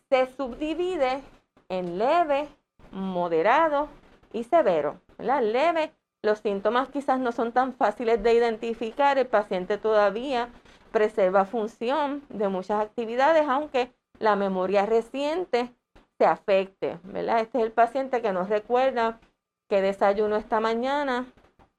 se 0.08 0.24
subdivide 0.38 1.20
en 1.68 1.98
leve, 1.98 2.48
moderado 2.92 3.88
y 4.32 4.44
severo. 4.44 4.98
¿verdad? 5.18 5.42
Leve, 5.42 5.92
los 6.22 6.38
síntomas 6.38 6.88
quizás 6.88 7.20
no 7.20 7.30
son 7.30 7.52
tan 7.52 7.74
fáciles 7.74 8.22
de 8.22 8.32
identificar, 8.32 9.18
el 9.18 9.26
paciente 9.26 9.76
todavía 9.76 10.48
preserva 10.92 11.44
función 11.44 12.22
de 12.30 12.48
muchas 12.48 12.80
actividades, 12.80 13.46
aunque 13.46 13.92
la 14.18 14.34
memoria 14.34 14.86
reciente 14.86 15.75
se 16.18 16.26
afecte, 16.26 16.98
¿verdad? 17.04 17.40
Este 17.40 17.58
es 17.58 17.64
el 17.64 17.72
paciente 17.72 18.22
que 18.22 18.32
nos 18.32 18.48
recuerda 18.48 19.20
que 19.68 19.82
desayunó 19.82 20.36
esta 20.36 20.60
mañana, 20.60 21.26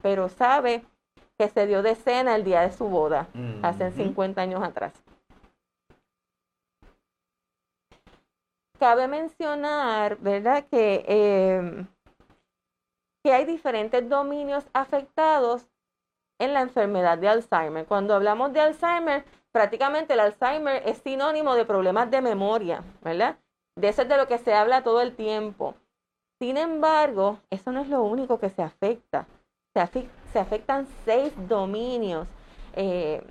pero 0.02 0.28
sabe 0.28 0.84
que 1.38 1.48
se 1.48 1.66
dio 1.66 1.82
de 1.82 1.94
cena 1.94 2.36
el 2.36 2.44
día 2.44 2.62
de 2.62 2.72
su 2.72 2.88
boda, 2.88 3.28
hace 3.62 3.90
50 3.92 4.40
años 4.40 4.62
atrás. 4.62 4.92
Cabe 8.78 9.08
mencionar, 9.08 10.18
¿verdad?, 10.18 10.64
que, 10.70 11.04
em, 11.08 11.86
que 13.24 13.32
hay 13.32 13.44
diferentes 13.44 14.08
dominios 14.08 14.64
afectados 14.72 15.66
en 16.40 16.54
la 16.54 16.60
enfermedad 16.60 17.18
de 17.18 17.28
Alzheimer. 17.28 17.86
Cuando 17.86 18.14
hablamos 18.14 18.52
de 18.52 18.60
Alzheimer, 18.60 19.24
prácticamente 19.50 20.14
el 20.14 20.20
Alzheimer 20.20 20.82
es 20.86 20.98
sinónimo 20.98 21.56
de 21.56 21.64
problemas 21.64 22.10
de 22.10 22.20
memoria, 22.20 22.84
¿verdad? 23.02 23.36
De 23.78 23.88
eso 23.88 24.02
es 24.02 24.08
de 24.08 24.16
lo 24.16 24.26
que 24.26 24.38
se 24.38 24.52
habla 24.52 24.82
todo 24.82 25.00
el 25.00 25.14
tiempo. 25.14 25.76
Sin 26.40 26.56
embargo, 26.56 27.38
eso 27.48 27.70
no 27.70 27.80
es 27.80 27.88
lo 27.88 28.02
único 28.02 28.40
que 28.40 28.50
se 28.50 28.60
afecta. 28.60 29.28
Se, 30.32 30.40
afectan 30.40 30.88
seis 31.04 31.32
dominios 31.48 32.26
eh, 32.74 33.22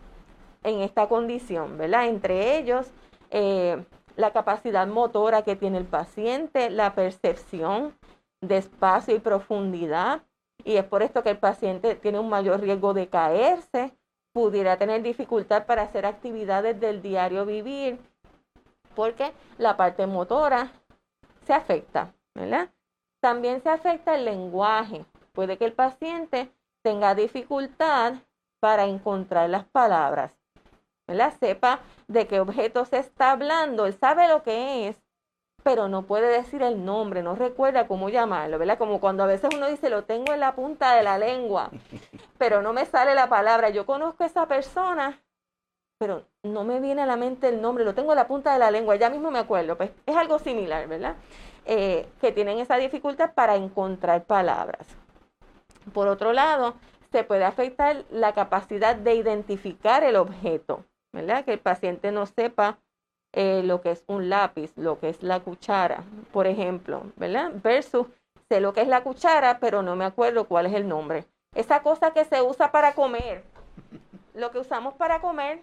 en 0.64 0.80
esta 0.80 1.10
condición, 1.10 1.78
¿verdad? 1.78 2.08
Entre 2.08 2.58
ellos, 2.58 2.88
eh, 3.30 3.84
la 4.16 4.32
capacidad 4.32 4.88
motora 4.88 5.42
que 5.42 5.58
tiene 5.58 5.80
el 5.80 5.86
paciente, 5.86 6.70
la 6.70 6.96
percepción 6.96 7.94
de 8.40 8.58
espacio 8.58 9.16
y 9.16 9.20
profundidad, 9.20 10.24
y 10.64 10.78
es 10.78 10.86
por 10.86 11.04
esto 11.04 11.24
que 11.24 11.32
el 11.32 11.40
paciente 11.40 11.96
tiene 11.96 12.20
un 12.20 12.30
mayor 12.30 12.62
riesgo 12.62 12.94
de 12.94 13.10
caerse, 13.10 13.92
pudiera 14.32 14.78
tener 14.78 15.04
dificultad 15.04 15.66
para 15.66 15.82
hacer 15.82 16.06
actividades 16.06 16.80
del 16.80 17.02
diario 17.02 17.46
vivir, 17.46 18.00
porque 18.98 19.32
la 19.60 19.78
parte 19.78 20.08
motora 20.08 20.72
se 21.46 21.54
afecta, 21.54 22.16
¿verdad? 22.34 22.70
También 23.22 23.62
se 23.62 23.70
afecta 23.70 24.16
el 24.16 24.26
lenguaje. 24.26 25.06
Puede 25.34 25.60
que 25.60 25.66
el 25.66 25.74
paciente 25.74 26.52
tenga 26.82 27.14
dificultad 27.14 28.16
para 28.60 28.86
encontrar 28.86 29.52
las 29.52 29.66
palabras, 29.66 30.32
¿verdad? 31.06 31.32
Sepa 31.40 31.82
de 32.08 32.26
qué 32.26 32.40
objeto 32.40 32.86
se 32.86 32.98
está 32.98 33.32
hablando, 33.32 33.86
él 33.86 33.94
sabe 33.94 34.28
lo 34.28 34.42
que 34.42 34.88
es, 34.88 34.96
pero 35.64 35.88
no 35.88 36.02
puede 36.08 36.30
decir 36.30 36.64
el 36.64 36.84
nombre, 36.84 37.22
no 37.22 37.36
recuerda 37.36 37.88
cómo 37.88 38.10
llamarlo, 38.10 38.58
¿verdad? 38.58 38.80
Como 38.80 39.00
cuando 39.00 39.24
a 39.24 39.28
veces 39.28 39.52
uno 39.56 39.68
dice, 39.68 39.92
lo 39.92 40.06
tengo 40.06 40.34
en 40.34 40.40
la 40.40 40.56
punta 40.56 40.96
de 40.96 41.04
la 41.04 41.20
lengua. 41.20 41.70
pero 42.40 42.64
no 42.64 42.74
me 42.74 42.86
sale 42.86 43.14
la 43.14 43.30
palabra. 43.30 43.70
Yo 43.70 43.86
conozco 43.86 44.24
a 44.24 44.28
esa 44.28 44.48
persona, 44.48 45.22
pero 45.98 46.26
no 46.44 46.64
me 46.64 46.80
viene 46.80 47.02
a 47.02 47.06
la 47.06 47.18
mente 47.18 47.50
el 47.50 47.62
nombre, 47.62 47.84
lo 47.84 47.96
tengo 47.96 48.12
en 48.12 48.18
la 48.18 48.28
punta 48.28 48.54
de 48.54 48.60
la 48.60 48.72
lengua, 48.72 48.96
ya 48.96 49.10
mismo 49.10 49.32
me 49.32 49.40
acuerdo, 49.40 49.78
pues 49.78 49.92
es 50.06 50.16
algo 50.16 50.40
similar, 50.40 50.88
¿verdad? 50.88 51.16
Eh, 51.66 52.08
que 52.22 52.32
tienen 52.32 52.60
esa 52.60 52.78
dificultad 52.78 53.34
para 53.34 53.56
encontrar 53.56 54.24
palabras. 54.24 54.88
Por 55.94 56.08
otro 56.08 56.34
lado, 56.34 56.76
se 57.12 57.24
puede 57.24 57.46
afectar 57.46 58.04
la 58.12 58.34
capacidad 58.34 58.96
de 58.96 59.16
identificar 59.16 60.04
el 60.04 60.16
objeto, 60.16 60.86
¿verdad? 61.12 61.46
Que 61.46 61.54
el 61.54 61.60
paciente 61.60 62.12
no 62.12 62.26
sepa 62.26 62.78
eh, 63.34 63.64
lo 63.64 63.82
que 63.82 63.92
es 63.92 64.04
un 64.08 64.30
lápiz, 64.30 64.72
lo 64.76 65.00
que 65.00 65.10
es 65.10 65.24
la 65.24 65.40
cuchara, 65.40 66.04
por 66.32 66.48
ejemplo, 66.48 67.04
¿verdad? 67.16 67.52
Versus 67.64 68.08
sé 68.50 68.62
lo 68.62 68.74
que 68.74 68.82
es 68.82 68.88
la 68.88 69.04
cuchara, 69.04 69.60
pero 69.60 69.82
no 69.82 69.96
me 69.96 70.06
acuerdo 70.06 70.48
cuál 70.48 70.66
es 70.68 70.74
el 70.74 70.88
nombre. 70.88 71.26
Esa 71.54 71.82
cosa 71.82 72.12
que 72.12 72.26
se 72.26 72.42
usa 72.42 72.72
para 72.72 72.94
comer, 72.94 73.44
lo 74.34 74.52
que 74.52 74.60
usamos 74.60 74.94
para 74.94 75.20
comer, 75.20 75.62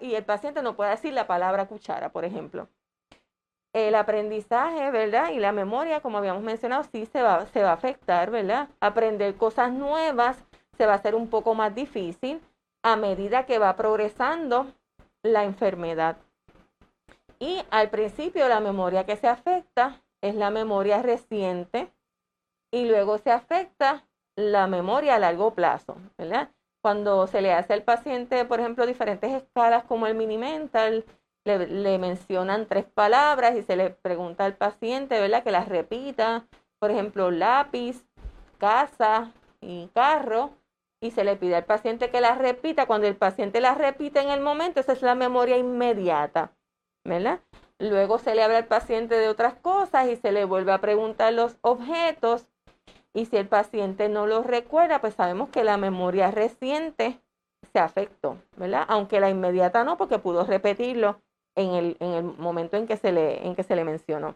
Y 0.00 0.14
el 0.14 0.24
paciente 0.24 0.62
no 0.62 0.76
puede 0.76 0.90
decir 0.90 1.12
la 1.12 1.26
palabra 1.26 1.66
cuchara, 1.66 2.10
por 2.10 2.24
ejemplo. 2.24 2.68
El 3.72 3.94
aprendizaje, 3.94 4.90
¿verdad? 4.90 5.30
Y 5.30 5.38
la 5.38 5.52
memoria, 5.52 6.00
como 6.00 6.18
habíamos 6.18 6.42
mencionado, 6.42 6.84
sí 6.84 7.06
se 7.06 7.22
va, 7.22 7.46
se 7.46 7.62
va 7.62 7.70
a 7.70 7.74
afectar, 7.74 8.30
¿verdad? 8.30 8.68
Aprender 8.80 9.34
cosas 9.36 9.72
nuevas 9.72 10.44
se 10.76 10.86
va 10.86 10.92
a 10.92 10.96
hacer 10.96 11.14
un 11.14 11.28
poco 11.28 11.54
más 11.54 11.74
difícil 11.74 12.40
a 12.82 12.96
medida 12.96 13.46
que 13.46 13.58
va 13.58 13.74
progresando 13.76 14.66
la 15.22 15.44
enfermedad. 15.44 16.16
Y 17.38 17.62
al 17.70 17.90
principio 17.90 18.48
la 18.48 18.60
memoria 18.60 19.04
que 19.04 19.16
se 19.16 19.26
afecta 19.26 20.02
es 20.20 20.34
la 20.34 20.50
memoria 20.50 21.02
reciente 21.02 21.92
y 22.70 22.86
luego 22.86 23.18
se 23.18 23.30
afecta 23.30 24.06
la 24.36 24.66
memoria 24.66 25.16
a 25.16 25.18
largo 25.18 25.54
plazo, 25.54 25.96
¿verdad? 26.18 26.50
Cuando 26.84 27.26
se 27.26 27.40
le 27.40 27.50
hace 27.50 27.72
al 27.72 27.82
paciente, 27.82 28.44
por 28.44 28.60
ejemplo, 28.60 28.84
diferentes 28.84 29.32
escalas 29.32 29.84
como 29.84 30.06
el 30.06 30.14
mini 30.14 30.36
mental, 30.36 31.06
le, 31.46 31.66
le, 31.66 31.98
mencionan 31.98 32.66
tres 32.66 32.84
palabras 32.84 33.56
y 33.56 33.62
se 33.62 33.74
le 33.74 33.88
pregunta 33.88 34.44
al 34.44 34.58
paciente, 34.58 35.18
¿verdad? 35.18 35.42
Que 35.42 35.50
las 35.50 35.66
repita, 35.66 36.46
por 36.78 36.90
ejemplo, 36.90 37.30
lápiz, 37.30 38.04
casa 38.58 39.32
y 39.62 39.86
carro, 39.94 40.50
y 41.00 41.12
se 41.12 41.24
le 41.24 41.36
pide 41.36 41.56
al 41.56 41.64
paciente 41.64 42.10
que 42.10 42.20
las 42.20 42.36
repita. 42.36 42.84
Cuando 42.84 43.06
el 43.06 43.16
paciente 43.16 43.62
las 43.62 43.78
repite 43.78 44.20
en 44.20 44.28
el 44.28 44.42
momento, 44.42 44.80
esa 44.80 44.92
es 44.92 45.00
la 45.00 45.14
memoria 45.14 45.56
inmediata, 45.56 46.52
¿verdad? 47.02 47.40
Luego 47.78 48.18
se 48.18 48.34
le 48.34 48.42
habla 48.42 48.58
al 48.58 48.66
paciente 48.66 49.14
de 49.14 49.30
otras 49.30 49.54
cosas 49.54 50.08
y 50.08 50.16
se 50.16 50.32
le 50.32 50.44
vuelve 50.44 50.72
a 50.72 50.82
preguntar 50.82 51.32
los 51.32 51.56
objetos 51.62 52.46
y 53.14 53.26
si 53.26 53.36
el 53.36 53.46
paciente 53.46 54.08
no 54.08 54.26
los 54.26 54.44
recuerda, 54.44 55.00
pues 55.00 55.14
sabemos 55.14 55.48
que 55.48 55.64
la 55.64 55.76
memoria 55.76 56.32
reciente 56.32 57.20
se 57.72 57.78
afectó, 57.78 58.38
¿verdad? 58.56 58.84
Aunque 58.88 59.20
la 59.20 59.30
inmediata 59.30 59.84
no, 59.84 59.96
porque 59.96 60.18
pudo 60.18 60.44
repetirlo 60.44 61.20
en 61.54 61.74
el, 61.74 61.96
en 62.00 62.10
el 62.10 62.24
momento 62.24 62.76
en 62.76 62.86
que, 62.86 62.96
se 62.96 63.12
le, 63.12 63.46
en 63.46 63.54
que 63.54 63.62
se 63.62 63.76
le 63.76 63.84
mencionó. 63.84 64.34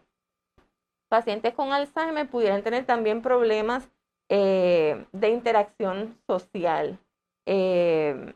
Pacientes 1.09 1.55
con 1.55 1.73
Alzheimer 1.73 2.29
pudieran 2.29 2.63
tener 2.63 2.87
también 2.87 3.21
problemas 3.21 3.91
eh, 4.29 5.07
de 5.13 5.29
interacción 5.31 6.17
social. 6.27 6.99
Eh, 7.47 8.35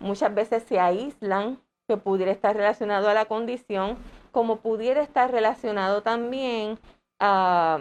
muchas 0.00 0.34
veces 0.34 0.64
se 0.64 0.80
aíslan, 0.80 1.60
que 1.86 1.96
pudiera 1.96 2.32
estar 2.32 2.56
relacionado 2.56 3.08
a 3.08 3.14
la 3.14 3.26
condición, 3.26 3.98
como 4.32 4.60
pudiera 4.60 5.02
estar 5.02 5.30
relacionado 5.30 6.02
también 6.02 6.78
a 7.18 7.80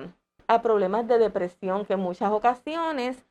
a 0.49 0.63
problemas 0.63 1.07
de 1.07 1.19
depresión 1.19 1.85
que 1.85 1.93
en 1.93 1.99
muchas 1.99 2.31
ocasiones 2.31 3.23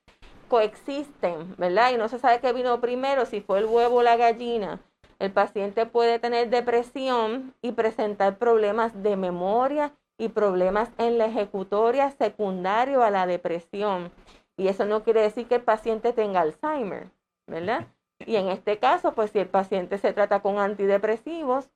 coexisten, 0.46 1.56
¿verdad? 1.58 1.90
Y 1.92 1.96
no 1.98 2.08
se 2.08 2.20
sabe 2.20 2.38
qué 2.38 2.52
vino 2.52 2.80
primero, 2.80 3.26
si 3.26 3.40
fue 3.40 3.58
el 3.58 3.66
huevo 3.66 3.96
o 3.96 4.02
la 4.04 4.16
gallina. 4.16 4.78
El 5.18 5.32
paciente 5.32 5.84
puede 5.84 6.20
tener 6.20 6.48
depresión 6.48 7.54
y 7.60 7.72
presentar 7.72 8.38
problemas 8.38 9.02
de 9.02 9.16
memoria 9.16 9.92
y 10.16 10.28
problemas 10.28 10.90
en 10.96 11.18
la 11.18 11.26
ejecutoria 11.26 12.12
secundario 12.12 13.02
a 13.02 13.10
la 13.10 13.26
depresión. 13.26 14.12
Y 14.56 14.68
eso 14.68 14.84
no 14.84 15.02
quiere 15.02 15.20
decir 15.20 15.48
que 15.48 15.56
el 15.56 15.62
paciente 15.62 16.12
tenga 16.12 16.42
Alzheimer, 16.42 17.10
¿verdad? 17.48 17.88
Y 18.26 18.36
en 18.36 18.46
este 18.46 18.78
caso, 18.78 19.14
pues 19.14 19.32
si 19.32 19.40
el 19.40 19.48
paciente 19.48 19.98
se 19.98 20.12
trata 20.12 20.38
con 20.38 20.58
antidepresivos, 20.58 21.68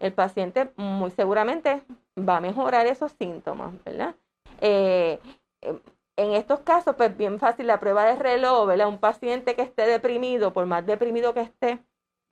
el 0.00 0.14
paciente 0.14 0.70
muy 0.76 1.10
seguramente 1.10 1.82
va 2.18 2.38
a 2.38 2.40
mejorar 2.40 2.86
esos 2.86 3.12
síntomas, 3.12 3.72
¿verdad? 3.84 4.14
Eh, 4.60 5.18
em, 5.62 5.80
en 6.16 6.32
estos 6.32 6.60
casos, 6.60 6.96
pues 6.96 7.16
bien 7.16 7.38
fácil 7.38 7.66
la 7.68 7.80
prueba 7.80 8.04
de 8.04 8.16
reloj, 8.16 8.66
¿verdad? 8.66 8.88
Un 8.88 8.98
paciente 8.98 9.54
que 9.54 9.62
esté 9.62 9.86
deprimido, 9.86 10.52
por 10.52 10.66
más 10.66 10.84
deprimido 10.84 11.32
que 11.34 11.42
esté, 11.42 11.78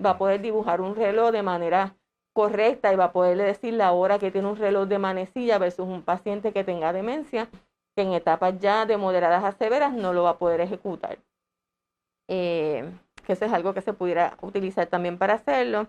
va 0.04 0.10
a 0.10 0.18
poder 0.18 0.40
dibujar 0.40 0.80
un 0.80 0.96
reloj 0.96 1.30
de 1.30 1.42
manera 1.42 1.96
correcta 2.32 2.92
y 2.92 2.96
va 2.96 3.04
a 3.06 3.12
poderle 3.12 3.44
decir 3.44 3.74
la 3.74 3.92
hora 3.92 4.18
que 4.18 4.30
tiene 4.30 4.48
un 4.48 4.56
reloj 4.56 4.88
de 4.88 4.98
manecilla 4.98 5.58
versus 5.58 5.86
un 5.86 6.02
paciente 6.02 6.52
que 6.52 6.64
tenga 6.64 6.92
demencia, 6.92 7.48
que 7.94 8.02
en 8.02 8.12
etapas 8.12 8.58
ya 8.58 8.86
de 8.86 8.96
moderadas 8.96 9.44
a 9.44 9.52
severas 9.52 9.92
no 9.94 10.12
lo 10.12 10.24
va 10.24 10.30
a 10.30 10.38
poder 10.38 10.60
ejecutar. 10.60 11.18
Eh, 12.28 12.92
que 13.24 13.32
eso 13.32 13.44
es 13.44 13.52
algo 13.52 13.72
que 13.72 13.82
se 13.82 13.92
pudiera 13.92 14.36
utilizar 14.42 14.86
también 14.88 15.16
para 15.18 15.34
hacerlo. 15.34 15.88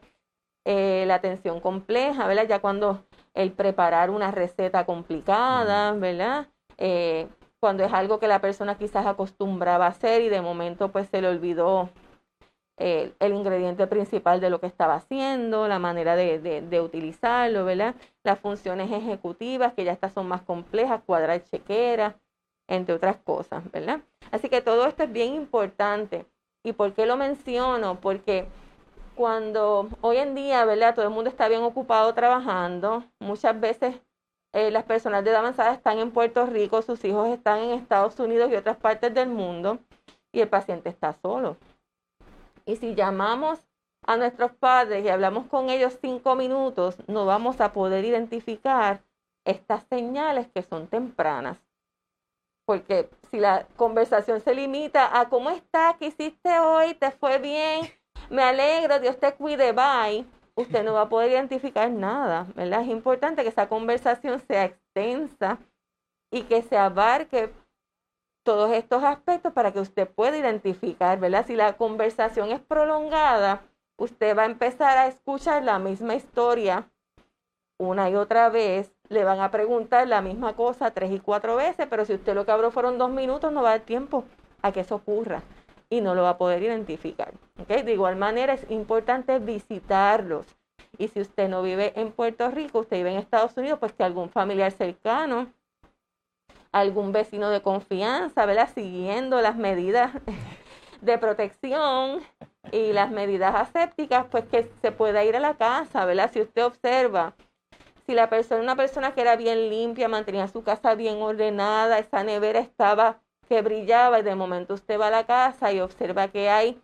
Eh, 0.66 1.06
la 1.08 1.16
atención 1.16 1.62
compleja, 1.62 2.28
¿verdad? 2.28 2.48
Ya 2.48 2.60
cuando 2.60 3.07
el 3.38 3.52
preparar 3.52 4.10
una 4.10 4.32
receta 4.32 4.84
complicada, 4.86 5.94
¿verdad? 5.94 6.48
Eh, 6.80 7.28
cuando 7.60 7.84
es 7.84 7.94
algo 7.94 8.20
que 8.20 8.28
la 8.28 8.42
persona 8.42 8.80
quizás 8.80 9.06
acostumbraba 9.06 9.86
a 9.86 9.90
hacer 9.90 10.24
y 10.24 10.30
de 10.30 10.42
momento 10.42 10.92
pues 10.92 11.08
se 11.10 11.22
le 11.22 11.28
olvidó 11.28 11.90
eh, 12.80 13.14
el 13.20 13.34
ingrediente 13.36 13.86
principal 13.86 14.42
de 14.42 14.50
lo 14.50 14.60
que 14.60 14.66
estaba 14.66 14.96
haciendo, 14.96 15.68
la 15.68 15.78
manera 15.78 16.16
de, 16.16 16.40
de, 16.40 16.82
utilizarlo, 16.82 17.64
¿verdad? 17.64 17.94
Las 18.24 18.40
funciones 18.40 18.92
ejecutivas, 18.92 19.74
que 19.74 19.84
ya 19.84 19.92
estas 19.92 20.14
son 20.14 20.28
más 20.28 20.42
complejas, 20.42 21.02
cuadrar 21.06 21.44
chequera, 21.44 22.16
entre 22.68 22.96
otras 22.96 23.18
cosas, 23.18 23.70
¿verdad? 23.72 24.02
Así 24.32 24.50
que 24.50 24.62
todo 24.62 24.88
esto 24.88 25.04
es 25.04 25.12
bien 25.12 25.36
importante. 25.36 26.26
¿Y 26.64 26.74
por 26.74 26.94
qué 26.94 27.06
lo 27.06 27.18
menciono? 27.18 28.00
Porque 28.02 28.48
cuando 29.18 29.90
hoy 30.02 30.18
en 30.18 30.36
día, 30.36 30.64
¿verdad? 30.64 30.94
Todo 30.94 31.06
el 31.06 31.12
mundo 31.12 31.30
está 31.30 31.48
bien 31.48 31.64
ocupado 31.64 32.14
trabajando. 32.14 33.04
Muchas 33.20 33.60
veces 33.60 33.96
eh, 34.54 34.70
las 34.70 34.84
personas 34.84 35.24
de 35.24 35.32
edad 35.32 35.40
avanzada 35.40 35.74
están 35.74 35.98
en 35.98 36.12
Puerto 36.12 36.46
Rico, 36.46 36.84
sus 36.84 37.04
hijos 37.04 37.28
están 37.30 37.60
en 37.60 37.72
Estados 37.72 38.20
Unidos 38.20 38.52
y 38.52 38.56
otras 38.56 38.78
partes 38.78 39.14
del 39.14 39.30
mundo 39.30 39.80
y 40.32 40.42
el 40.42 40.48
paciente 40.48 40.90
está 40.90 41.14
solo. 41.22 41.58
Y 42.66 42.76
si 42.76 42.94
llamamos 42.94 43.60
a 44.04 44.18
nuestros 44.18 44.52
padres 44.52 45.04
y 45.04 45.10
hablamos 45.10 45.48
con 45.48 45.72
ellos 45.72 45.98
cinco 46.00 46.36
minutos, 46.36 46.98
no 47.08 47.26
vamos 47.26 47.60
a 47.60 47.74
poder 47.74 48.06
identificar 48.06 49.02
estas 49.46 49.84
señales 49.90 50.48
que 50.54 50.62
son 50.62 50.88
tempranas. 50.88 51.58
Porque 52.66 53.10
si 53.32 53.40
la 53.40 53.66
conversación 53.78 54.42
se 54.42 54.54
limita 54.54 55.20
a 55.20 55.28
cómo 55.30 55.50
está, 55.50 55.96
qué 55.98 56.08
hiciste 56.08 56.60
hoy, 56.60 56.94
te 56.94 57.10
fue 57.12 57.40
bien, 57.40 57.97
me 58.30 58.44
alegro, 58.44 59.00
Dios 59.00 59.18
te 59.20 59.34
cuide, 59.34 59.72
bye, 59.72 60.26
usted 60.56 60.84
no 60.84 60.94
va 60.94 61.02
a 61.02 61.10
poder 61.10 61.32
identificar 61.32 61.90
nada, 61.90 62.48
¿verdad? 62.56 62.82
Es 62.82 62.90
importante 62.90 63.44
que 63.44 63.50
esa 63.50 63.70
conversación 63.70 64.42
sea 64.48 64.66
extensa 64.66 65.60
y 66.32 66.44
que 66.44 66.62
se 66.62 66.78
abarque 66.78 67.54
todos 68.44 68.72
estos 68.72 69.04
aspectos 69.04 69.54
para 69.54 69.72
que 69.72 69.80
usted 69.80 70.08
pueda 70.10 70.38
identificar, 70.38 71.20
¿verdad? 71.20 71.46
Si 71.46 71.56
la 71.56 71.74
conversación 71.78 72.52
es 72.52 72.62
prolongada, 72.62 73.62
usted 73.98 74.38
va 74.38 74.44
a 74.44 74.48
empezar 74.48 74.98
a 74.98 75.08
escuchar 75.08 75.64
la 75.64 75.80
misma 75.80 76.16
historia 76.16 76.90
una 77.80 78.10
y 78.10 78.16
otra 78.16 78.50
vez, 78.50 78.92
le 79.10 79.24
van 79.24 79.40
a 79.40 79.52
preguntar 79.52 80.08
la 80.08 80.22
misma 80.22 80.56
cosa 80.56 80.92
tres 80.92 81.12
y 81.12 81.20
cuatro 81.20 81.56
veces, 81.56 81.86
pero 81.88 82.06
si 82.06 82.14
usted 82.14 82.34
lo 82.34 82.44
que 82.44 82.52
habló 82.52 82.72
fueron 82.72 82.98
dos 82.98 83.12
minutos, 83.12 83.52
no 83.52 83.62
va 83.62 83.70
a 83.70 83.78
dar 83.78 83.82
tiempo 83.82 84.24
a 84.64 84.72
que 84.72 84.80
eso 84.80 84.96
ocurra 84.96 85.44
y 85.90 86.02
no 86.02 86.16
lo 86.16 86.24
va 86.24 86.32
a 86.32 86.38
poder 86.38 86.64
identificar. 86.64 87.34
¿okay? 87.62 87.84
De 87.84 87.94
igual 87.94 88.16
manera 88.16 88.54
es 88.54 88.70
importante 88.70 89.40
visitarlos. 89.40 90.46
Y 90.98 91.10
si 91.10 91.22
usted 91.22 91.48
no 91.48 91.62
vive 91.62 91.94
en 91.96 92.12
Puerto 92.12 92.50
Rico, 92.50 92.80
usted 92.80 92.98
vive 92.98 93.12
en 93.12 93.20
Estados 93.20 93.56
Unidos, 93.56 93.80
pues 93.80 93.94
que 93.94 94.04
algún 94.04 94.30
familiar 94.30 94.72
cercano, 94.72 95.52
algún 96.72 97.12
vecino 97.12 97.50
de 97.50 97.62
confianza, 97.62 98.46
¿verdad? 98.46 98.70
Siguiendo 98.74 99.42
las 99.42 99.56
medidas 99.56 100.12
de 101.02 101.18
protección 101.18 102.22
y 102.72 102.94
las 102.94 103.12
medidas 103.12 103.56
asépticas, 103.56 104.26
pues 104.30 104.46
que 104.46 104.70
se 104.82 104.92
pueda 104.92 105.24
ir 105.24 105.36
a 105.36 105.40
la 105.40 105.56
casa, 105.56 106.06
¿verdad? 106.06 106.32
Si 106.34 106.42
usted 106.42 106.66
observa, 106.66 107.36
si 108.06 108.14
la 108.14 108.30
persona, 108.30 108.62
una 108.62 108.76
persona 108.76 109.14
que 109.14 109.22
era 109.22 109.36
bien 109.36 109.70
limpia, 109.70 110.08
mantenía 110.08 110.48
su 110.48 110.64
casa 110.64 110.96
bien 110.96 111.22
ordenada, 111.22 112.00
esa 112.00 112.24
nevera 112.24 112.60
estaba 112.60 113.22
que 113.48 113.62
brillaba 113.62 114.20
y 114.20 114.24
de 114.24 114.36
momento 114.36 114.74
usted 114.74 115.00
va 115.00 115.08
a 115.08 115.12
la 115.12 115.26
casa 115.26 115.72
y 115.72 115.80
observa 115.80 116.28
que 116.28 116.50
hay 116.50 116.80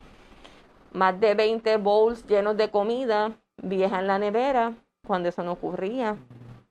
más 0.92 1.20
de 1.20 1.36
20 1.36 1.78
bowls 1.78 2.26
llenos 2.28 2.56
de 2.58 2.70
comida 2.70 3.32
vieja 3.58 4.00
en 4.00 4.08
la 4.08 4.20
nevera, 4.20 4.74
cuando 5.06 5.30
eso 5.30 5.44
no 5.44 5.54
ocurría, 5.54 6.18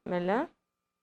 ¿verdad? 0.05 0.49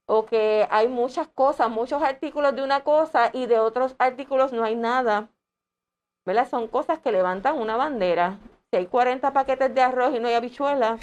O 0.05 0.25
que 0.25 0.67
hay 0.71 0.87
muchas 0.87 1.27
cosas, 1.27 1.69
muchos 1.69 2.01
artículos 2.01 2.55
de 2.55 2.63
una 2.63 2.81
cosa 2.81 3.29
y 3.33 3.45
de 3.45 3.59
otros 3.59 3.95
artículos 3.99 4.51
no 4.51 4.63
hay 4.63 4.75
nada, 4.75 5.29
¿verdad? 6.25 6.49
Son 6.49 6.67
cosas 6.67 6.99
que 6.99 7.11
levantan 7.11 7.57
una 7.57 7.77
bandera. 7.77 8.37
Si 8.71 8.77
hay 8.77 8.87
40 8.87 9.33
paquetes 9.33 9.73
de 9.73 9.81
arroz 9.81 10.15
y 10.15 10.19
no 10.19 10.27
hay 10.27 10.35
habichuelas, 10.35 10.99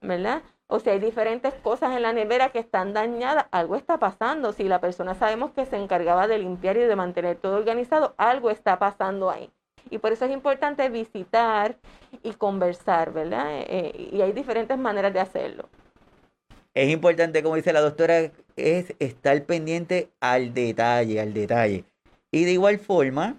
¿verdad? 0.00 0.42
O 0.68 0.80
si 0.80 0.90
hay 0.90 0.98
diferentes 0.98 1.54
cosas 1.54 1.96
en 1.96 2.02
la 2.02 2.12
nevera 2.12 2.50
que 2.50 2.58
están 2.58 2.92
dañadas, 2.92 3.46
algo 3.52 3.76
está 3.76 3.98
pasando. 3.98 4.52
Si 4.52 4.64
la 4.64 4.80
persona 4.80 5.14
sabemos 5.14 5.52
que 5.52 5.64
se 5.64 5.76
encargaba 5.76 6.26
de 6.26 6.38
limpiar 6.38 6.76
y 6.76 6.80
de 6.80 6.96
mantener 6.96 7.36
todo 7.36 7.56
organizado, 7.56 8.14
algo 8.16 8.50
está 8.50 8.78
pasando 8.78 9.30
ahí. 9.30 9.50
Y 9.90 9.98
por 9.98 10.12
eso 10.12 10.24
es 10.24 10.32
importante 10.32 10.88
visitar 10.88 11.76
y 12.22 12.32
conversar, 12.32 13.12
¿verdad? 13.12 13.46
Eh, 13.68 14.10
y 14.12 14.20
hay 14.20 14.32
diferentes 14.32 14.76
maneras 14.76 15.12
de 15.12 15.20
hacerlo. 15.20 15.68
Es 16.74 16.90
importante, 16.90 17.42
como 17.42 17.54
dice 17.54 17.72
la 17.72 17.80
doctora, 17.80 18.32
es 18.56 18.94
estar 18.98 19.40
pendiente 19.44 20.10
al 20.20 20.52
detalle, 20.52 21.20
al 21.20 21.32
detalle. 21.32 21.84
Y 22.32 22.44
de 22.44 22.52
igual 22.52 22.78
forma, 22.78 23.36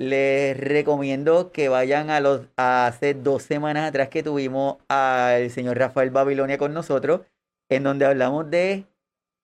les 0.00 0.58
recomiendo 0.58 1.52
que 1.52 1.68
vayan 1.68 2.08
a 2.08 2.20
los 2.20 2.46
hace 2.56 3.12
dos 3.12 3.42
semanas 3.42 3.86
atrás 3.86 4.08
que 4.08 4.22
tuvimos 4.22 4.78
al 4.88 5.50
señor 5.50 5.76
Rafael 5.76 6.08
Babilonia 6.08 6.56
con 6.56 6.72
nosotros, 6.72 7.20
en 7.68 7.82
donde 7.82 8.06
hablamos 8.06 8.48
de 8.50 8.86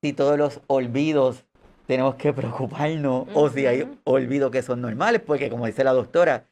si 0.00 0.14
todos 0.14 0.38
los 0.38 0.62
olvidos 0.66 1.44
tenemos 1.86 2.14
que 2.14 2.32
preocuparnos 2.32 3.28
o 3.34 3.50
si 3.50 3.66
hay 3.66 3.86
olvidos 4.04 4.50
que 4.50 4.62
son 4.62 4.80
normales, 4.80 5.20
porque 5.20 5.50
como 5.50 5.66
dice 5.66 5.84
la 5.84 5.92
doctora, 5.92 6.46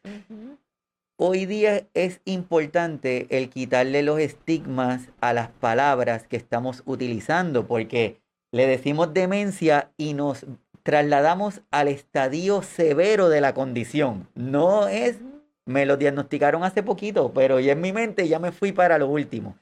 hoy 1.17 1.47
día 1.47 1.87
es 1.95 2.21
importante 2.27 3.27
el 3.31 3.49
quitarle 3.49 4.03
los 4.03 4.21
estigmas 4.21 5.09
a 5.23 5.33
las 5.33 5.49
palabras 5.49 6.27
que 6.27 6.37
estamos 6.37 6.83
utilizando, 6.85 7.67
porque 7.67 8.21
le 8.53 8.67
decimos 8.67 9.15
demencia 9.15 9.93
y 9.97 10.13
nos 10.13 10.45
trasladamos 10.85 11.63
al 11.71 11.89
estadio 11.89 12.63
severo 12.63 13.29
de 13.29 13.41
la 13.41 13.55
condición. 13.55 14.29
No 14.35 14.87
es, 14.87 15.17
me 15.65 15.87
lo 15.87 15.97
diagnosticaron 15.97 16.63
hace 16.63 16.83
poquito, 16.83 17.33
pero 17.35 17.59
ya 17.59 17.73
en 17.73 17.81
mi 17.81 17.93
mente 17.93 18.29
ya 18.29 18.39
me 18.39 18.53
fui 18.53 18.71
para 18.71 18.99
lo 18.99 19.09
último. 19.09 19.57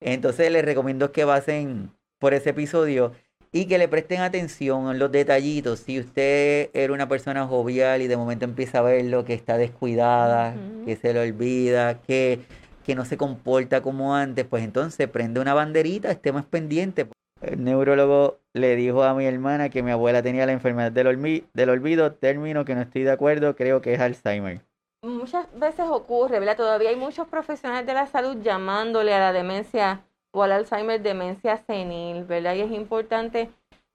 Entonces 0.00 0.50
les 0.50 0.64
recomiendo 0.64 1.12
que 1.12 1.24
pasen 1.24 1.92
por 2.18 2.34
ese 2.34 2.50
episodio 2.50 3.12
y 3.52 3.66
que 3.66 3.78
le 3.78 3.88
presten 3.88 4.22
atención 4.22 4.88
a 4.88 4.94
los 4.94 5.12
detallitos. 5.12 5.80
Si 5.80 6.00
usted 6.00 6.70
era 6.72 6.92
una 6.94 7.08
persona 7.08 7.46
jovial 7.46 8.00
y 8.00 8.06
de 8.06 8.16
momento 8.16 8.46
empieza 8.46 8.78
a 8.78 8.82
ver 8.82 9.04
lo 9.04 9.24
que 9.24 9.34
está 9.34 9.58
descuidada, 9.58 10.56
que 10.86 10.96
se 10.96 11.12
le 11.12 11.20
olvida, 11.20 12.00
que, 12.00 12.40
que 12.84 12.94
no 12.94 13.04
se 13.04 13.18
comporta 13.18 13.82
como 13.82 14.14
antes, 14.16 14.46
pues 14.46 14.64
entonces 14.64 15.08
prende 15.08 15.40
una 15.40 15.52
banderita, 15.52 16.10
esté 16.10 16.32
más 16.32 16.46
pendiente. 16.46 17.06
El 17.46 17.62
neurólogo 17.62 18.38
le 18.52 18.76
dijo 18.76 19.02
a 19.02 19.14
mi 19.14 19.26
hermana 19.26 19.68
que 19.68 19.82
mi 19.82 19.90
abuela 19.90 20.22
tenía 20.22 20.46
la 20.46 20.52
enfermedad 20.52 20.92
del, 20.92 21.44
del 21.52 21.70
olvido, 21.70 22.12
término 22.12 22.64
que 22.64 22.74
no 22.74 22.82
estoy 22.82 23.02
de 23.02 23.10
acuerdo, 23.10 23.54
creo 23.56 23.80
que 23.80 23.94
es 23.94 24.00
Alzheimer. 24.00 24.60
Muchas 25.02 25.46
veces 25.58 25.86
ocurre, 25.88 26.38
¿verdad? 26.38 26.56
Todavía 26.56 26.88
hay 26.88 26.96
muchos 26.96 27.28
profesionales 27.28 27.86
de 27.86 27.92
la 27.92 28.06
salud 28.06 28.38
llamándole 28.42 29.12
a 29.12 29.18
la 29.18 29.32
demencia 29.32 30.04
o 30.32 30.42
al 30.42 30.52
Alzheimer 30.52 31.02
demencia 31.02 31.58
senil, 31.58 32.24
¿verdad? 32.24 32.54
Y 32.54 32.62
es 32.62 32.72
importante 32.72 33.50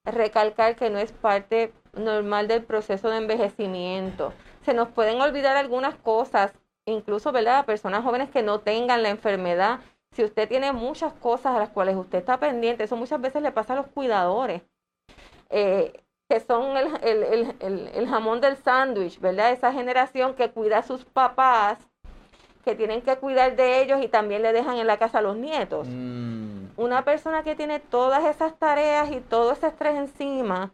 recalcar 0.05 0.75
que 0.75 0.89
no 0.89 0.99
es 0.99 1.11
parte 1.11 1.73
normal 1.93 2.47
del 2.47 2.63
proceso 2.63 3.09
de 3.09 3.17
envejecimiento. 3.17 4.33
Se 4.63 4.73
nos 4.73 4.89
pueden 4.89 5.19
olvidar 5.19 5.57
algunas 5.57 5.95
cosas, 5.95 6.53
incluso, 6.85 7.31
¿verdad? 7.31 7.65
Personas 7.65 8.03
jóvenes 8.03 8.29
que 8.29 8.43
no 8.43 8.59
tengan 8.59 9.03
la 9.03 9.09
enfermedad 9.09 9.79
si 10.11 10.23
usted 10.23 10.47
tiene 10.47 10.73
muchas 10.73 11.13
cosas 11.13 11.55
a 11.55 11.59
las 11.59 11.69
cuales 11.69 11.95
usted 11.95 12.19
está 12.19 12.39
pendiente, 12.39 12.83
eso 12.83 12.95
muchas 12.95 13.21
veces 13.21 13.41
le 13.41 13.51
pasa 13.51 13.73
a 13.73 13.77
los 13.77 13.87
cuidadores, 13.87 14.61
eh, 15.49 15.93
que 16.29 16.39
son 16.39 16.77
el, 16.77 18.07
jamón 18.07 18.41
del 18.41 18.57
sándwich, 18.57 19.19
¿verdad? 19.19 19.51
Esa 19.51 19.73
generación 19.73 20.35
que 20.35 20.51
cuida 20.51 20.79
a 20.79 20.83
sus 20.83 21.05
papás, 21.05 21.79
que 22.63 22.75
tienen 22.75 23.01
que 23.01 23.15
cuidar 23.17 23.55
de 23.55 23.81
ellos 23.81 24.01
y 24.03 24.07
también 24.07 24.43
le 24.43 24.53
dejan 24.53 24.77
en 24.77 24.87
la 24.87 24.97
casa 24.97 25.19
a 25.19 25.21
los 25.21 25.37
nietos. 25.37 25.87
Mm. 25.89 26.67
Una 26.77 27.03
persona 27.03 27.43
que 27.43 27.55
tiene 27.55 27.79
todas 27.79 28.23
esas 28.25 28.57
tareas 28.57 29.11
y 29.11 29.21
todo 29.21 29.51
ese 29.51 29.67
estrés 29.67 29.95
encima, 29.95 30.73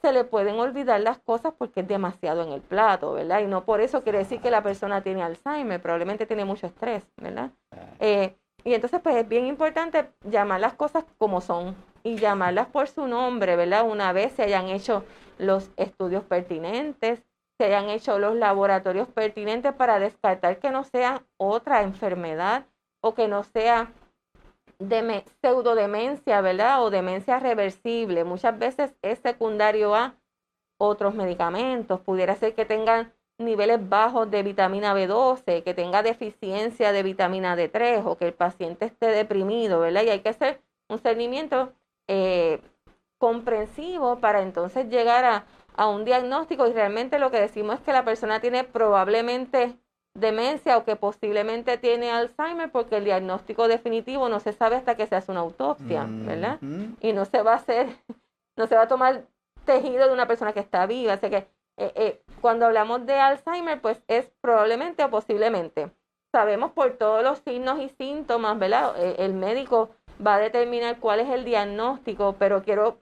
se 0.00 0.12
le 0.12 0.24
pueden 0.24 0.58
olvidar 0.58 1.00
las 1.00 1.18
cosas 1.18 1.54
porque 1.56 1.80
es 1.80 1.88
demasiado 1.88 2.42
en 2.42 2.52
el 2.52 2.60
plato, 2.60 3.12
¿verdad? 3.12 3.40
Y 3.40 3.46
no 3.46 3.64
por 3.64 3.80
eso 3.80 4.02
quiere 4.02 4.18
decir 4.18 4.40
que 4.40 4.50
la 4.50 4.62
persona 4.62 5.02
tiene 5.02 5.22
Alzheimer, 5.22 5.80
probablemente 5.80 6.26
tiene 6.26 6.44
mucho 6.44 6.66
estrés, 6.66 7.04
¿verdad? 7.16 7.50
Ah. 7.72 7.76
Eh, 8.00 8.36
y 8.64 8.74
entonces, 8.74 9.00
pues 9.02 9.16
es 9.16 9.28
bien 9.28 9.46
importante 9.46 10.10
llamar 10.24 10.60
las 10.60 10.74
cosas 10.74 11.04
como 11.18 11.40
son 11.40 11.76
y 12.02 12.16
llamarlas 12.16 12.68
por 12.68 12.88
su 12.88 13.06
nombre, 13.06 13.56
¿verdad? 13.56 13.88
Una 13.88 14.12
vez 14.12 14.32
se 14.32 14.42
hayan 14.42 14.68
hecho 14.68 15.04
los 15.38 15.70
estudios 15.76 16.24
pertinentes, 16.24 17.22
se 17.58 17.64
hayan 17.64 17.88
hecho 17.88 18.18
los 18.18 18.36
laboratorios 18.36 19.08
pertinentes 19.08 19.72
para 19.72 19.98
descartar 19.98 20.58
que 20.58 20.70
no 20.70 20.84
sea 20.84 21.22
otra 21.36 21.82
enfermedad 21.82 22.66
o 23.00 23.14
que 23.14 23.28
no 23.28 23.42
sea 23.42 23.92
de 24.78 25.24
pseudodemencia, 25.40 26.40
¿verdad? 26.40 26.82
O 26.84 26.90
demencia 26.90 27.40
reversible. 27.40 28.24
Muchas 28.24 28.58
veces 28.58 28.94
es 29.02 29.18
secundario 29.18 29.94
a 29.94 30.14
otros 30.78 31.14
medicamentos. 31.14 32.00
Pudiera 32.00 32.36
ser 32.36 32.54
que 32.54 32.64
tengan 32.64 33.12
niveles 33.38 33.88
bajos 33.88 34.30
de 34.30 34.42
vitamina 34.42 34.94
B12, 34.94 35.62
que 35.62 35.74
tenga 35.74 36.02
deficiencia 36.02 36.92
de 36.92 37.02
vitamina 37.02 37.56
D3 37.56 38.02
o 38.04 38.16
que 38.16 38.26
el 38.26 38.34
paciente 38.34 38.86
esté 38.86 39.06
deprimido, 39.06 39.80
¿verdad? 39.80 40.02
Y 40.02 40.10
hay 40.10 40.20
que 40.20 40.30
hacer 40.30 40.60
un 40.88 40.98
seguimiento 40.98 41.72
eh, 42.08 42.60
comprensivo 43.18 44.18
para 44.18 44.42
entonces 44.42 44.88
llegar 44.88 45.24
a, 45.24 45.46
a 45.76 45.88
un 45.88 46.04
diagnóstico 46.04 46.66
y 46.66 46.72
realmente 46.72 47.18
lo 47.18 47.30
que 47.30 47.40
decimos 47.40 47.76
es 47.76 47.80
que 47.82 47.92
la 47.92 48.04
persona 48.04 48.40
tiene 48.40 48.64
probablemente 48.64 49.78
demencia 50.14 50.76
o 50.76 50.84
que 50.84 50.96
posiblemente 50.96 51.78
tiene 51.78 52.10
Alzheimer 52.10 52.70
porque 52.70 52.96
el 52.96 53.04
diagnóstico 53.04 53.68
definitivo 53.68 54.28
no 54.28 54.40
se 54.40 54.52
sabe 54.52 54.76
hasta 54.76 54.96
que 54.96 55.06
se 55.06 55.14
hace 55.14 55.30
una 55.30 55.40
autopsia, 55.40 56.06
¿verdad? 56.08 56.58
Y 57.00 57.12
no 57.12 57.24
se 57.24 57.42
va 57.42 57.52
a 57.52 57.56
hacer, 57.56 57.88
no 58.56 58.66
se 58.66 58.74
va 58.74 58.82
a 58.82 58.88
tomar 58.88 59.26
tejido 59.64 60.06
de 60.06 60.12
una 60.12 60.26
persona 60.26 60.52
que 60.52 60.60
está 60.60 60.86
viva, 60.86 61.12
así 61.12 61.30
que 61.30 61.46
eh, 61.78 61.92
eh, 61.94 62.20
cuando 62.40 62.66
hablamos 62.66 63.06
de 63.06 63.14
Alzheimer, 63.14 63.80
pues 63.80 64.02
es 64.08 64.30
probablemente 64.40 65.04
o 65.04 65.10
posiblemente. 65.10 65.90
Sabemos 66.32 66.72
por 66.72 66.94
todos 66.98 67.22
los 67.22 67.38
signos 67.38 67.80
y 67.80 67.88
síntomas, 67.88 68.58
¿verdad? 68.58 68.94
Eh, 68.98 69.16
el 69.20 69.32
médico 69.32 69.90
va 70.24 70.34
a 70.34 70.40
determinar 70.40 70.98
cuál 70.98 71.20
es 71.20 71.30
el 71.30 71.44
diagnóstico, 71.44 72.34
pero 72.38 72.62
quiero 72.62 73.00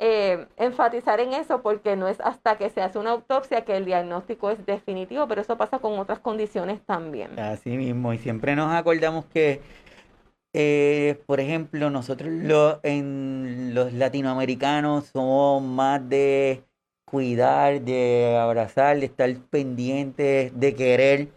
enfatizar 0.00 1.18
en 1.18 1.32
eso 1.32 1.60
porque 1.60 1.96
no 1.96 2.06
es 2.06 2.20
hasta 2.20 2.56
que 2.56 2.70
se 2.70 2.80
hace 2.80 3.00
una 3.00 3.10
autopsia 3.10 3.64
que 3.64 3.76
el 3.76 3.84
diagnóstico 3.84 4.48
es 4.50 4.64
definitivo, 4.64 5.26
pero 5.26 5.40
eso 5.40 5.56
pasa 5.56 5.80
con 5.80 5.98
otras 5.98 6.20
condiciones 6.20 6.80
también. 6.86 7.36
Así 7.36 7.70
mismo, 7.70 8.12
y 8.12 8.18
siempre 8.18 8.54
nos 8.54 8.72
acordamos 8.72 9.24
que, 9.24 9.60
por 11.26 11.40
ejemplo, 11.40 11.90
nosotros 11.90 12.30
en 12.84 13.74
los 13.74 13.92
latinoamericanos 13.92 15.06
somos 15.06 15.64
más 15.64 16.08
de 16.08 16.62
cuidar, 17.08 17.80
de 17.82 18.36
abrazar, 18.40 18.98
de 19.00 19.06
estar 19.06 19.34
pendiente, 19.50 20.52
de 20.54 20.74
querer. 20.74 21.28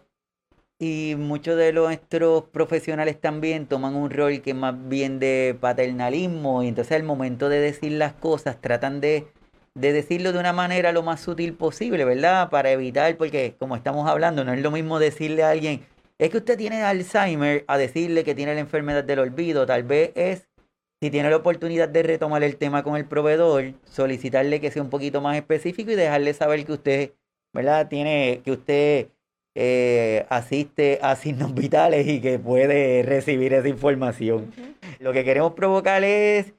Y 0.80 1.16
muchos 1.18 1.58
de 1.58 1.74
nuestros 1.74 2.46
profesionales 2.46 3.20
también 3.22 3.68
toman 3.68 3.96
un 3.96 4.10
rol 4.10 4.42
que 4.42 4.54
más 4.54 4.76
bien 4.90 5.20
de 5.20 5.56
paternalismo 5.60 6.64
y 6.64 6.70
entonces 6.70 6.94
al 6.98 7.04
momento 7.04 7.50
de 7.50 7.60
decir 7.60 7.92
las 7.94 8.14
cosas 8.14 8.60
tratan 8.60 9.00
de, 9.00 9.28
de 9.76 9.94
decirlo 9.94 10.34
de 10.34 10.40
una 10.40 10.54
manera 10.54 10.92
lo 10.92 11.04
más 11.04 11.22
sutil 11.22 11.54
posible, 11.54 12.04
¿verdad? 12.04 12.50
Para 12.50 12.72
evitar, 12.72 13.16
porque 13.18 13.56
como 13.60 13.76
estamos 13.76 14.10
hablando, 14.10 14.44
no 14.44 14.54
es 14.54 14.62
lo 14.62 14.72
mismo 14.72 14.98
decirle 14.98 15.44
a 15.44 15.52
alguien, 15.52 15.86
es 16.18 16.30
que 16.30 16.38
usted 16.38 16.58
tiene 16.58 16.84
Alzheimer, 16.84 17.64
a 17.68 17.78
decirle 17.78 18.24
que 18.24 18.36
tiene 18.36 18.54
la 18.54 18.60
enfermedad 18.60 19.04
del 19.04 19.20
olvido, 19.20 19.66
tal 19.66 19.84
vez 19.84 20.12
es 20.16 20.48
si 21.02 21.10
tiene 21.10 21.32
la 21.32 21.38
oportunidad 21.38 21.90
de 21.90 22.04
retomar 22.04 22.44
el 22.44 22.58
tema 22.58 22.84
con 22.84 22.96
el 22.96 23.06
proveedor, 23.06 23.74
solicitarle 23.86 24.62
que 24.62 24.70
sea 24.70 24.84
un 24.84 24.92
poquito 24.92 25.20
más 25.20 25.36
específico 25.36 25.90
y 25.90 25.96
dejarle 25.96 26.34
saber 26.34 26.64
que 26.64 26.74
usted, 26.74 27.14
¿verdad? 27.54 27.88
Tiene, 27.88 28.42
que 28.46 28.52
usted 28.52 29.08
eh, 29.56 30.28
asiste 30.30 31.00
a 31.02 31.16
signos 31.16 31.56
vitales 31.56 32.08
y 32.08 32.22
que 32.22 32.38
puede 32.38 33.02
recibir 33.02 33.52
esa 33.54 33.68
información. 33.68 34.54
Lo 35.00 35.12
que 35.12 35.24
queremos 35.24 35.54
provocar 35.54 36.04
es 36.04 36.54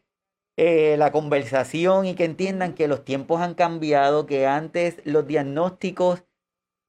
eh, 0.59 0.97
la 0.99 1.13
conversación 1.13 2.07
y 2.07 2.15
que 2.15 2.25
entiendan 2.25 2.75
que 2.75 2.89
los 2.89 3.05
tiempos 3.05 3.41
han 3.41 3.55
cambiado, 3.55 4.27
que 4.27 4.49
antes 4.49 5.01
los 5.05 5.25
diagnósticos 5.25 6.25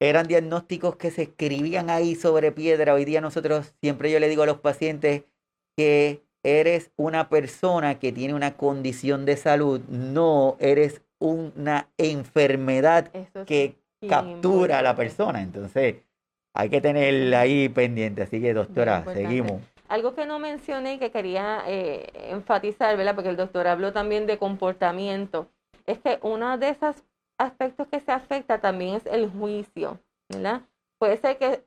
eran 0.01 0.27
diagnósticos 0.27 0.95
que 0.95 1.11
se 1.11 1.21
escribían 1.21 1.91
ahí 1.91 2.15
sobre 2.15 2.51
piedra. 2.51 2.95
Hoy 2.95 3.05
día 3.05 3.21
nosotros, 3.21 3.75
siempre 3.79 4.11
yo 4.11 4.19
le 4.19 4.27
digo 4.27 4.41
a 4.41 4.47
los 4.47 4.59
pacientes 4.59 5.23
que 5.77 6.22
eres 6.43 6.91
una 6.97 7.29
persona 7.29 7.99
que 7.99 8.11
tiene 8.11 8.33
una 8.33 8.55
condición 8.57 9.25
de 9.25 9.37
salud, 9.37 9.81
no 9.87 10.57
eres 10.59 11.01
una 11.19 11.87
enfermedad 11.97 13.09
que 13.45 13.75
captura 14.07 14.79
a 14.79 14.81
la 14.81 14.95
persona. 14.95 15.41
Entonces, 15.41 15.95
hay 16.53 16.69
que 16.69 16.81
tenerla 16.81 17.41
ahí 17.41 17.69
pendiente. 17.69 18.23
Así 18.23 18.41
que, 18.41 18.53
doctora, 18.53 19.05
seguimos. 19.13 19.61
Algo 19.87 20.15
que 20.15 20.25
no 20.25 20.39
mencioné 20.39 20.95
y 20.95 20.99
que 20.99 21.11
quería 21.11 21.63
eh, 21.65 22.07
enfatizar, 22.29 22.95
¿verdad? 22.97 23.15
Porque 23.15 23.29
el 23.29 23.37
doctor 23.37 23.67
habló 23.67 23.93
también 23.93 24.27
de 24.27 24.37
comportamiento. 24.37 25.47
Es 25.85 25.99
que 25.99 26.19
uno 26.21 26.57
de 26.57 26.69
esos 26.69 27.03
aspectos 27.37 27.87
que 27.87 27.99
se 27.99 28.11
afecta 28.11 28.59
también 28.59 28.95
es 28.95 29.05
el 29.05 29.29
juicio, 29.29 29.99
¿verdad? 30.29 30.61
Puede 30.97 31.17
ser 31.17 31.37
que, 31.37 31.63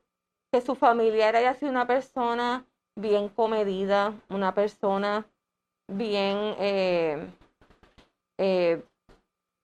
que 0.51 0.61
su 0.61 0.75
familiar 0.75 1.35
haya 1.35 1.53
sido 1.53 1.71
una 1.71 1.87
persona 1.87 2.65
bien 2.97 3.29
comedida, 3.29 4.13
una 4.29 4.53
persona 4.53 5.25
bien 5.87 6.55
eh, 6.59 7.27
eh, 8.37 8.83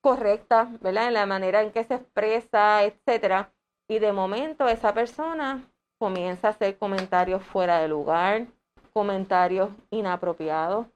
correcta, 0.02 0.70
¿verdad? 0.82 1.08
En 1.08 1.14
la 1.14 1.26
manera 1.26 1.62
en 1.62 1.72
que 1.72 1.84
se 1.84 1.96
expresa, 1.96 2.84
etcétera. 2.84 3.52
Y 3.90 4.00
de 4.00 4.14
momento 4.14 4.68
esa 4.68 4.94
persona 4.94 5.68
comienza 6.00 6.48
a 6.48 6.52
hacer 6.52 6.78
comentarios 6.78 7.44
fuera 7.44 7.80
de 7.80 7.88
lugar, 7.88 8.48
comentarios 8.94 9.70
inapropiados, 9.90 10.88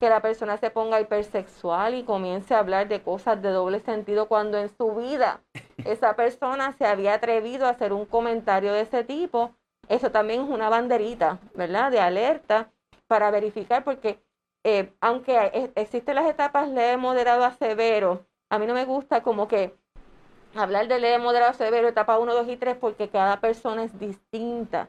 que 0.00 0.10
la 0.10 0.20
persona 0.20 0.56
se 0.58 0.70
ponga 0.70 1.00
hipersexual 1.00 1.94
y 1.94 2.04
comience 2.04 2.54
a 2.54 2.58
hablar 2.58 2.88
de 2.88 3.02
cosas 3.02 3.40
de 3.40 3.50
doble 3.50 3.80
sentido 3.80 4.28
cuando 4.28 4.58
en 4.58 4.68
su 4.76 4.94
vida 4.94 5.40
esa 5.84 6.16
persona 6.16 6.74
se 6.76 6.84
había 6.84 7.14
atrevido 7.14 7.66
a 7.66 7.70
hacer 7.70 7.92
un 7.92 8.04
comentario 8.04 8.72
de 8.72 8.82
ese 8.82 9.04
tipo. 9.04 9.54
Eso 9.88 10.10
también 10.10 10.42
es 10.42 10.48
una 10.48 10.68
banderita, 10.68 11.38
¿verdad? 11.54 11.90
De 11.90 12.00
alerta 12.00 12.70
para 13.06 13.30
verificar 13.30 13.84
porque 13.84 14.18
eh, 14.64 14.92
aunque 15.00 15.70
existen 15.76 16.16
las 16.16 16.26
etapas 16.26 16.68
leve, 16.68 16.96
moderado 16.96 17.44
a 17.44 17.52
severo, 17.52 18.26
a 18.50 18.58
mí 18.58 18.66
no 18.66 18.74
me 18.74 18.84
gusta 18.84 19.22
como 19.22 19.46
que 19.46 19.76
hablar 20.56 20.88
de 20.88 20.98
leve, 20.98 21.22
moderado 21.22 21.52
a 21.52 21.54
severo, 21.54 21.86
etapa 21.86 22.18
1, 22.18 22.34
2 22.34 22.48
y 22.48 22.56
3, 22.56 22.76
porque 22.76 23.08
cada 23.08 23.40
persona 23.40 23.84
es 23.84 23.96
distinta. 23.98 24.88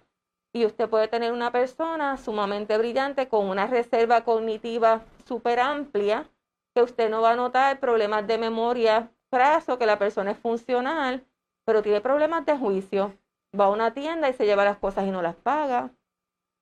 Y 0.51 0.65
usted 0.65 0.89
puede 0.89 1.07
tener 1.07 1.31
una 1.31 1.51
persona 1.51 2.17
sumamente 2.17 2.75
brillante 2.77 3.27
con 3.27 3.47
una 3.47 3.67
reserva 3.67 4.23
cognitiva 4.23 5.01
súper 5.25 5.59
amplia, 5.59 6.27
que 6.73 6.81
usted 6.81 7.11
no 7.11 7.21
va 7.21 7.33
a 7.33 7.35
notar 7.35 7.79
problemas 7.79 8.25
de 8.25 8.39
memoria 8.39 9.11
fraso, 9.29 9.77
que 9.77 9.85
la 9.85 9.99
persona 9.99 10.31
es 10.31 10.39
funcional, 10.39 11.23
pero 11.65 11.83
tiene 11.83 12.01
problemas 12.01 12.45
de 12.47 12.57
juicio. 12.57 13.13
Va 13.57 13.65
a 13.65 13.69
una 13.69 13.93
tienda 13.93 14.29
y 14.29 14.33
se 14.33 14.45
lleva 14.45 14.65
las 14.65 14.77
cosas 14.77 15.05
y 15.05 15.11
no 15.11 15.21
las 15.21 15.35
paga. 15.35 15.91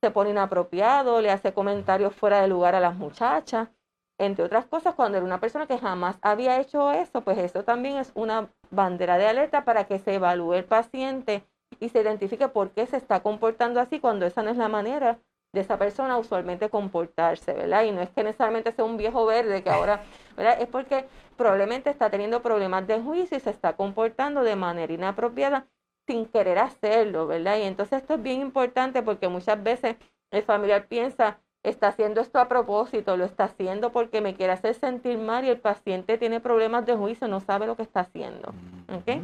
Se 0.02 0.12
pone 0.12 0.32
inapropiado, 0.32 1.22
le 1.22 1.32
hace 1.32 1.54
comentarios 1.54 2.14
fuera 2.16 2.42
de 2.42 2.48
lugar 2.48 2.76
a 2.76 2.80
las 2.80 2.96
muchachas. 2.96 3.70
Entre 4.18 4.46
otras 4.46 4.66
cosas, 4.66 4.96
cuando 4.96 5.18
era 5.18 5.26
una 5.26 5.40
persona 5.40 5.68
que 5.68 5.78
jamás 5.78 6.18
había 6.22 6.60
hecho 6.60 6.92
eso, 6.92 7.22
pues 7.22 7.38
eso 7.38 7.64
también 7.64 7.98
es 7.98 8.12
una 8.16 8.50
bandera 8.70 9.18
de 9.18 9.28
alerta 9.28 9.66
para 9.66 9.86
que 9.86 10.00
se 10.00 10.16
evalúe 10.16 10.54
el 10.54 10.66
paciente 10.66 11.44
y 11.80 11.90
se 11.90 12.02
identifique 12.02 12.48
por 12.48 12.72
qué 12.72 12.86
se 12.86 12.98
está 12.98 13.22
comportando 13.22 13.82
así 13.82 14.00
cuando 14.00 14.26
esa 14.26 14.42
no 14.42 14.52
es 14.52 14.58
la 14.58 14.70
manera 14.70 15.20
de 15.54 15.62
esa 15.62 15.78
persona 15.78 16.18
usualmente 16.18 16.70
comportarse, 16.70 17.54
¿verdad? 17.54 17.84
Y 17.84 17.92
no 17.92 18.02
es 18.02 18.10
que 18.10 18.24
necesariamente 18.24 18.74
sea 18.74 18.86
un 18.86 18.98
viejo 18.98 19.26
verde 19.26 19.64
que 19.64 19.70
ahora, 19.70 20.04
¿verdad? 20.36 20.62
Es 20.62 20.68
porque 20.68 21.08
probablemente 21.38 21.90
está 21.90 22.10
teniendo 22.10 22.42
problemas 22.42 22.88
de 22.88 23.02
juicio 23.02 23.38
y 23.38 23.40
se 23.40 23.50
está 23.50 23.76
comportando 23.76 24.44
de 24.44 24.56
manera 24.56 24.94
inapropiada 24.94 25.68
sin 26.08 26.26
querer 26.26 26.60
hacerlo, 26.60 27.28
¿verdad? 27.28 27.58
Y 27.58 27.64
entonces 27.64 28.02
esto 28.02 28.16
es 28.16 28.24
bien 28.24 28.42
importante 28.42 29.02
porque 29.02 29.28
muchas 29.28 29.62
veces 29.62 29.96
el 30.32 30.44
familiar 30.44 30.88
piensa, 30.88 31.40
está 31.64 31.88
haciendo 31.88 32.22
esto 32.22 32.40
a 32.40 32.48
propósito, 32.48 33.18
lo 33.18 33.26
está 33.26 33.46
haciendo 33.46 33.92
porque 33.92 34.22
me 34.22 34.36
quiere 34.36 34.54
hacer 34.54 34.76
sentir 34.76 35.18
mal 35.18 35.46
y 35.46 35.50
el 35.50 35.60
paciente 35.60 36.18
tiene 36.18 36.40
problemas 36.40 36.86
de 36.86 36.96
juicio, 36.96 37.28
no 37.28 37.40
sabe 37.40 37.66
lo 37.66 37.76
que 37.76 37.84
está 37.84 38.02
haciendo, 38.02 38.54
¿ok? 38.94 39.24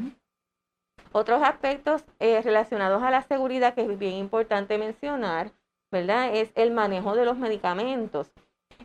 Otros 1.11 1.43
aspectos 1.43 2.05
eh, 2.19 2.41
relacionados 2.41 3.03
a 3.03 3.11
la 3.11 3.21
seguridad 3.21 3.73
que 3.73 3.81
es 3.81 3.99
bien 3.99 4.13
importante 4.13 4.77
mencionar, 4.77 5.51
¿verdad? 5.91 6.33
Es 6.35 6.51
el 6.55 6.71
manejo 6.71 7.15
de 7.15 7.25
los 7.25 7.37
medicamentos. 7.37 8.31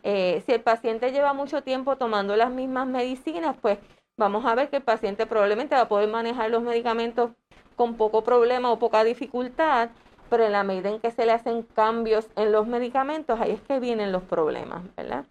Eh, 0.02 0.42
si 0.44 0.52
el 0.52 0.60
paciente 0.60 1.12
lleva 1.12 1.32
mucho 1.32 1.62
tiempo 1.62 1.96
tomando 1.96 2.36
las 2.36 2.50
mismas 2.50 2.86
medicinas, 2.88 3.56
pues 3.60 3.78
vamos 4.18 4.44
a 4.44 4.54
ver 4.54 4.70
que 4.70 4.76
el 4.76 4.82
paciente 4.82 5.26
probablemente 5.26 5.76
va 5.76 5.82
a 5.82 5.88
poder 5.88 6.08
manejar 6.08 6.50
los 6.50 6.62
medicamentos 6.62 7.30
con 7.76 7.94
poco 7.94 8.24
problema 8.24 8.72
o 8.72 8.78
poca 8.78 9.04
dificultad, 9.04 9.90
pero 10.28 10.44
en 10.44 10.52
la 10.52 10.64
medida 10.64 10.88
en 10.88 11.00
que 11.00 11.10
se 11.10 11.26
le 11.26 11.32
hacen 11.32 11.62
cambios 11.62 12.28
en 12.36 12.50
los 12.50 12.66
medicamentos, 12.66 13.40
ahí 13.40 13.52
es 13.52 13.60
que 13.60 13.78
vienen 13.78 14.10
los 14.10 14.22
problemas, 14.24 14.82
¿verdad? 14.96 15.24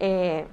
Eh, 0.00 0.46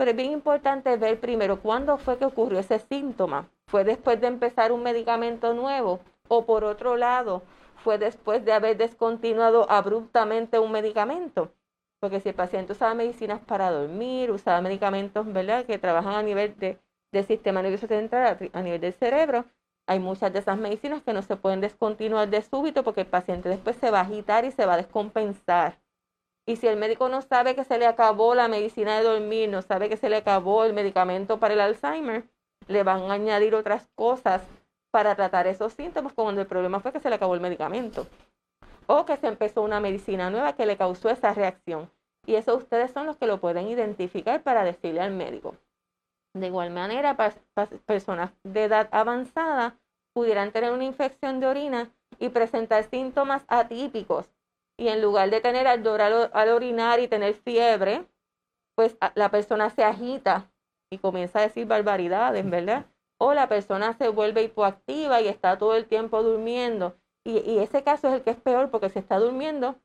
Pero 0.01 0.13
es 0.13 0.17
bien 0.17 0.33
importante 0.33 0.97
ver 0.97 1.21
primero 1.21 1.61
cuándo 1.61 1.99
fue 1.99 2.17
que 2.17 2.25
ocurrió 2.25 2.59
ese 2.59 2.79
síntoma. 2.79 3.51
¿Fue 3.67 3.85
después 3.85 4.19
de 4.19 4.29
empezar 4.29 4.73
un 4.73 4.83
medicamento 4.83 5.53
nuevo? 5.53 6.01
¿O 6.27 6.47
por 6.47 6.65
otro 6.65 6.97
lado, 6.97 7.43
fue 7.85 7.99
después 7.99 8.43
de 8.47 8.55
haber 8.55 8.79
descontinuado 8.79 9.71
abruptamente 9.71 10.59
un 10.59 10.73
medicamento? 10.73 11.53
Porque 12.01 12.21
si 12.21 12.31
el 12.31 12.35
paciente 12.35 12.73
usaba 12.73 12.95
medicinas 12.95 13.41
para 13.41 13.71
dormir, 13.71 14.31
usaba 14.31 14.63
medicamentos 14.63 15.31
¿verdad? 15.31 15.67
que 15.67 15.77
trabajan 15.77 16.15
a 16.15 16.23
nivel 16.23 16.59
de, 16.59 16.79
del 17.13 17.27
sistema 17.27 17.61
nervioso 17.61 17.87
central, 17.87 18.39
a 18.55 18.63
nivel 18.63 18.81
del 18.81 18.95
cerebro, 18.95 19.45
hay 19.87 19.99
muchas 19.99 20.33
de 20.33 20.39
esas 20.39 20.57
medicinas 20.57 21.03
que 21.03 21.13
no 21.13 21.21
se 21.21 21.37
pueden 21.37 21.61
descontinuar 21.61 22.31
de 22.31 22.41
súbito 22.41 22.85
porque 22.85 23.03
el 23.03 23.07
paciente 23.07 23.51
después 23.51 23.77
se 23.77 23.91
va 23.91 23.99
a 23.99 24.05
agitar 24.05 24.47
y 24.47 24.51
se 24.51 24.65
va 24.65 24.73
a 24.73 24.79
descompensar. 24.79 25.79
Y 26.47 26.57
si 26.57 26.67
el 26.67 26.77
médico 26.77 27.09
no 27.09 27.23
sabe 27.23 27.55
que 27.55 27.65
se 27.65 27.79
le 27.79 27.87
acabó 27.87 28.35
la 28.35 28.49
medicina 28.49 28.97
de 28.97 29.05
dormir, 29.05 29.49
no 29.49 29.63
sabe 29.63 29.89
que 29.89 29.97
se 29.97 30.09
le 30.09 30.17
acabó 30.17 30.65
el 30.65 30.73
medicamento 30.73 31.39
para 31.39 31.55
el 31.55 31.61
Alzheimer, 31.61 32.25
le 32.67 32.83
van 32.83 33.03
a 33.11 33.15
añadir 33.15 33.55
otras 33.55 33.89
cosas 33.95 34.43
para 34.91 35.15
tratar 35.15 35.47
esos 35.47 35.73
síntomas 35.73 36.13
cuando 36.13 36.41
el 36.41 36.47
problema 36.47 36.81
fue 36.81 36.93
que 36.93 37.01
se 37.01 37.09
le 37.09 37.17
acabó 37.17 37.35
el 37.35 37.41
medicamento. 37.41 38.07
O 38.87 39.05
que 39.05 39.17
se 39.17 39.29
empezó 39.29 39.63
una 39.63 39.81
medicina 39.81 40.31
nueva 40.31 40.55
que 40.55 40.67
le 40.67 40.77
causó 40.77 41.11
esa 41.11 41.33
reacción. 41.33 41.91
Y 42.27 42.35
eso 42.35 42.57
ustedes 42.57 42.91
son 42.91 43.07
los 43.07 43.17
que 43.17 43.27
lo 43.27 43.41
pueden 43.41 43.69
identificar 43.69 44.43
para 44.43 44.65
decirle 44.65 45.01
al 45.01 45.13
médico. 45.13 45.55
De 46.35 46.47
igual 46.47 46.71
manera, 46.71 47.17
personas 47.87 48.33
de 48.45 48.65
edad 48.65 48.89
avanzada 48.93 49.79
pudieran 50.13 50.53
tener 50.53 50.73
una 50.73 50.85
infección 50.85 51.41
de 51.41 51.47
orina 51.47 51.91
y 52.19 52.29
presentar 52.29 52.85
síntomas 52.85 53.45
atípicos. 53.49 54.27
Y 54.81 54.89
en 54.89 55.03
lugar 55.03 55.29
de 55.29 55.43
tener 55.43 55.67
ardor 55.67 56.01
al, 56.01 56.49
orinar 56.49 57.01
y 57.01 57.09
tener 57.09 57.35
fiebre, 57.35 58.07
pues 58.75 58.97
la 59.15 59.31
persona 59.31 59.69
se 59.69 59.85
agita 59.85 60.51
y 60.91 60.97
comienza 60.97 61.41
a 61.41 61.43
decir 61.43 61.67
barbaridades, 61.67 62.49
¿verdad? 62.49 62.87
O 63.19 63.35
la 63.35 63.47
persona 63.47 63.93
se 63.93 64.09
vuelve 64.09 64.43
hipoactiva 64.43 65.21
y 65.21 65.29
está 65.29 65.59
todo 65.59 65.77
el 65.77 65.85
tiempo 65.87 66.23
durmiendo. 66.23 66.97
Y, 67.27 67.41
y 67.41 67.59
ese 67.59 67.83
caso 67.83 68.09
es 68.09 68.15
el 68.15 68.23
que 68.23 68.31
es 68.31 68.41
peor 68.41 68.71
porque 68.71 68.89
se 68.89 69.01
está 69.01 69.19
durmiendo 69.19 69.77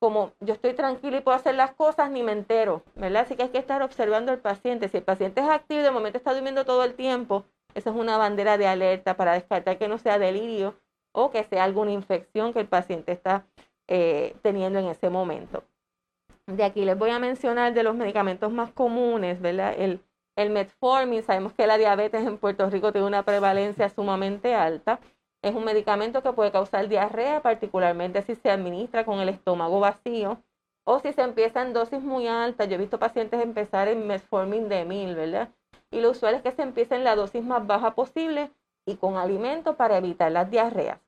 como 0.00 0.32
yo 0.40 0.54
estoy 0.54 0.74
tranquilo 0.74 1.16
y 1.16 1.20
puedo 1.20 1.36
hacer 1.36 1.54
las 1.54 1.74
cosas, 1.74 2.10
ni 2.10 2.24
me 2.24 2.32
entero, 2.32 2.82
¿verdad? 2.96 3.22
Así 3.22 3.36
que 3.36 3.44
hay 3.44 3.48
que 3.50 3.58
estar 3.58 3.82
observando 3.82 4.32
al 4.32 4.40
paciente. 4.40 4.88
Si 4.88 4.96
el 4.96 5.04
paciente 5.04 5.40
es 5.42 5.48
activo 5.48 5.80
y 5.80 5.84
de 5.84 5.92
momento 5.92 6.18
está 6.18 6.34
durmiendo 6.34 6.64
todo 6.64 6.82
el 6.82 6.94
tiempo, 6.94 7.44
esa 7.74 7.90
es 7.90 7.96
una 7.96 8.16
bandera 8.16 8.58
de 8.58 8.66
alerta 8.66 9.16
para 9.16 9.34
descartar 9.34 9.78
que 9.78 9.86
no 9.86 9.98
sea 9.98 10.18
delirio 10.18 10.74
o 11.12 11.30
que 11.30 11.44
sea 11.44 11.62
alguna 11.64 11.92
infección 11.92 12.52
que 12.52 12.60
el 12.60 12.68
paciente 12.68 13.12
está 13.12 13.46
eh, 13.88 14.36
teniendo 14.42 14.78
en 14.78 14.86
ese 14.86 15.10
momento. 15.10 15.64
De 16.46 16.64
aquí 16.64 16.84
les 16.84 16.96
voy 16.96 17.10
a 17.10 17.18
mencionar 17.18 17.74
de 17.74 17.82
los 17.82 17.94
medicamentos 17.94 18.52
más 18.52 18.72
comunes, 18.72 19.40
¿verdad? 19.40 19.74
El, 19.76 20.00
el 20.36 20.50
metformin, 20.50 21.22
sabemos 21.22 21.52
que 21.52 21.66
la 21.66 21.78
diabetes 21.78 22.26
en 22.26 22.38
Puerto 22.38 22.70
Rico 22.70 22.92
tiene 22.92 23.06
una 23.06 23.24
prevalencia 23.24 23.88
sumamente 23.88 24.54
alta. 24.54 25.00
Es 25.42 25.54
un 25.54 25.64
medicamento 25.64 26.22
que 26.22 26.32
puede 26.32 26.50
causar 26.52 26.88
diarrea, 26.88 27.42
particularmente 27.42 28.22
si 28.22 28.34
se 28.34 28.50
administra 28.50 29.04
con 29.04 29.20
el 29.20 29.28
estómago 29.28 29.80
vacío 29.80 30.42
o 30.84 31.00
si 31.00 31.12
se 31.12 31.22
empieza 31.22 31.62
en 31.62 31.72
dosis 31.72 32.00
muy 32.00 32.28
altas. 32.28 32.68
Yo 32.68 32.76
he 32.76 32.78
visto 32.78 32.98
pacientes 32.98 33.42
empezar 33.42 33.88
en 33.88 34.06
metformin 34.06 34.68
de 34.68 34.84
mil, 34.84 35.14
¿verdad? 35.14 35.50
Y 35.90 36.00
lo 36.00 36.10
usual 36.10 36.34
es 36.34 36.42
que 36.42 36.52
se 36.52 36.62
empiece 36.62 36.94
en 36.94 37.04
la 37.04 37.14
dosis 37.14 37.42
más 37.42 37.66
baja 37.66 37.94
posible 37.94 38.50
y 38.86 38.96
con 38.96 39.16
alimento 39.16 39.76
para 39.76 39.98
evitar 39.98 40.32
las 40.32 40.50
diarreas. 40.50 40.98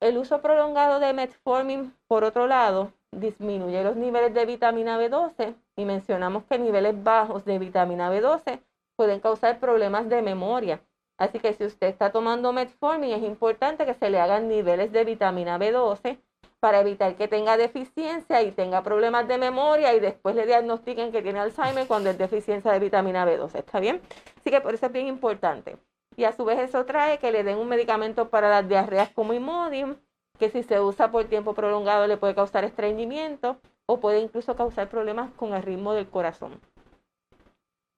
El 0.00 0.18
uso 0.18 0.40
prolongado 0.40 1.00
de 1.00 1.12
metformin, 1.12 1.94
por 2.06 2.24
otro 2.24 2.46
lado, 2.46 2.92
disminuye 3.10 3.82
los 3.82 3.96
niveles 3.96 4.34
de 4.34 4.46
vitamina 4.46 4.98
B12 4.98 5.54
y 5.76 5.84
mencionamos 5.84 6.44
que 6.44 6.58
niveles 6.58 7.02
bajos 7.02 7.44
de 7.44 7.58
vitamina 7.58 8.12
B12 8.12 8.60
pueden 8.96 9.20
causar 9.20 9.58
problemas 9.58 10.08
de 10.08 10.22
memoria 10.22 10.80
Así 11.18 11.40
que 11.40 11.52
si 11.52 11.64
usted 11.64 11.88
está 11.88 12.12
tomando 12.12 12.52
metformin, 12.52 13.12
es 13.12 13.22
importante 13.24 13.84
que 13.84 13.94
se 13.94 14.08
le 14.08 14.20
hagan 14.20 14.48
niveles 14.48 14.92
de 14.92 15.04
vitamina 15.04 15.58
B12 15.58 16.18
para 16.60 16.80
evitar 16.80 17.16
que 17.16 17.26
tenga 17.26 17.56
deficiencia 17.56 18.42
y 18.42 18.52
tenga 18.52 18.82
problemas 18.82 19.26
de 19.26 19.36
memoria 19.36 19.94
y 19.94 20.00
después 20.00 20.36
le 20.36 20.46
diagnostiquen 20.46 21.10
que 21.10 21.22
tiene 21.22 21.40
Alzheimer 21.40 21.86
cuando 21.88 22.10
es 22.10 22.18
deficiencia 22.18 22.72
de 22.72 22.78
vitamina 22.78 23.26
B12. 23.26 23.58
¿Está 23.58 23.80
bien? 23.80 24.00
Así 24.36 24.50
que 24.50 24.60
por 24.60 24.74
eso 24.74 24.86
es 24.86 24.92
bien 24.92 25.08
importante. 25.08 25.76
Y 26.18 26.24
a 26.24 26.32
su 26.32 26.44
vez 26.44 26.58
eso 26.58 26.84
trae 26.84 27.18
que 27.18 27.30
le 27.30 27.44
den 27.44 27.58
un 27.58 27.68
medicamento 27.68 28.28
para 28.28 28.50
las 28.50 28.68
diarreas 28.68 29.08
como 29.10 29.34
Imodium, 29.34 29.94
que 30.36 30.50
si 30.50 30.64
se 30.64 30.80
usa 30.80 31.12
por 31.12 31.26
tiempo 31.26 31.54
prolongado 31.54 32.08
le 32.08 32.16
puede 32.16 32.34
causar 32.34 32.64
estreñimiento 32.64 33.60
o 33.86 34.00
puede 34.00 34.20
incluso 34.20 34.56
causar 34.56 34.88
problemas 34.88 35.30
con 35.34 35.54
el 35.54 35.62
ritmo 35.62 35.94
del 35.94 36.08
corazón. 36.08 36.60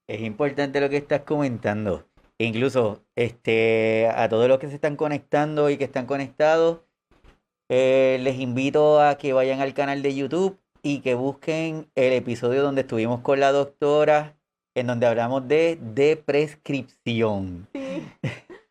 Es 0.07 0.21
importante 0.21 0.83
lo 0.83 0.91
que 0.91 0.99
estás 0.99 1.23
comentando. 1.23 2.05
Incluso 2.37 3.07
este, 3.17 4.11
a 4.15 4.29
todos 4.29 4.49
los 4.49 4.59
que 4.59 4.69
se 4.69 4.75
están 4.75 4.97
conectando 4.97 5.71
y 5.71 5.79
que 5.79 5.85
están 5.85 6.05
conectados, 6.05 6.81
eh, 7.71 8.19
les 8.21 8.39
invito 8.39 9.01
a 9.01 9.17
que 9.17 9.33
vayan 9.33 9.61
al 9.61 9.73
canal 9.73 10.03
de 10.03 10.15
YouTube 10.15 10.61
y 10.83 11.01
que 11.01 11.15
busquen 11.15 11.91
el 11.95 12.13
episodio 12.13 12.63
donde 12.63 12.83
estuvimos 12.83 13.21
con 13.21 13.41
la 13.41 13.51
doctora, 13.51 14.37
en 14.75 14.87
donde 14.87 15.07
hablamos 15.07 15.47
de, 15.49 15.79
de 15.81 16.17
prescripción. 16.17 17.69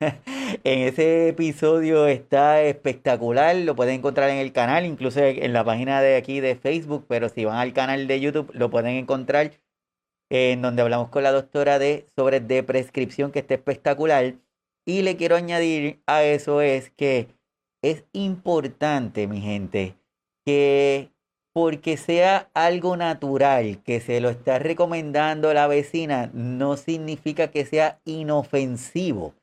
en 0.01 0.79
ese 0.79 1.29
episodio 1.29 2.07
está 2.07 2.61
espectacular, 2.61 3.55
lo 3.55 3.75
pueden 3.75 3.95
encontrar 3.95 4.29
en 4.29 4.37
el 4.37 4.53
canal, 4.53 4.85
incluso 4.85 5.19
en 5.19 5.53
la 5.53 5.63
página 5.63 6.01
de 6.01 6.15
aquí 6.15 6.39
de 6.39 6.55
Facebook, 6.55 7.05
pero 7.07 7.29
si 7.29 7.45
van 7.45 7.57
al 7.57 7.73
canal 7.73 8.07
de 8.07 8.19
YouTube 8.19 8.51
lo 8.53 8.69
pueden 8.69 8.95
encontrar 8.95 9.51
en 10.29 10.61
donde 10.61 10.81
hablamos 10.81 11.09
con 11.09 11.23
la 11.23 11.31
doctora 11.31 11.79
de 11.79 12.05
sobre 12.15 12.39
de 12.39 12.63
prescripción 12.63 13.31
que 13.31 13.39
está 13.39 13.55
espectacular. 13.55 14.35
Y 14.85 15.01
le 15.01 15.17
quiero 15.17 15.35
añadir 15.35 16.01
a 16.07 16.23
eso 16.23 16.61
es 16.61 16.91
que 16.91 17.27
es 17.83 18.05
importante, 18.13 19.27
mi 19.27 19.41
gente, 19.41 19.95
que 20.45 21.11
porque 21.53 21.97
sea 21.97 22.49
algo 22.53 22.95
natural, 22.95 23.81
que 23.83 23.99
se 23.99 24.21
lo 24.21 24.29
está 24.29 24.59
recomendando 24.59 25.53
la 25.53 25.67
vecina, 25.67 26.29
no 26.33 26.77
significa 26.77 27.49
que 27.49 27.65
sea 27.65 27.99
inofensivo. 28.05 29.33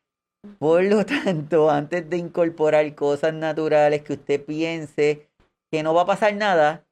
Por 0.58 0.84
lo 0.84 1.04
tanto, 1.04 1.70
antes 1.70 2.08
de 2.08 2.16
incorporar 2.18 2.94
cosas 2.94 3.34
naturales 3.34 4.02
que 4.02 4.14
usted 4.14 4.44
piense 4.44 5.28
que 5.70 5.82
no 5.82 5.94
va 5.94 6.02
a 6.02 6.06
pasar 6.06 6.34
nada, 6.34 6.86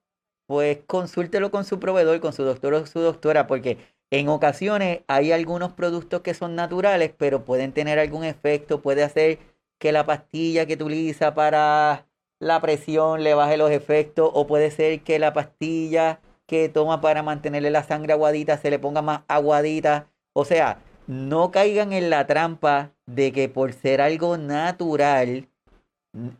pues 0.46 0.78
consúltelo 0.86 1.50
con 1.50 1.64
su 1.64 1.78
proveedor, 1.78 2.20
con 2.20 2.32
su 2.32 2.42
doctor 2.42 2.74
o 2.74 2.86
su 2.86 3.00
doctora, 3.00 3.46
porque 3.46 3.78
en 4.10 4.28
ocasiones 4.28 5.00
hay 5.06 5.32
algunos 5.32 5.72
productos 5.72 6.20
que 6.22 6.34
son 6.34 6.54
naturales, 6.54 7.12
pero 7.16 7.44
pueden 7.44 7.72
tener 7.72 7.98
algún 7.98 8.24
efecto, 8.24 8.82
puede 8.82 9.02
hacer 9.02 9.38
que 9.78 9.92
la 9.92 10.04
pastilla 10.06 10.66
que 10.66 10.74
utiliza 10.74 11.34
para 11.34 12.06
la 12.44 12.60
presión 12.60 13.24
le 13.24 13.32
baje 13.32 13.56
los 13.56 13.70
efectos, 13.70 14.30
o 14.34 14.46
puede 14.46 14.70
ser 14.70 15.00
que 15.00 15.18
la 15.18 15.32
pastilla 15.32 16.20
que 16.46 16.68
toma 16.68 17.00
para 17.00 17.22
mantenerle 17.22 17.70
la 17.70 17.84
sangre 17.84 18.12
aguadita 18.12 18.58
se 18.58 18.68
le 18.68 18.78
ponga 18.78 19.00
más 19.00 19.22
aguadita. 19.28 20.08
O 20.34 20.44
sea, 20.44 20.78
no 21.06 21.50
caigan 21.50 21.94
en 21.94 22.10
la 22.10 22.26
trampa 22.26 22.90
de 23.06 23.32
que 23.32 23.48
por 23.48 23.72
ser 23.72 24.02
algo 24.02 24.36
natural 24.36 25.48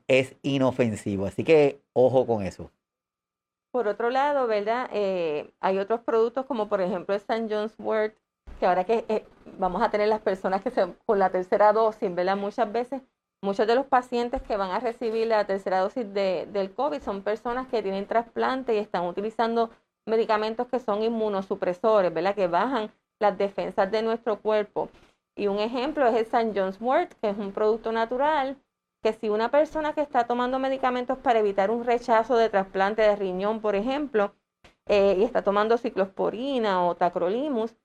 es 0.07 0.37
inofensivo. 0.43 1.25
Así 1.25 1.43
que 1.43 1.81
ojo 1.95 2.27
con 2.27 2.43
eso. 2.43 2.71
Por 3.71 3.89
otro 3.89 4.11
lado, 4.11 4.47
¿verdad? 4.47 4.91
Eh, 4.93 5.51
hay 5.61 5.79
otros 5.79 6.01
productos 6.01 6.45
como 6.45 6.69
por 6.69 6.83
ejemplo 6.83 7.15
el 7.15 7.21
St. 7.23 7.47
John's 7.49 7.75
Wort, 7.79 8.15
que 8.61 8.67
ahora 8.67 8.85
que 8.85 9.07
eh, 9.09 9.25
vamos 9.59 9.83
a 9.83 9.91
tener 9.91 10.09
las 10.09 10.21
personas 10.21 10.61
que 10.61 10.71
se, 10.71 10.87
con 11.07 11.19
la 11.19 11.31
tercera 11.31 11.73
dosis, 11.73 12.15
¿verdad? 12.15 12.37
Muchas 12.37 12.71
veces, 12.71 13.01
muchos 13.45 13.67
de 13.67 13.75
los 13.75 13.87
pacientes 13.87 14.43
que 14.43 14.57
van 14.57 14.71
a 14.71 14.81
recibir 14.81 15.27
la 15.29 15.47
tercera 15.47 15.81
dosis 15.81 16.13
de, 16.13 16.49
del 16.53 16.73
COVID 16.75 17.01
son 17.01 17.23
personas 17.23 17.69
que 17.69 17.83
tienen 17.83 18.07
trasplante 18.07 18.75
y 18.75 18.79
están 18.79 19.05
utilizando 19.07 19.71
medicamentos 20.07 20.67
que 20.67 20.81
son 20.81 21.03
inmunosupresores, 21.03 22.13
¿verdad? 22.13 22.35
Que 22.35 22.49
bajan 22.49 22.91
las 23.21 23.39
defensas 23.39 23.91
de 23.91 24.03
nuestro 24.03 24.41
cuerpo. 24.41 24.89
Y 25.37 25.47
un 25.47 25.59
ejemplo 25.59 26.07
es 26.07 26.15
el 26.15 26.23
St. 26.23 26.53
John's 26.55 26.81
Wort, 26.81 27.13
que 27.21 27.31
es 27.31 27.39
un 27.39 27.53
producto 27.53 27.93
natural 27.93 28.57
que 29.03 29.13
si 29.13 29.29
una 29.29 29.51
persona 29.51 29.93
que 29.93 30.01
está 30.01 30.27
tomando 30.27 30.59
medicamentos 30.59 31.19
para 31.19 31.41
evitar 31.41 31.71
un 31.71 31.85
rechazo 31.85 32.37
de 32.37 32.49
trasplante 32.49 33.03
de 33.03 33.15
riñón, 33.15 33.61
por 33.61 33.75
ejemplo, 33.77 34.35
eh, 34.87 35.17
y 35.19 35.25
está 35.25 35.43
tomando 35.43 35.77
ciclosporina 35.77 36.83
o 36.87 36.95
tacrolimus, 36.95 37.77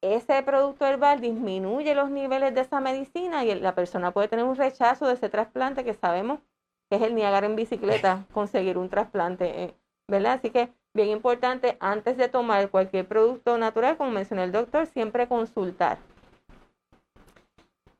ese 0.00 0.42
producto 0.42 0.86
herbal 0.86 1.20
disminuye 1.20 1.94
los 1.94 2.10
niveles 2.10 2.54
de 2.54 2.60
esa 2.60 2.80
medicina 2.80 3.44
y 3.44 3.54
la 3.54 3.74
persona 3.74 4.12
puede 4.12 4.28
tener 4.28 4.44
un 4.44 4.56
rechazo 4.56 5.06
de 5.06 5.14
ese 5.14 5.28
trasplante 5.28 5.84
que 5.84 5.94
sabemos 5.94 6.40
que 6.88 6.96
es 6.96 7.02
el 7.02 7.14
Niagara 7.14 7.46
en 7.46 7.56
bicicleta, 7.56 8.24
conseguir 8.32 8.78
un 8.78 8.88
trasplante, 8.88 9.64
eh, 9.64 9.74
¿verdad? 10.08 10.34
Así 10.34 10.50
que 10.50 10.72
bien 10.94 11.08
importante, 11.08 11.76
antes 11.80 12.16
de 12.16 12.28
tomar 12.28 12.70
cualquier 12.70 13.06
producto 13.06 13.58
natural, 13.58 13.96
como 13.96 14.10
mencionó 14.10 14.42
el 14.42 14.52
doctor, 14.52 14.86
siempre 14.86 15.28
consultar 15.28 15.98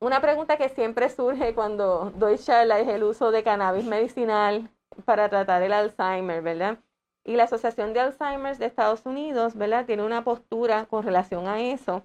una 0.01 0.21
pregunta 0.21 0.57
que 0.57 0.69
siempre 0.69 1.11
surge 1.11 1.55
cuando 1.55 2.13
doy 2.17 2.39
charla 2.39 2.79
es 2.79 2.89
el 2.89 3.03
uso 3.03 3.31
de 3.31 3.43
cannabis 3.43 3.85
medicinal 3.85 4.71
para 5.05 5.29
tratar 5.29 5.63
el 5.63 5.73
Alzheimer, 5.73 6.43
¿verdad? 6.43 6.79
Y 7.25 7.37
la 7.37 7.45
Asociación 7.45 7.93
de 7.93 8.01
Alzheimer 8.01 8.57
de 8.57 8.67
Estados 8.67 9.05
Unidos, 9.05 9.57
¿verdad? 9.57 9.87
Tiene 9.87 10.05
una 10.05 10.25
postura 10.25 10.87
con 10.87 11.05
relación 11.05 11.47
a 11.47 11.61
eso 11.61 12.05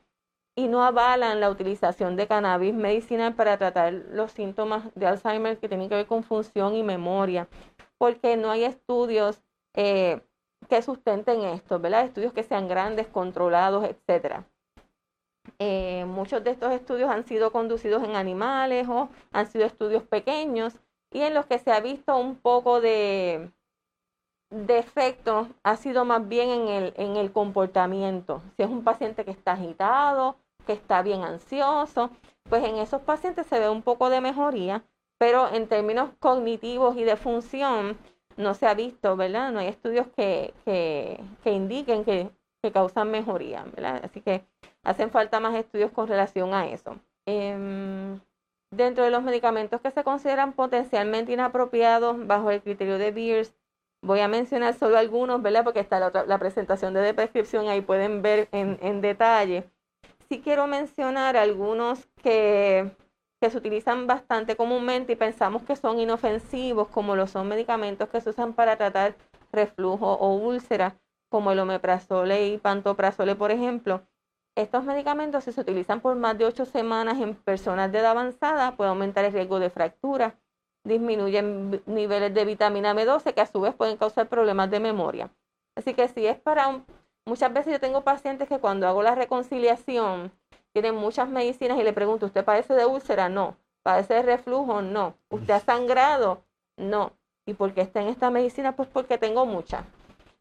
y 0.55 0.67
no 0.67 0.83
avalan 0.83 1.39
la 1.39 1.49
utilización 1.49 2.15
de 2.15 2.27
cannabis 2.27 2.73
medicinal 2.73 3.33
para 3.33 3.57
tratar 3.57 3.93
los 3.93 4.31
síntomas 4.31 4.93
de 4.95 5.07
Alzheimer 5.07 5.57
que 5.57 5.67
tienen 5.67 5.89
que 5.89 5.95
ver 5.95 6.07
con 6.07 6.23
función 6.23 6.75
y 6.75 6.83
memoria, 6.83 7.47
porque 7.97 8.37
no 8.37 8.51
hay 8.51 8.63
estudios 8.65 9.41
eh, 9.73 10.21
que 10.69 10.81
sustenten 10.81 11.41
esto, 11.41 11.79
¿verdad? 11.79 12.05
Estudios 12.05 12.33
que 12.33 12.43
sean 12.43 12.67
grandes, 12.67 13.07
controlados, 13.07 13.85
etcétera. 13.85 14.45
Eh, 15.59 16.05
muchos 16.05 16.43
de 16.43 16.51
estos 16.51 16.71
estudios 16.71 17.09
han 17.09 17.25
sido 17.25 17.51
conducidos 17.51 18.03
en 18.03 18.15
animales 18.15 18.87
o 18.87 19.09
han 19.31 19.47
sido 19.47 19.65
estudios 19.65 20.03
pequeños 20.03 20.75
y 21.11 21.21
en 21.21 21.33
los 21.33 21.45
que 21.45 21.59
se 21.59 21.71
ha 21.71 21.79
visto 21.79 22.15
un 22.17 22.37
poco 22.37 22.79
de, 22.79 23.51
de 24.53 24.77
efecto 24.77 25.47
ha 25.63 25.75
sido 25.75 26.05
más 26.05 26.27
bien 26.27 26.49
en 26.49 26.67
el, 26.67 26.93
en 26.97 27.15
el 27.17 27.31
comportamiento. 27.31 28.41
Si 28.55 28.63
es 28.63 28.69
un 28.69 28.83
paciente 28.83 29.25
que 29.25 29.31
está 29.31 29.53
agitado, 29.53 30.37
que 30.65 30.73
está 30.73 31.01
bien 31.01 31.23
ansioso, 31.23 32.11
pues 32.49 32.63
en 32.63 32.77
esos 32.77 33.01
pacientes 33.01 33.47
se 33.47 33.59
ve 33.59 33.69
un 33.69 33.81
poco 33.81 34.09
de 34.09 34.21
mejoría, 34.21 34.83
pero 35.17 35.51
en 35.51 35.67
términos 35.67 36.11
cognitivos 36.19 36.95
y 36.97 37.03
de 37.03 37.15
función 37.15 37.97
no 38.37 38.53
se 38.53 38.67
ha 38.67 38.73
visto, 38.73 39.15
¿verdad? 39.15 39.51
No 39.51 39.59
hay 39.59 39.67
estudios 39.67 40.07
que, 40.15 40.53
que, 40.65 41.23
que 41.43 41.51
indiquen 41.51 42.05
que, 42.05 42.29
que 42.61 42.71
causan 42.71 43.11
mejoría, 43.11 43.63
¿verdad? 43.75 44.01
Así 44.03 44.21
que 44.21 44.45
hacen 44.83 45.11
falta 45.11 45.39
más 45.39 45.55
estudios 45.55 45.91
con 45.91 46.07
relación 46.07 46.53
a 46.53 46.67
eso. 46.67 46.99
Em, 47.25 48.19
dentro 48.71 49.03
de 49.03 49.11
los 49.11 49.23
medicamentos 49.23 49.81
que 49.81 49.91
se 49.91 50.03
consideran 50.03 50.53
potencialmente 50.53 51.31
inapropiados 51.31 52.27
bajo 52.27 52.51
el 52.51 52.61
criterio 52.61 52.97
de 52.97 53.11
Beers, 53.11 53.53
voy 54.03 54.19
a 54.19 54.27
mencionar 54.27 54.75
solo 54.75 54.97
algunos, 54.97 55.41
¿verdad? 55.41 55.63
Porque 55.63 55.79
está 55.79 55.99
la, 55.99 56.37
presentación 56.37 56.93
de, 56.93 57.13
prescripción, 57.13 57.67
ahí 57.69 57.81
pueden 57.81 58.21
ver 58.21 58.49
en, 58.51 59.01
detalle. 59.01 59.63
Sí 60.29 60.41
quiero 60.41 60.67
mencionar 60.67 61.37
algunos 61.37 62.05
que, 62.21 62.91
se 63.41 63.57
utilizan 63.57 64.07
bastante 64.07 64.55
comúnmente 64.55 65.13
y 65.13 65.15
pensamos 65.17 65.63
que 65.63 65.75
son 65.75 65.99
inofensivos, 65.99 66.87
como 66.87 67.15
lo 67.15 67.27
son 67.27 67.49
medicamentos 67.49 68.07
que 68.07 68.21
se 68.21 68.29
usan 68.29 68.53
para 68.53 68.77
tratar 68.77 69.15
reflujo 69.51 70.13
o 70.13 70.35
úlcera, 70.35 70.95
como 71.29 71.51
el 71.51 71.59
omeprazole 71.59 72.47
y 72.47 72.57
pantoprazole, 72.57 73.35
por 73.35 73.51
ejemplo. 73.51 74.03
Estos 74.55 74.85
medicamentos, 74.85 75.43
si 75.43 75.51
se 75.51 75.61
utilizan 75.61 75.99
por 75.99 76.15
más 76.15 76.37
de 76.37 76.45
ocho 76.45 76.65
semanas 76.65 77.19
en 77.19 77.35
personas 77.35 77.91
de 77.91 77.99
edad 77.99 78.11
avanzada, 78.11 78.77
puede 78.77 78.91
aumentar 78.91 79.25
el 79.25 79.33
riesgo 79.33 79.59
de 79.59 79.69
fractura, 79.69 80.35
disminuyen 80.83 81.81
niveles 81.85 82.33
de 82.33 82.45
vitamina 82.45 82.93
B12, 82.93 83.33
que 83.33 83.41
a 83.41 83.45
su 83.45 83.61
vez 83.61 83.73
pueden 83.73 83.97
causar 83.97 84.27
problemas 84.27 84.69
de 84.69 84.79
memoria. 84.79 85.29
Así 85.75 85.93
que 85.93 86.07
si 86.07 86.25
es 86.27 86.39
para 86.39 86.67
un, 86.67 86.85
muchas 87.25 87.53
veces 87.53 87.73
yo 87.73 87.79
tengo 87.79 88.01
pacientes 88.01 88.47
que 88.47 88.59
cuando 88.59 88.87
hago 88.87 89.01
la 89.01 89.15
reconciliación 89.15 90.31
tienen 90.73 90.95
muchas 90.95 91.29
medicinas 91.29 91.79
y 91.79 91.83
le 91.83 91.93
pregunto, 91.93 92.25
¿usted 92.25 92.43
padece 92.43 92.73
de 92.73 92.85
úlcera? 92.85 93.29
No. 93.29 93.55
¿Padece 93.83 94.15
de 94.15 94.21
reflujo? 94.23 94.81
No. 94.81 95.15
¿Usted 95.29 95.53
ha 95.53 95.59
sangrado? 95.59 96.43
No. 96.77 97.11
¿Y 97.45 97.53
por 97.53 97.73
qué 97.73 97.81
está 97.81 98.01
en 98.01 98.07
esta 98.07 98.29
medicina? 98.29 98.75
Pues 98.75 98.87
porque 98.87 99.17
tengo 99.17 99.45
muchas. 99.45 99.83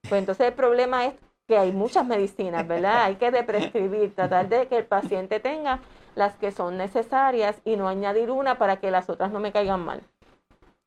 Pues 0.09 0.20
entonces 0.20 0.49
el 0.49 0.55
problema 0.55 1.07
es 1.07 1.14
que 1.47 1.59
hay 1.59 1.72
muchas 1.72 2.07
medicinas, 2.07 2.66
¿verdad? 2.66 3.05
Hay 3.05 3.16
que 3.16 3.30
deprescribir, 3.30 4.14
tratar 4.14 4.49
de 4.49 4.68
que 4.68 4.78
el 4.78 4.86
paciente 4.86 5.40
tenga 5.40 5.80
las 6.14 6.34
que 6.36 6.53
son 6.53 6.76
necesarias 6.76 7.61
y 7.64 7.76
no 7.76 7.88
añadir 7.88 8.30
una 8.30 8.59
para 8.59 8.76
que 8.78 8.90
las 8.90 9.11
otras 9.11 9.32
no 9.32 9.40
me 9.40 9.53
caigan 9.53 9.84
mal. 9.84 10.03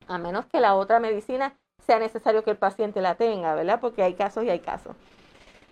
A 0.08 0.18
menos 0.18 0.46
que 0.46 0.60
la 0.60 0.76
otra 0.76 1.00
medicina 1.00 1.56
sea 1.86 2.00
necesario 2.00 2.44
que 2.44 2.52
el 2.52 2.58
paciente 2.58 3.02
la 3.02 3.16
tenga, 3.16 3.56
¿verdad? 3.56 3.80
Porque 3.80 4.04
hay 4.04 4.14
casos 4.14 4.44
y 4.44 4.50
hay 4.50 4.60
casos. 4.60 4.96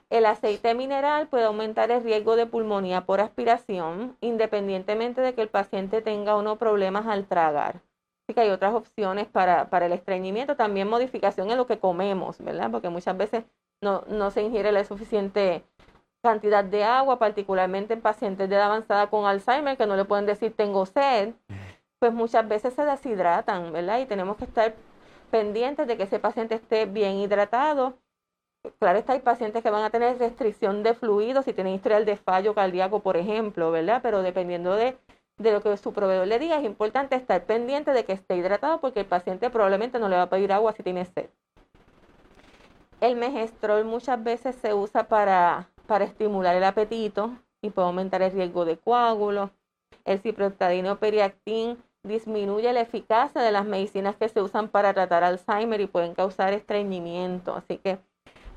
El 0.09 0.25
aceite 0.25 0.75
mineral 0.75 1.27
puede 1.27 1.45
aumentar 1.45 1.89
el 1.89 2.03
riesgo 2.03 2.35
de 2.35 2.45
pulmonía 2.45 3.01
por 3.01 3.19
aspiración, 3.19 4.15
independientemente 4.21 5.21
de 5.21 5.33
que 5.33 5.41
el 5.41 5.49
paciente 5.49 6.01
tenga 6.01 6.35
o 6.35 6.43
no 6.43 6.57
problemas 6.57 7.07
al 7.07 7.25
tragar. 7.25 7.81
Así 8.23 8.35
que 8.35 8.41
hay 8.41 8.49
otras 8.49 8.73
opciones 8.73 9.27
para, 9.27 9.69
para, 9.69 9.87
el 9.87 9.91
estreñimiento, 9.91 10.55
también 10.55 10.87
modificación 10.87 11.49
en 11.49 11.57
lo 11.57 11.65
que 11.65 11.79
comemos, 11.79 12.37
¿verdad? 12.39 12.69
Porque 12.71 12.89
muchas 12.89 13.17
veces 13.17 13.43
no, 13.81 14.03
no 14.07 14.31
se 14.31 14.43
ingiere 14.43 14.71
la 14.71 14.83
suficiente 14.85 15.63
cantidad 16.23 16.63
de 16.63 16.85
agua, 16.85 17.19
particularmente 17.19 17.93
en 17.93 18.01
pacientes 18.01 18.47
de 18.47 18.55
edad 18.55 18.67
avanzada 18.67 19.07
con 19.07 19.25
Alzheimer, 19.25 19.77
que 19.77 19.85
no 19.85 19.97
le 19.97 20.05
pueden 20.05 20.25
decir 20.25 20.55
tengo 20.55 20.85
sed, 20.85 21.33
pues 22.03 22.13
muchas 22.13 22.45
veces 22.45 22.73
se 22.73 22.83
deshidratan, 22.83 23.71
¿verdad? 23.71 24.01
Y 24.01 24.05
tenemos 24.05 24.35
que 24.35 24.43
estar 24.43 24.75
pendientes 25.31 25.87
de 25.87 25.95
que 25.95 26.03
ese 26.03 26.19
paciente 26.19 26.55
esté 26.55 26.85
bien 26.85 27.13
hidratado. 27.15 27.93
Claro 28.77 28.99
está, 28.99 29.13
hay 29.13 29.21
pacientes 29.21 29.63
que 29.63 29.69
van 29.69 29.85
a 29.85 29.89
tener 29.89 30.17
restricción 30.17 30.83
de 30.83 30.95
fluidos 30.95 31.45
si 31.45 31.53
tienen 31.53 31.75
historial 31.75 32.03
de 32.03 32.17
fallo 32.17 32.53
cardíaco, 32.53 32.99
por 32.99 33.15
ejemplo, 33.15 33.71
¿verdad? 33.71 34.01
Pero 34.03 34.21
dependiendo 34.21 34.75
de 34.75 34.97
de 35.37 35.53
lo 35.53 35.61
que 35.61 35.77
su 35.77 35.93
proveedor 35.93 36.27
le 36.27 36.39
diga, 36.39 36.57
es 36.57 36.65
importante 36.65 37.15
estar 37.15 37.45
pendiente 37.45 37.91
de 37.91 38.03
que 38.03 38.11
esté 38.11 38.35
hidratado 38.35 38.81
porque 38.81 38.99
el 38.99 39.05
paciente 39.05 39.49
probablemente 39.49 39.97
no 39.97 40.09
le 40.09 40.17
va 40.17 40.23
a 40.23 40.29
pedir 40.29 40.51
agua 40.51 40.73
si 40.73 40.83
tiene 40.83 41.05
sed. 41.05 41.29
El 42.99 43.15
megestrol 43.15 43.85
muchas 43.85 44.21
veces 44.21 44.57
se 44.57 44.73
usa 44.73 45.07
para, 45.07 45.69
para 45.87 46.03
estimular 46.03 46.53
el 46.53 46.65
apetito 46.65 47.31
y 47.61 47.69
puede 47.69 47.87
aumentar 47.87 48.21
el 48.21 48.33
riesgo 48.33 48.65
de 48.65 48.75
coágulos. 48.75 49.51
El 50.03 50.19
ciprostadino 50.19 50.99
periactin 50.99 51.81
disminuye 52.03 52.71
la 52.73 52.81
eficacia 52.81 53.41
de 53.41 53.51
las 53.51 53.65
medicinas 53.65 54.15
que 54.15 54.29
se 54.29 54.41
usan 54.41 54.69
para 54.69 54.93
tratar 54.93 55.23
Alzheimer 55.23 55.81
y 55.81 55.87
pueden 55.87 56.13
causar 56.13 56.53
estreñimiento. 56.53 57.55
Así 57.55 57.77
que 57.77 57.99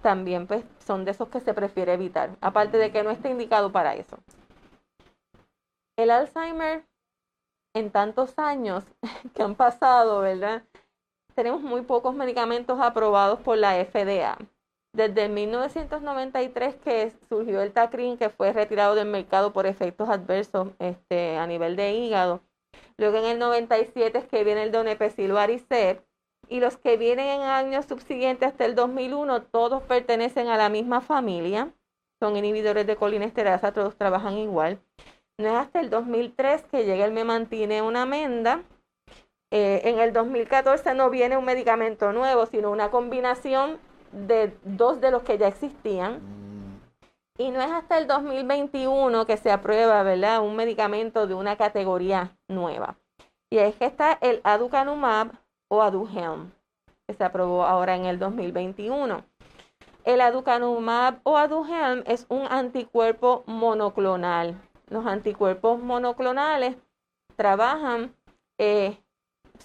también 0.02 0.46
pues, 0.46 0.64
son 0.78 1.04
de 1.04 1.12
esos 1.12 1.28
que 1.28 1.40
se 1.40 1.54
prefiere 1.54 1.94
evitar, 1.94 2.36
aparte 2.40 2.76
de 2.78 2.92
que 2.92 3.02
no 3.02 3.10
está 3.10 3.28
indicado 3.28 3.72
para 3.72 3.94
eso 3.94 4.18
el 5.96 6.10
Alzheimer 6.10 6.84
en 7.74 7.90
tantos 7.90 8.38
años 8.38 8.84
que 9.34 9.42
han 9.42 9.54
pasado, 9.54 10.20
¿verdad? 10.20 10.62
Tenemos 11.34 11.62
muy 11.62 11.82
pocos 11.82 12.14
medicamentos 12.14 12.80
aprobados 12.80 13.40
por 13.40 13.58
la 13.58 13.84
FDA. 13.84 14.38
Desde 14.94 15.28
1993 15.28 16.76
que 16.76 17.12
surgió 17.28 17.60
el 17.60 17.72
Tacrin, 17.72 18.16
que 18.16 18.30
fue 18.30 18.52
retirado 18.54 18.94
del 18.94 19.08
mercado 19.08 19.52
por 19.52 19.66
efectos 19.66 20.08
adversos 20.08 20.68
este, 20.78 21.36
a 21.36 21.46
nivel 21.46 21.76
de 21.76 21.92
hígado. 21.92 22.40
Luego 22.96 23.18
en 23.18 23.24
el 23.24 23.38
97 23.38 24.18
es 24.18 24.24
que 24.26 24.44
viene 24.44 24.62
el 24.62 24.72
Donepezil 24.72 25.36
Aricep. 25.36 26.02
Y 26.48 26.60
los 26.60 26.76
que 26.76 26.96
vienen 26.96 27.28
en 27.28 27.42
años 27.42 27.86
subsiguientes 27.86 28.48
hasta 28.48 28.64
el 28.64 28.74
2001, 28.74 29.42
todos 29.42 29.82
pertenecen 29.82 30.48
a 30.48 30.56
la 30.56 30.68
misma 30.68 31.00
familia. 31.00 31.72
Son 32.20 32.36
inhibidores 32.36 32.86
de 32.86 32.96
colinesterasa, 32.96 33.72
todos 33.72 33.96
trabajan 33.96 34.38
igual. 34.38 34.80
No 35.38 35.48
es 35.48 35.54
hasta 35.54 35.80
el 35.80 35.90
2003 35.90 36.62
que 36.70 36.84
llega 36.84 37.04
el 37.04 37.12
Me 37.12 37.24
Mantiene 37.24 37.82
una 37.82 38.02
amenda. 38.02 38.62
Eh, 39.50 39.82
en 39.84 39.98
el 39.98 40.12
2014 40.12 40.94
no 40.94 41.10
viene 41.10 41.36
un 41.36 41.44
medicamento 41.44 42.12
nuevo, 42.12 42.46
sino 42.46 42.70
una 42.70 42.90
combinación 42.90 43.78
de 44.12 44.56
dos 44.64 45.00
de 45.00 45.10
los 45.10 45.22
que 45.22 45.36
ya 45.36 45.48
existían. 45.48 46.20
Y 47.38 47.50
no 47.50 47.60
es 47.60 47.70
hasta 47.70 47.98
el 47.98 48.06
2021 48.06 49.26
que 49.26 49.36
se 49.36 49.50
aprueba, 49.50 50.02
¿verdad? 50.02 50.40
Un 50.40 50.56
medicamento 50.56 51.26
de 51.26 51.34
una 51.34 51.56
categoría 51.56 52.36
nueva. 52.48 52.96
Y 53.50 53.58
es 53.58 53.74
que 53.76 53.84
está 53.84 54.18
el 54.20 54.40
aducanumab 54.44 55.32
o 55.68 55.82
aduhelm, 55.82 56.52
que 57.06 57.14
se 57.14 57.24
aprobó 57.24 57.64
ahora 57.64 57.94
en 57.96 58.06
el 58.06 58.18
2021. 58.18 59.24
El 60.04 60.20
aducanumab 60.20 61.20
o 61.24 61.36
aduhelm 61.36 62.02
es 62.06 62.26
un 62.28 62.46
anticuerpo 62.48 63.44
monoclonal 63.46 64.60
los 64.88 65.04
anticuerpos 65.04 65.80
monoclonales 65.80 66.76
trabajan 67.34 68.14
eh, 68.58 68.96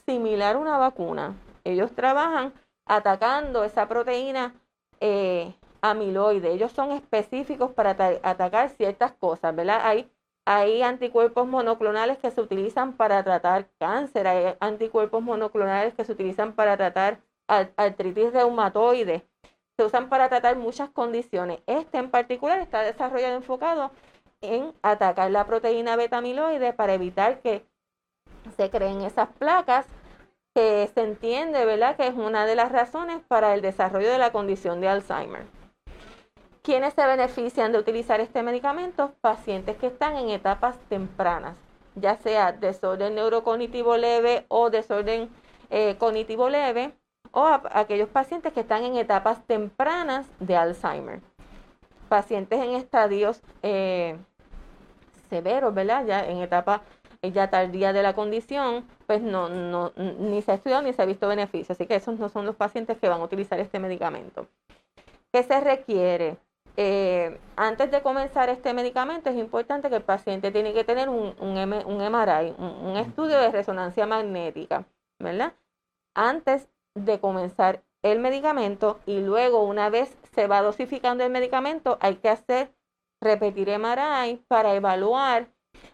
similar 0.05 0.55
a 0.55 0.59
una 0.59 0.77
vacuna. 0.77 1.35
Ellos 1.63 1.93
trabajan 1.93 2.53
atacando 2.85 3.63
esa 3.63 3.87
proteína 3.87 4.55
eh, 4.99 5.53
amiloide. 5.81 6.51
Ellos 6.51 6.71
son 6.71 6.91
específicos 6.91 7.71
para 7.71 7.91
atacar 8.23 8.69
ciertas 8.69 9.13
cosas, 9.13 9.55
¿verdad? 9.55 9.81
Hay, 9.83 10.11
hay 10.45 10.81
anticuerpos 10.83 11.47
monoclonales 11.47 12.17
que 12.17 12.31
se 12.31 12.41
utilizan 12.41 12.93
para 12.93 13.23
tratar 13.23 13.67
cáncer, 13.79 14.27
hay 14.27 14.55
anticuerpos 14.59 15.21
monoclonales 15.21 15.93
que 15.93 16.05
se 16.05 16.11
utilizan 16.11 16.53
para 16.53 16.77
tratar 16.77 17.19
artritis 17.47 18.31
reumatoide, 18.31 19.25
se 19.77 19.85
usan 19.85 20.09
para 20.09 20.29
tratar 20.29 20.55
muchas 20.55 20.89
condiciones. 20.89 21.59
Este 21.65 21.97
en 21.97 22.09
particular 22.09 22.59
está 22.59 22.81
desarrollado 22.81 23.35
enfocado 23.35 23.91
en 24.41 24.73
atacar 24.81 25.29
la 25.31 25.45
proteína 25.45 25.95
beta-amiloide 25.95 26.73
para 26.73 26.93
evitar 26.93 27.41
que 27.41 27.65
se 28.57 28.69
creen 28.69 29.01
esas 29.01 29.29
placas 29.29 29.85
que 30.53 30.89
se 30.93 31.01
entiende, 31.01 31.63
¿verdad?, 31.65 31.95
que 31.95 32.07
es 32.07 32.13
una 32.13 32.45
de 32.45 32.55
las 32.55 32.71
razones 32.71 33.21
para 33.27 33.53
el 33.53 33.61
desarrollo 33.61 34.11
de 34.11 34.17
la 34.17 34.31
condición 34.31 34.81
de 34.81 34.89
Alzheimer. 34.89 35.60
¿Quiénes 36.63 36.93
se 36.93 37.07
benefician 37.07 37.71
de 37.71 37.79
utilizar 37.79 38.19
este 38.19 38.43
medicamento? 38.43 39.15
Pacientes 39.19 39.77
que 39.77 39.87
están 39.87 40.15
en 40.15 40.29
etapas 40.29 40.77
tempranas, 40.89 41.55
ya 41.95 42.17
sea 42.17 42.51
desorden 42.51 43.15
neurocognitivo 43.15 43.97
leve 43.97 44.45
o 44.47 44.69
desorden 44.69 45.31
eh, 45.71 45.95
cognitivo 45.97 46.49
leve, 46.49 46.93
o 47.31 47.47
aquellos 47.71 48.09
pacientes 48.09 48.53
que 48.53 48.59
están 48.59 48.83
en 48.83 48.95
etapas 48.95 49.43
tempranas 49.47 50.27
de 50.39 50.55
Alzheimer. 50.55 51.21
Pacientes 52.09 52.59
en 52.59 52.75
estadios 52.75 53.41
eh, 53.63 54.17
severos, 55.31 55.73
¿verdad? 55.73 56.05
Ya 56.05 56.27
en 56.27 56.41
etapa 56.41 56.83
ya 57.23 57.49
tardía 57.49 57.91
de 57.91 58.03
la 58.03 58.13
condición, 58.13 58.85
pues 59.07 59.21
no, 59.21 59.49
no, 59.49 59.93
ni 59.95 60.43
se 60.43 60.51
ha 60.51 60.55
estudiado 60.55 60.83
ni 60.83 60.93
se 60.93 61.01
ha 61.01 61.05
visto 61.05 61.27
beneficio. 61.27 61.73
Así 61.73 61.87
que 61.87 61.95
esos 61.95 62.19
no 62.19 62.29
son 62.29 62.45
los 62.45 62.55
pacientes 62.55 62.99
que 62.99 63.09
van 63.09 63.21
a 63.21 63.23
utilizar 63.23 63.59
este 63.59 63.79
medicamento. 63.79 64.47
¿Qué 65.31 65.41
se 65.41 65.59
requiere? 65.59 66.37
Eh, 66.83 67.37
antes 67.57 67.91
de 67.91 68.01
comenzar 68.01 68.49
este 68.49 68.73
medicamento 68.73 69.29
es 69.29 69.35
importante 69.35 69.87
que 69.87 69.97
el 69.97 70.01
paciente 70.01 70.49
tiene 70.49 70.73
que 70.73 70.83
tener 70.83 71.09
un, 71.09 71.35
un, 71.37 71.53
MRI, 71.53 72.55
un, 72.57 72.97
estudio 72.97 73.39
de 73.39 73.51
resonancia 73.51 74.07
magnética, 74.07 74.85
¿verdad? 75.19 75.53
Antes 76.15 76.67
de 76.95 77.19
comenzar 77.19 77.83
el 78.01 78.17
medicamento 78.17 78.99
y 79.05 79.19
luego 79.19 79.63
una 79.63 79.91
vez 79.91 80.17
se 80.33 80.47
va 80.47 80.63
dosificando 80.63 81.23
el 81.23 81.31
medicamento 81.31 81.99
hay 82.01 82.15
que 82.15 82.29
hacer 82.29 82.71
repetir 83.21 83.69
MRI 83.77 84.43
para 84.47 84.73
evaluar 84.73 85.49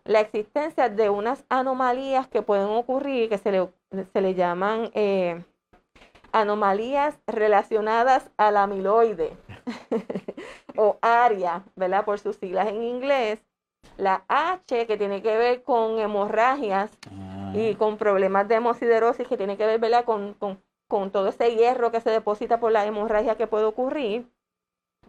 la 0.05 0.21
existencia 0.21 0.87
de 0.87 1.09
unas 1.09 1.43
anomalías 1.49 2.29
que 2.29 2.43
pueden 2.43 2.69
ocurrir, 2.69 3.27
que 3.27 3.37
se 3.37 3.51
le, 3.51 3.69
se 4.13 4.21
le 4.21 4.35
llaman 4.35 4.89
eh, 4.93 5.43
anomalías 6.31 7.19
relacionadas 7.27 8.31
al 8.37 8.55
amiloide 8.55 9.35
o 10.77 10.97
ARIA, 11.01 11.63
¿verdad? 11.75 12.05
Por 12.05 12.19
sus 12.19 12.35
siglas 12.37 12.67
en 12.67 12.83
inglés. 12.83 13.43
La 13.97 14.23
H, 14.27 14.85
que 14.85 14.97
tiene 14.97 15.21
que 15.21 15.37
ver 15.37 15.63
con 15.63 15.99
hemorragias 15.99 16.91
y 17.53 17.71
ah. 17.71 17.77
con 17.77 17.97
problemas 17.97 18.47
de 18.47 18.55
hemosiderosis, 18.55 19.27
que 19.27 19.37
tiene 19.37 19.57
que 19.57 19.65
ver, 19.65 19.79
¿verdad? 19.79 20.05
Con, 20.05 20.33
con, 20.33 20.61
con 20.87 21.11
todo 21.11 21.29
ese 21.29 21.55
hierro 21.55 21.91
que 21.91 22.01
se 22.01 22.09
deposita 22.09 22.59
por 22.59 22.71
la 22.71 22.85
hemorragia 22.85 23.35
que 23.35 23.47
puede 23.47 23.65
ocurrir 23.65 24.27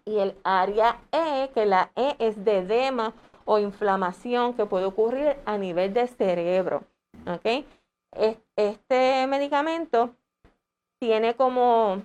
y 0.04 0.18
el 0.18 0.36
área 0.42 1.00
E, 1.12 1.50
que 1.52 1.66
la 1.66 1.90
E 1.94 2.16
es 2.18 2.44
de 2.44 2.58
edema 2.58 3.14
o 3.44 3.58
inflamación 3.58 4.54
que 4.54 4.66
puede 4.66 4.86
ocurrir 4.86 5.36
a 5.44 5.58
nivel 5.58 5.92
de 5.92 6.06
cerebro. 6.06 6.84
Este 8.56 9.26
medicamento 9.26 10.14
tiene 10.98 11.34
como 11.34 12.02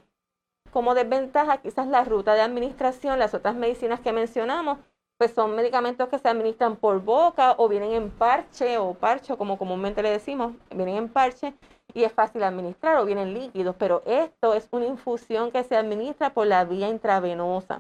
como 0.73 0.95
desventaja 0.95 1.57
quizás 1.57 1.87
la 1.87 2.03
ruta 2.03 2.33
de 2.33 2.41
administración, 2.41 3.19
las 3.19 3.33
otras 3.33 3.55
medicinas 3.55 3.99
que 3.99 4.11
mencionamos, 4.11 4.79
pues 5.17 5.31
son 5.31 5.55
medicamentos 5.55 6.09
que 6.09 6.17
se 6.17 6.27
administran 6.27 6.75
por 6.75 7.01
boca 7.01 7.53
o 7.57 7.69
vienen 7.69 7.93
en 7.93 8.09
parche 8.09 8.79
o 8.79 8.95
parcho, 8.95 9.37
como 9.37 9.57
comúnmente 9.57 10.01
le 10.01 10.09
decimos, 10.09 10.53
vienen 10.75 10.97
en 10.97 11.09
parche 11.09 11.53
y 11.93 12.03
es 12.03 12.11
fácil 12.11 12.43
administrar 12.43 12.97
o 12.97 13.05
vienen 13.05 13.33
líquidos, 13.33 13.75
pero 13.77 14.01
esto 14.05 14.55
es 14.55 14.67
una 14.71 14.87
infusión 14.87 15.51
que 15.51 15.63
se 15.63 15.77
administra 15.77 16.33
por 16.33 16.47
la 16.47 16.65
vía 16.65 16.89
intravenosa. 16.89 17.79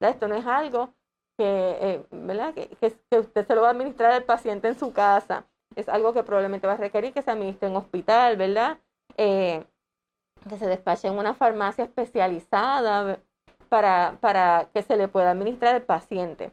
Esto 0.00 0.26
no 0.26 0.34
es 0.34 0.46
algo 0.46 0.94
que, 1.36 1.76
eh, 1.80 2.02
¿verdad? 2.10 2.54
Que, 2.54 2.70
usted 3.18 3.46
se 3.46 3.54
lo 3.54 3.62
va 3.62 3.68
a 3.68 3.72
administrar 3.72 4.12
al 4.12 4.24
paciente 4.24 4.68
en 4.68 4.78
su 4.78 4.92
casa. 4.92 5.44
Es 5.76 5.88
algo 5.90 6.14
que 6.14 6.22
probablemente 6.22 6.66
va 6.66 6.72
a 6.72 6.78
requerir 6.78 7.12
que 7.12 7.22
se 7.22 7.30
administre 7.30 7.68
en 7.68 7.76
hospital, 7.76 8.36
¿verdad? 8.38 8.78
Eh, 9.18 9.62
que 10.48 10.56
se 10.56 10.66
despache 10.66 11.08
en 11.08 11.18
una 11.18 11.34
farmacia 11.34 11.84
especializada 11.84 13.18
para, 13.68 14.16
para 14.20 14.68
que 14.72 14.82
se 14.82 14.96
le 14.96 15.08
pueda 15.08 15.30
administrar 15.30 15.74
al 15.74 15.82
paciente. 15.82 16.52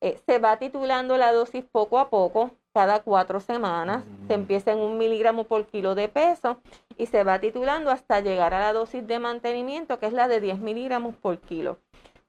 Eh, 0.00 0.20
se 0.26 0.38
va 0.38 0.58
titulando 0.58 1.16
la 1.16 1.32
dosis 1.32 1.64
poco 1.64 1.98
a 1.98 2.08
poco, 2.08 2.52
cada 2.72 3.02
cuatro 3.02 3.40
semanas, 3.40 4.04
se 4.28 4.34
empieza 4.34 4.70
en 4.70 4.78
un 4.78 4.98
miligramo 4.98 5.44
por 5.44 5.66
kilo 5.66 5.96
de 5.96 6.08
peso 6.08 6.60
y 6.96 7.06
se 7.06 7.24
va 7.24 7.40
titulando 7.40 7.90
hasta 7.90 8.20
llegar 8.20 8.54
a 8.54 8.60
la 8.60 8.72
dosis 8.72 9.04
de 9.04 9.18
mantenimiento, 9.18 9.98
que 9.98 10.06
es 10.06 10.12
la 10.12 10.28
de 10.28 10.40
10 10.40 10.60
miligramos 10.60 11.16
por 11.16 11.38
kilo, 11.38 11.78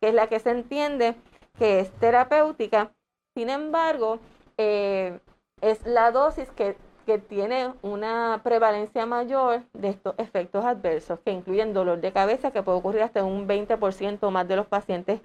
que 0.02 0.10
es 0.10 0.16
la 0.16 0.28
que 0.28 0.40
se 0.40 0.50
entiende 0.50 1.16
que 1.60 1.82
es 1.82 1.92
terapéutica. 2.00 2.92
Sin 3.36 3.50
embargo, 3.50 4.20
eh, 4.58 5.20
es 5.62 5.86
la 5.86 6.12
dosis 6.12 6.50
que, 6.52 6.76
que 7.10 7.18
tiene 7.18 7.74
una 7.82 8.40
prevalencia 8.44 9.08
mayor 9.08 9.64
de 9.74 9.90
estos 9.90 10.14
efectos 10.20 10.64
adversos, 10.64 11.20
que 11.22 11.32
incluyen 11.32 11.74
dolor 11.74 12.02
de 12.02 12.14
cabeza, 12.14 12.52
que 12.52 12.62
puede 12.62 12.78
ocurrir 12.78 13.02
hasta 13.02 13.24
un 13.24 13.48
20% 13.48 14.30
más 14.30 14.48
de 14.48 14.56
los 14.56 14.68
pacientes 14.68 15.20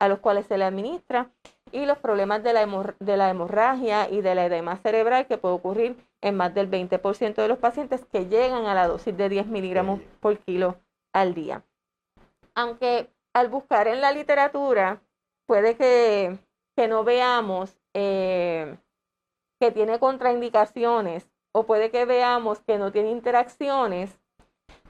a 0.00 0.08
los 0.08 0.18
cuales 0.18 0.46
se 0.46 0.58
le 0.58 0.64
administra, 0.64 1.30
y 1.70 1.86
los 1.86 1.96
problemas 1.98 2.42
de 2.42 2.54
la, 2.54 2.94
de 2.98 3.16
la 3.16 3.30
hemorragia 3.30 4.10
y 4.10 4.20
de 4.20 4.34
la 4.34 4.46
edema 4.46 4.78
cerebral 4.78 5.28
que 5.28 5.38
puede 5.38 5.54
ocurrir 5.54 5.96
en 6.22 6.36
más 6.36 6.52
del 6.54 6.68
20% 6.68 7.36
de 7.36 7.46
los 7.46 7.58
pacientes 7.58 8.04
que 8.06 8.26
llegan 8.26 8.66
a 8.66 8.74
la 8.74 8.88
dosis 8.88 9.16
de 9.16 9.28
10 9.28 9.46
miligramos 9.46 10.00
por 10.18 10.38
kilo 10.38 10.74
al 11.12 11.34
día. 11.34 11.62
Aunque 12.56 13.10
al 13.32 13.46
buscar 13.46 13.86
en 13.86 14.00
la 14.00 14.10
literatura 14.10 15.02
puede 15.46 15.76
que, 15.76 16.36
que 16.74 16.88
no 16.88 17.04
veamos 17.04 17.78
eh, 17.94 18.76
que 19.60 19.70
tiene 19.70 19.98
contraindicaciones 19.98 21.28
o 21.52 21.64
puede 21.64 21.90
que 21.90 22.04
veamos 22.04 22.60
que 22.60 22.78
no 22.78 22.92
tiene 22.92 23.10
interacciones, 23.10 24.18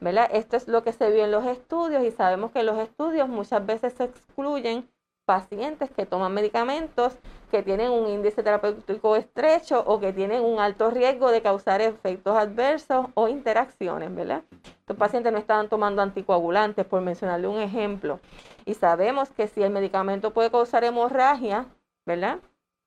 ¿verdad? 0.00 0.28
Esto 0.32 0.56
es 0.56 0.68
lo 0.68 0.82
que 0.82 0.92
se 0.92 1.10
vio 1.10 1.24
en 1.24 1.30
los 1.30 1.46
estudios 1.46 2.04
y 2.04 2.10
sabemos 2.10 2.50
que 2.52 2.62
los 2.62 2.78
estudios 2.78 3.28
muchas 3.28 3.64
veces 3.64 3.94
se 3.94 4.04
excluyen 4.04 4.88
pacientes 5.24 5.90
que 5.90 6.06
toman 6.06 6.32
medicamentos 6.32 7.18
que 7.50 7.62
tienen 7.62 7.90
un 7.90 8.08
índice 8.08 8.42
terapéutico 8.42 9.16
estrecho 9.16 9.82
o 9.86 10.00
que 10.00 10.12
tienen 10.12 10.42
un 10.42 10.58
alto 10.58 10.90
riesgo 10.90 11.30
de 11.30 11.42
causar 11.42 11.80
efectos 11.80 12.36
adversos 12.36 13.06
o 13.14 13.28
interacciones, 13.28 14.14
¿verdad? 14.14 14.42
Estos 14.80 14.96
pacientes 14.96 15.32
no 15.32 15.38
estaban 15.38 15.68
tomando 15.68 16.02
anticoagulantes, 16.02 16.86
por 16.86 17.00
mencionarle 17.00 17.46
un 17.46 17.60
ejemplo. 17.60 18.20
Y 18.64 18.74
sabemos 18.74 19.30
que 19.30 19.48
si 19.48 19.62
el 19.62 19.70
medicamento 19.70 20.32
puede 20.32 20.50
causar 20.50 20.84
hemorragia, 20.84 21.66
¿verdad? 22.06 22.38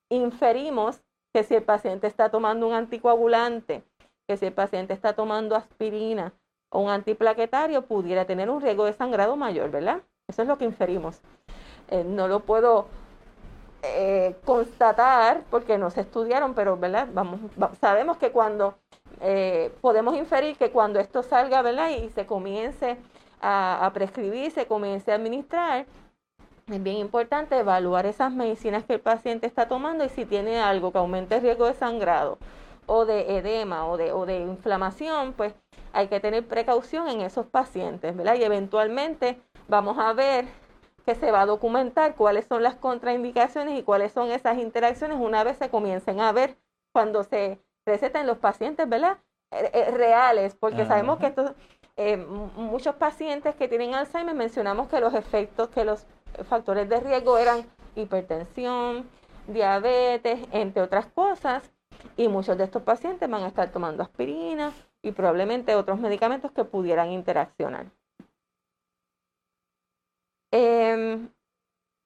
Inferimos 0.09 1.01
que 1.33 1.43
si 1.43 1.55
el 1.55 1.63
paciente 1.63 2.07
está 2.07 2.29
tomando 2.29 2.67
un 2.67 2.73
anticoagulante, 2.73 3.83
que 4.27 4.37
si 4.37 4.47
el 4.47 4.53
paciente 4.53 4.93
está 4.93 5.13
tomando 5.13 5.55
aspirina 5.55 6.33
o 6.69 6.79
un 6.81 6.89
antiplaquetario, 6.89 7.83
pudiera 7.83 8.25
tener 8.25 8.49
un 8.49 8.61
riesgo 8.61 8.85
de 8.85 8.93
sangrado 8.93 9.35
mayor, 9.35 9.71
¿verdad? 9.71 10.01
Eso 10.27 10.41
es 10.41 10.47
lo 10.47 10.57
que 10.57 10.65
inferimos. 10.65 11.21
Eh, 11.89 12.03
no 12.05 12.27
lo 12.27 12.41
puedo 12.41 12.87
eh, 13.83 14.35
constatar 14.45 15.43
porque 15.49 15.77
no 15.77 15.89
se 15.89 16.01
estudiaron, 16.01 16.53
pero 16.53 16.77
¿verdad? 16.77 17.07
Vamos, 17.13 17.39
sabemos 17.79 18.17
que 18.17 18.31
cuando 18.31 18.75
eh, 19.19 19.73
podemos 19.81 20.15
inferir 20.15 20.55
que 20.55 20.71
cuando 20.71 20.99
esto 20.99 21.23
salga 21.23 21.61
¿verdad? 21.61 21.89
y 21.89 22.09
se 22.09 22.25
comience 22.25 22.97
a, 23.41 23.85
a, 23.85 23.91
prescribir, 23.91 24.51
se 24.51 24.67
comience 24.67 25.11
a 25.11 25.15
administrar, 25.15 25.85
es 26.73 26.83
bien 26.83 26.97
importante 26.97 27.57
evaluar 27.57 28.05
esas 28.05 28.31
medicinas 28.31 28.83
que 28.83 28.93
el 28.93 28.99
paciente 28.99 29.47
está 29.47 29.67
tomando 29.67 30.03
y 30.03 30.09
si 30.09 30.25
tiene 30.25 30.59
algo 30.59 30.91
que 30.91 30.97
aumente 30.97 31.35
el 31.35 31.41
riesgo 31.41 31.65
de 31.65 31.73
sangrado 31.73 32.37
o 32.85 33.05
de 33.05 33.37
edema 33.37 33.87
o 33.87 33.97
de, 33.97 34.11
o 34.11 34.25
de 34.25 34.39
inflamación, 34.39 35.33
pues 35.33 35.53
hay 35.93 36.07
que 36.07 36.19
tener 36.19 36.47
precaución 36.47 37.07
en 37.07 37.21
esos 37.21 37.45
pacientes, 37.45 38.15
¿verdad? 38.15 38.35
Y 38.35 38.43
eventualmente 38.43 39.41
vamos 39.67 39.97
a 39.99 40.13
ver 40.13 40.45
que 41.05 41.15
se 41.15 41.31
va 41.31 41.41
a 41.41 41.45
documentar 41.45 42.15
cuáles 42.15 42.45
son 42.45 42.63
las 42.63 42.75
contraindicaciones 42.75 43.77
y 43.77 43.83
cuáles 43.83 44.11
son 44.11 44.31
esas 44.31 44.57
interacciones 44.57 45.17
una 45.19 45.43
vez 45.43 45.57
se 45.57 45.69
comiencen 45.69 46.19
a 46.19 46.31
ver 46.31 46.57
cuando 46.93 47.23
se 47.23 47.59
recetan 47.85 48.27
los 48.27 48.37
pacientes, 48.37 48.87
¿verdad? 48.87 49.17
Eh, 49.51 49.69
eh, 49.73 49.91
reales, 49.91 50.55
porque 50.55 50.85
sabemos 50.85 51.19
que 51.19 51.27
estos, 51.27 51.51
eh, 51.97 52.17
muchos 52.17 52.95
pacientes 52.95 53.55
que 53.55 53.67
tienen 53.67 53.93
Alzheimer 53.93 54.35
mencionamos 54.35 54.87
que 54.87 55.01
los 55.01 55.13
efectos, 55.13 55.69
que 55.69 55.83
los 55.83 56.05
factores 56.47 56.89
de 56.89 56.99
riesgo 56.99 57.37
eran 57.37 57.65
hipertensión, 57.95 59.09
diabetes, 59.47 60.39
entre 60.51 60.81
otras 60.81 61.05
cosas, 61.07 61.71
y 62.17 62.27
muchos 62.27 62.57
de 62.57 62.65
estos 62.65 62.83
pacientes 62.83 63.29
van 63.29 63.43
a 63.43 63.47
estar 63.47 63.71
tomando 63.71 64.03
aspirina 64.03 64.73
y 65.01 65.11
probablemente 65.11 65.75
otros 65.75 65.99
medicamentos 65.99 66.51
que 66.51 66.63
pudieran 66.63 67.11
interaccionar. 67.11 67.87
Em, 70.51 71.29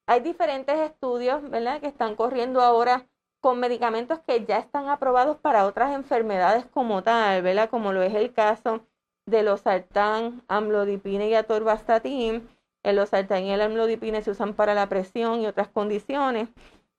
hay 0.06 0.20
diferentes 0.20 0.78
estudios, 0.78 1.48
¿verdad?, 1.50 1.80
que 1.80 1.88
están 1.88 2.14
corriendo 2.14 2.60
ahora 2.60 3.06
con 3.40 3.60
medicamentos 3.60 4.20
que 4.20 4.44
ya 4.44 4.58
están 4.58 4.88
aprobados 4.88 5.36
para 5.38 5.66
otras 5.66 5.94
enfermedades 5.94 6.66
como 6.66 7.02
tal, 7.02 7.42
¿verdad? 7.42 7.70
Como 7.70 7.92
lo 7.92 8.02
es 8.02 8.14
el 8.14 8.32
caso 8.32 8.80
de 9.26 9.42
los 9.42 9.62
sartán, 9.62 10.42
amlodipina 10.48 11.26
y 11.26 11.34
atorvastatin. 11.34 12.48
El 12.86 12.96
losartán 12.96 13.44
y 13.44 13.50
el 13.50 13.60
amlodipina 13.60 14.22
se 14.22 14.30
usan 14.30 14.54
para 14.54 14.72
la 14.72 14.88
presión 14.88 15.40
y 15.40 15.46
otras 15.48 15.66
condiciones. 15.66 16.48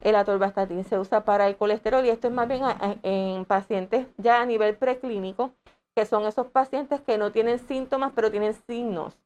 El 0.02 0.16
atorvastatin 0.16 0.84
se 0.84 1.00
usa 1.00 1.24
para 1.24 1.48
el 1.48 1.56
colesterol 1.56 2.06
y 2.06 2.10
esto 2.10 2.28
es 2.28 2.34
más 2.34 2.50
bien 2.50 2.64
en 3.04 3.46
pacientes 3.46 4.06
ya 4.18 4.42
a 4.42 4.46
nivel 4.46 4.76
preclínico, 4.76 5.54
que 5.96 6.06
son 6.06 6.26
esos 6.26 6.48
pacientes 6.48 7.00
que 7.00 7.18
no 7.18 7.32
tienen 7.32 7.58
síntomas 7.60 8.12
pero 8.14 8.30
tienen 8.30 8.54
signos. 8.68 9.18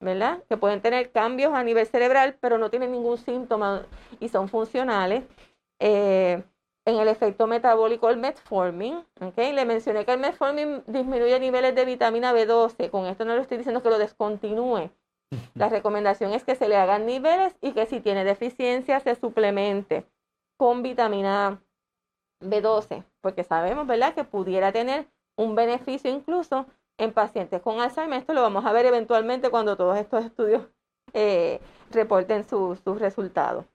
¿verdad? 0.00 0.42
Que 0.48 0.56
pueden 0.56 0.80
tener 0.80 1.10
cambios 1.10 1.52
a 1.54 1.62
nivel 1.62 1.86
cerebral, 1.86 2.36
pero 2.40 2.56
no 2.56 2.70
tienen 2.70 2.92
ningún 2.92 3.18
síntoma 3.18 3.86
y 4.18 4.28
son 4.30 4.48
funcionales. 4.48 5.24
Eh, 5.80 6.42
en 6.86 6.98
el 6.98 7.08
efecto 7.08 7.46
metabólico 7.46 8.08
el 8.08 8.16
metformin, 8.16 9.04
¿okay? 9.20 9.52
Le 9.52 9.64
mencioné 9.64 10.06
que 10.06 10.12
el 10.12 10.20
metformin 10.20 10.82
disminuye 10.86 11.38
niveles 11.40 11.74
de 11.74 11.84
vitamina 11.84 12.32
B12. 12.32 12.90
Con 12.90 13.06
esto 13.06 13.24
no 13.24 13.34
le 13.34 13.42
estoy 13.42 13.58
diciendo 13.58 13.82
que 13.82 13.90
lo 13.90 13.98
descontinúe. 13.98 14.90
La 15.54 15.68
recomendación 15.68 16.32
es 16.32 16.44
que 16.44 16.54
se 16.54 16.68
le 16.68 16.76
hagan 16.76 17.06
niveles 17.06 17.56
y 17.60 17.72
que 17.72 17.86
si 17.86 18.00
tiene 18.00 18.24
deficiencia 18.24 19.00
se 19.00 19.14
suplemente 19.16 20.06
con 20.56 20.82
vitamina 20.82 21.60
B12, 22.40 23.04
porque 23.20 23.44
sabemos, 23.44 23.86
¿verdad?, 23.86 24.14
que 24.14 24.24
pudiera 24.24 24.72
tener 24.72 25.08
un 25.36 25.54
beneficio 25.54 26.10
incluso 26.10 26.66
en 26.98 27.12
pacientes 27.12 27.60
con 27.60 27.80
Alzheimer. 27.80 28.20
Esto 28.20 28.32
lo 28.32 28.42
vamos 28.42 28.64
a 28.64 28.72
ver 28.72 28.86
eventualmente 28.86 29.50
cuando 29.50 29.76
todos 29.76 29.98
estos 29.98 30.24
estudios 30.24 30.62
eh, 31.12 31.60
reporten 31.90 32.44
sus 32.44 32.80
resultados. 32.84 33.66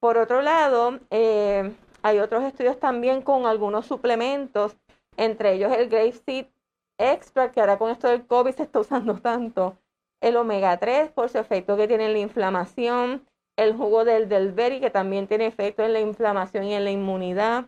Por 0.00 0.18
otro 0.18 0.42
lado, 0.42 0.98
eh, 1.10 1.74
hay 2.02 2.18
otros 2.18 2.42
estudios 2.44 2.78
también 2.80 3.22
con 3.22 3.46
algunos 3.46 3.86
suplementos, 3.86 4.76
entre 5.16 5.54
ellos 5.54 5.72
el 5.72 5.88
Grape 5.88 6.12
Seed 6.12 6.46
Extra, 7.02 7.50
que 7.50 7.60
ahora 7.60 7.78
con 7.78 7.90
esto 7.90 8.06
del 8.06 8.24
COVID 8.24 8.54
se 8.54 8.62
está 8.62 8.78
usando 8.78 9.20
tanto, 9.20 9.76
el 10.20 10.36
omega 10.36 10.76
3 10.76 11.10
por 11.10 11.28
su 11.28 11.38
efecto 11.38 11.76
que 11.76 11.88
tiene 11.88 12.06
en 12.06 12.12
la 12.12 12.20
inflamación, 12.20 13.26
el 13.56 13.76
jugo 13.76 14.04
del 14.04 14.26
berry 14.52 14.78
que 14.80 14.90
también 14.90 15.26
tiene 15.26 15.46
efecto 15.46 15.82
en 15.82 15.94
la 15.94 15.98
inflamación 15.98 16.64
y 16.64 16.74
en 16.74 16.84
la 16.84 16.92
inmunidad, 16.92 17.66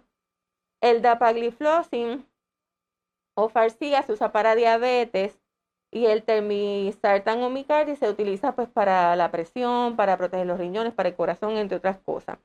el 0.80 1.02
dapagliflozin 1.02 2.24
o 3.36 3.48
farcía 3.48 4.02
se 4.04 4.12
usa 4.12 4.30
para 4.30 4.54
diabetes 4.54 5.40
y 5.90 6.06
el 6.06 6.22
termisartan 6.22 7.42
o 7.42 7.96
se 7.96 8.08
utiliza 8.08 8.54
pues 8.54 8.68
para 8.68 9.16
la 9.16 9.32
presión, 9.32 9.96
para 9.96 10.16
proteger 10.16 10.46
los 10.46 10.58
riñones, 10.58 10.94
para 10.94 11.08
el 11.08 11.16
corazón, 11.16 11.56
entre 11.56 11.78
otras 11.78 11.98
cosas. 11.98 12.38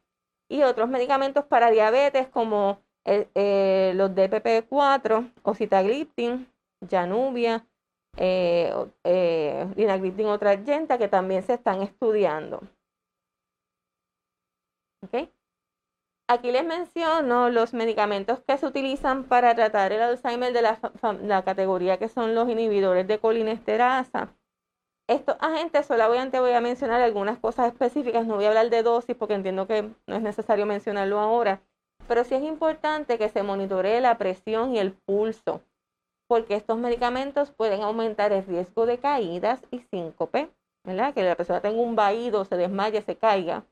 Y 0.50 0.64
otros 0.64 0.90
medicamentos 0.90 1.46
para 1.46 1.70
diabetes 1.70 2.28
como 2.30 2.82
eh, 3.06 3.92
los 3.96 4.10
DPP4, 4.12 5.32
ocitagliptin, 5.44 6.48
Janubia, 6.88 7.66
eh, 8.18 8.74
eh, 9.04 9.68
gente 10.66 10.98
que 10.98 11.08
también 11.08 11.44
se 11.44 11.54
están 11.54 11.82
estudiando. 11.82 12.62
Aquí 16.28 16.52
les 16.52 16.64
menciono 16.64 17.50
los 17.50 17.74
medicamentos 17.74 18.42
que 18.42 18.58
se 18.58 18.66
utilizan 18.68 19.24
para 19.24 19.56
tratar 19.56 19.92
el 19.94 20.02
Alzheimer 20.02 20.54
de 20.54 20.62
la, 20.62 20.80
la 21.24 21.44
categoría 21.44 21.98
que 21.98 22.08
son 22.08 22.36
los 22.36 22.48
inhibidores 22.48 23.08
de 23.08 23.20
colinesterasa. 23.20 24.36
Estos 25.08 25.38
agentes, 25.40 25.88
solamente 25.88 26.40
voy 26.40 26.52
a 26.52 26.62
mencionar 26.62 27.02
algunas 27.02 27.40
cosas 27.40 27.74
específicas, 27.74 28.28
no 28.28 28.36
voy 28.36 28.46
a 28.46 28.50
hablar 28.50 28.70
de 28.70 28.84
dosis 28.84 29.16
porque 29.16 29.34
entiendo 29.34 29.66
que 29.66 29.90
no 30.06 30.16
es 30.16 30.22
necesario 30.22 30.68
mencionarlo 30.68 31.20
ahora, 31.20 31.64
pero 32.08 32.24
sí 32.24 32.36
es 32.36 32.44
importante 32.44 33.18
que 33.18 33.30
se 33.30 33.42
monitoree 33.42 34.02
la 34.02 34.20
presión 34.20 34.76
y 34.76 34.80
el 34.80 34.94
pulso, 34.94 35.64
porque 36.30 36.54
estos 36.54 36.78
medicamentos 36.78 37.50
pueden 37.50 37.82
aumentar 37.82 38.32
el 38.32 38.46
riesgo 38.46 38.86
de 38.86 39.00
caídas 39.00 39.66
y 39.72 39.80
síncope, 39.80 40.52
¿verdad? 40.84 41.12
Que 41.16 41.24
la 41.24 41.36
persona 41.36 41.60
tenga 41.60 41.82
un 41.82 41.96
vaído, 41.96 42.46
se 42.46 42.56
desmaye, 42.56 43.02
se 43.02 43.16
caiga. 43.16 43.66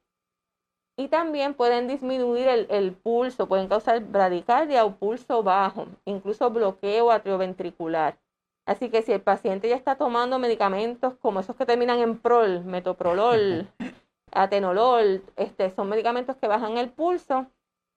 Y 0.98 1.10
también 1.10 1.54
pueden 1.54 1.88
disminuir 1.88 2.48
el, 2.48 2.66
el 2.72 2.94
pulso, 2.94 3.48
pueden 3.48 3.68
causar 3.68 4.04
bradicardia 4.04 4.86
o 4.86 4.96
pulso 4.96 5.44
bajo, 5.44 5.86
incluso 6.06 6.50
bloqueo 6.50 7.12
atrioventricular. 7.12 8.18
Así 8.66 8.90
que 8.90 9.04
si 9.04 9.12
el 9.12 9.22
paciente 9.22 9.70
ya 9.70 9.76
está 9.76 9.96
tomando 9.96 10.40
medicamentos 10.40 11.14
como 11.18 11.42
esos 11.42 11.56
que 11.56 11.68
terminan 11.68 12.00
en 12.00 12.18
prol, 12.18 12.66
metoprolol, 12.66 13.68
atenolol, 14.32 15.24
este, 15.36 15.70
son 15.70 15.90
medicamentos 15.90 16.36
que 16.38 16.48
bajan 16.48 16.80
el 16.80 16.90
pulso, 16.90 17.46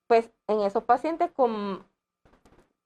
pues 0.07 0.31
en 0.49 0.61
esos 0.61 0.85
pacientes 0.85 1.31
con, 1.31 1.83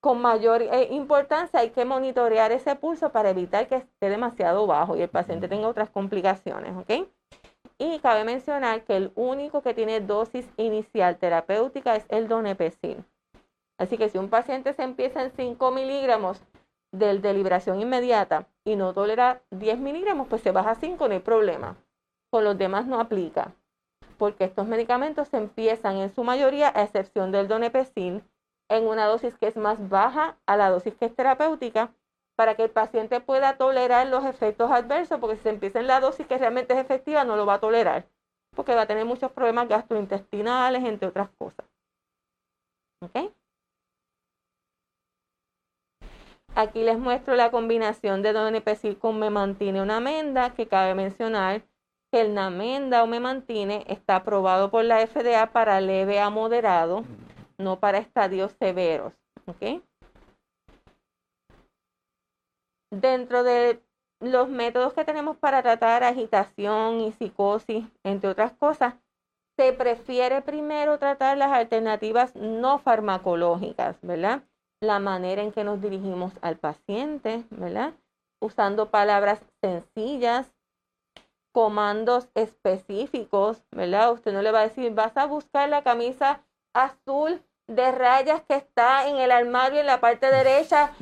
con 0.04 0.20
mayor 0.20 0.60
eh, 0.60 0.88
importancia 0.90 1.60
hay 1.60 1.70
que 1.70 1.86
monitorear 1.86 2.52
ese 2.52 2.76
pulso 2.76 3.08
para 3.08 3.30
evitar 3.30 3.66
que 3.68 3.76
esté 3.76 4.10
demasiado 4.10 4.66
bajo 4.66 4.98
y 4.98 5.00
el 5.00 5.08
paciente 5.08 5.48
tenga 5.48 5.66
otras 5.66 5.88
complicaciones, 5.88 6.76
¿ok? 6.76 7.08
Y 7.78 8.00
cabe 8.00 8.24
mencionar 8.24 8.84
que 8.84 8.98
el 8.98 9.12
único 9.14 9.62
que 9.62 9.72
tiene 9.72 10.02
dosis 10.02 10.46
inicial 10.58 11.16
terapéutica 11.16 11.96
es 11.96 12.04
el 12.10 12.28
donepezil. 12.28 13.02
Así 13.78 13.96
que 13.96 14.10
si 14.10 14.18
un 14.18 14.28
paciente 14.28 14.74
se 14.74 14.82
empieza 14.82 15.22
en 15.22 15.30
5 15.30 15.70
miligramos, 15.70 16.38
del 16.92 17.22
de 17.22 17.32
liberación 17.32 17.80
inmediata 17.80 18.46
y 18.62 18.76
no 18.76 18.92
tolera 18.92 19.40
10 19.52 19.78
miligramos, 19.78 20.28
pues 20.28 20.42
se 20.42 20.50
baja 20.50 20.72
a 20.72 20.74
5, 20.74 21.08
no 21.08 21.14
hay 21.14 21.20
problema. 21.20 21.78
Con 22.30 22.44
los 22.44 22.58
demás 22.58 22.86
no 22.86 23.00
aplica, 23.00 23.54
porque 24.18 24.44
estos 24.44 24.66
medicamentos 24.66 25.28
se 25.28 25.38
empiezan 25.38 25.96
en 25.96 26.14
su 26.14 26.24
mayoría, 26.24 26.70
a 26.74 26.82
excepción 26.82 27.32
del 27.32 27.48
donepezil, 27.48 28.22
en 28.68 28.86
una 28.86 29.06
dosis 29.06 29.36
que 29.36 29.46
es 29.46 29.56
más 29.56 29.88
baja 29.88 30.36
a 30.46 30.56
la 30.56 30.70
dosis 30.70 30.94
que 30.94 31.06
es 31.06 31.14
terapéutica, 31.14 31.92
para 32.36 32.56
que 32.56 32.64
el 32.64 32.70
paciente 32.70 33.20
pueda 33.20 33.56
tolerar 33.56 34.06
los 34.08 34.24
efectos 34.24 34.70
adversos, 34.70 35.20
porque 35.20 35.36
si 35.36 35.42
se 35.44 35.50
empieza 35.50 35.80
en 35.80 35.86
la 35.86 36.00
dosis 36.00 36.26
que 36.26 36.38
realmente 36.38 36.74
es 36.74 36.80
efectiva, 36.80 37.24
no 37.24 37.36
lo 37.36 37.46
va 37.46 37.54
a 37.54 37.60
tolerar, 37.60 38.06
porque 38.54 38.74
va 38.74 38.82
a 38.82 38.86
tener 38.86 39.04
muchos 39.04 39.30
problemas 39.32 39.68
gastrointestinales, 39.68 40.84
entre 40.84 41.08
otras 41.08 41.28
cosas. 41.38 41.66
¿Ok? 43.02 43.32
Aquí 46.56 46.84
les 46.84 46.98
muestro 46.98 47.34
la 47.34 47.50
combinación 47.50 48.22
de 48.22 48.32
donepezil 48.32 48.96
con 48.98 49.18
memantine 49.18 49.80
o 49.80 49.84
namenda, 49.84 50.54
que 50.54 50.68
cabe 50.68 50.94
mencionar 50.94 51.62
que 52.12 52.20
el 52.20 52.32
namenda 52.32 53.02
o 53.02 53.08
memantine 53.08 53.84
está 53.88 54.16
aprobado 54.16 54.70
por 54.70 54.84
la 54.84 55.04
FDA 55.04 55.50
para 55.50 55.80
leve 55.80 56.20
a 56.20 56.30
moderado, 56.30 57.02
no 57.58 57.80
para 57.80 57.98
estadios 57.98 58.52
severos. 58.58 59.12
Dentro 62.90 63.42
de 63.42 63.82
los 64.20 64.48
métodos 64.48 64.94
que 64.94 65.04
tenemos 65.04 65.36
para 65.36 65.62
tratar 65.62 66.04
agitación 66.04 67.00
y 67.00 67.12
psicosis, 67.12 67.84
entre 68.04 68.30
otras 68.30 68.52
cosas, 68.52 68.94
se 69.56 69.72
prefiere 69.72 70.42
primero 70.42 70.98
tratar 70.98 71.38
las 71.38 71.52
alternativas 71.52 72.34
no 72.34 72.78
farmacológicas, 72.78 73.96
¿verdad? 74.02 74.42
la 74.84 74.98
manera 74.98 75.42
en 75.42 75.52
que 75.52 75.64
nos 75.64 75.80
dirigimos 75.80 76.32
al 76.42 76.56
paciente, 76.56 77.44
¿verdad? 77.50 77.94
Usando 78.40 78.90
palabras 78.90 79.40
sencillas, 79.62 80.52
comandos 81.52 82.28
específicos, 82.34 83.64
¿verdad? 83.70 84.12
Usted 84.12 84.32
no 84.32 84.42
le 84.42 84.52
va 84.52 84.60
a 84.60 84.68
decir, 84.68 84.92
vas 84.92 85.16
a 85.16 85.26
buscar 85.26 85.68
la 85.68 85.82
camisa 85.82 86.44
azul 86.74 87.42
de 87.66 87.92
rayas 87.92 88.42
que 88.42 88.56
está 88.56 89.08
en 89.08 89.16
el 89.16 89.30
armario 89.30 89.80
en 89.80 89.86
la 89.86 90.00
parte 90.00 90.26
derecha, 90.26 90.92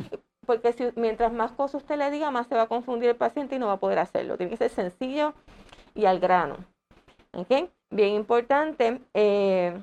porque 0.46 0.92
mientras 0.96 1.32
más 1.32 1.52
cosas 1.52 1.82
usted 1.82 1.96
le 1.96 2.10
diga, 2.10 2.30
más 2.30 2.46
se 2.46 2.54
va 2.54 2.62
a 2.62 2.68
confundir 2.68 3.10
el 3.10 3.16
paciente 3.16 3.56
y 3.56 3.58
no 3.58 3.66
va 3.66 3.74
a 3.74 3.80
poder 3.80 3.98
hacerlo. 3.98 4.36
Tiene 4.36 4.50
que 4.50 4.56
ser 4.58 4.70
sencillo 4.70 5.34
y 5.94 6.04
al 6.04 6.20
grano. 6.20 6.56
Bien 7.90 8.14
importante. 8.14 9.00
Eh, 9.12 9.82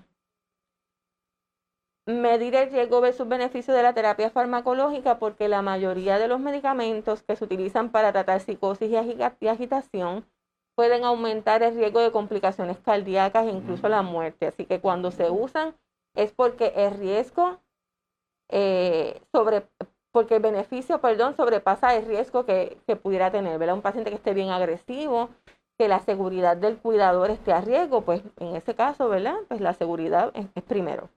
medir 2.07 2.55
el 2.55 2.71
riesgo 2.71 3.01
versus 3.01 3.27
beneficio 3.27 3.73
de 3.73 3.83
la 3.83 3.93
terapia 3.93 4.29
farmacológica 4.31 5.19
porque 5.19 5.47
la 5.47 5.61
mayoría 5.61 6.17
de 6.17 6.27
los 6.27 6.39
medicamentos 6.39 7.21
que 7.21 7.35
se 7.35 7.45
utilizan 7.45 7.91
para 7.91 8.11
tratar 8.11 8.41
psicosis 8.41 8.89
y 8.89 9.47
agitación 9.47 10.25
pueden 10.79 11.03
aumentar 11.03 11.61
el 11.61 11.75
riesgo 11.75 11.99
de 11.99 12.09
complicaciones 12.09 12.77
cardíacas 12.77 13.45
e 13.45 13.49
incluso 13.49 13.89
la 13.89 14.01
muerte. 14.01 14.47
Así 14.47 14.63
que 14.63 14.79
cuando 14.79 15.11
se 15.11 15.29
usan 15.29 15.75
es 16.15 16.31
porque 16.31 16.71
el 16.73 16.93
riesgo 16.97 17.59
eh, 18.47 19.21
sobre 19.33 19.67
porque 20.13 20.37
el 20.37 20.41
beneficio, 20.41 21.01
perdón, 21.01 21.35
sobrepasa 21.35 21.95
el 21.95 22.05
riesgo 22.05 22.45
que, 22.45 22.77
pudiera 23.03 23.29
tener, 23.29 23.59
¿verdad? 23.59 23.75
Un 23.75 23.81
paciente 23.81 24.09
que 24.09 24.15
esté 24.15 24.33
bien 24.33 24.51
agresivo, 24.51 25.27
que 25.77 25.89
la 25.89 25.99
seguridad 25.99 26.55
del 26.55 26.77
cuidador 26.77 27.29
esté 27.29 27.51
a 27.51 27.59
riesgo, 27.59 28.03
pues 28.03 28.21
en 28.37 28.55
ese 28.55 28.73
caso, 28.73 29.09
¿verdad? 29.09 29.35
Pues 29.49 29.59
la 29.59 29.73
seguridad 29.73 30.31
es 30.33 30.63
primero. 30.63 31.09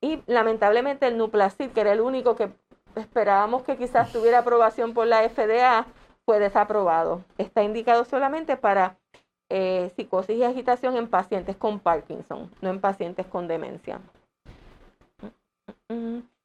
Y 0.00 0.24
lamentablemente 0.26 1.06
el 1.06 1.18
Nuplacid, 1.18 1.70
que 1.70 1.82
era 1.82 1.92
el 1.92 2.00
único 2.00 2.34
que 2.34 2.50
esperábamos 2.96 3.62
que 3.62 3.76
quizás 3.76 4.12
tuviera 4.12 4.40
aprobación 4.40 4.92
por 4.92 5.06
la 5.06 5.22
FDA, 5.28 5.86
fue 6.24 6.38
desaprobado. 6.38 7.24
Está 7.38 7.62
indicado 7.62 8.04
solamente 8.04 8.56
para 8.56 8.96
eh, 9.50 9.92
psicosis 9.94 10.36
y 10.36 10.44
agitación 10.44 10.96
en 10.96 11.08
pacientes 11.08 11.56
con 11.56 11.80
Parkinson, 11.80 12.50
no 12.60 12.70
en 12.70 12.80
pacientes 12.80 13.26
con 13.26 13.46
demencia. 13.46 14.00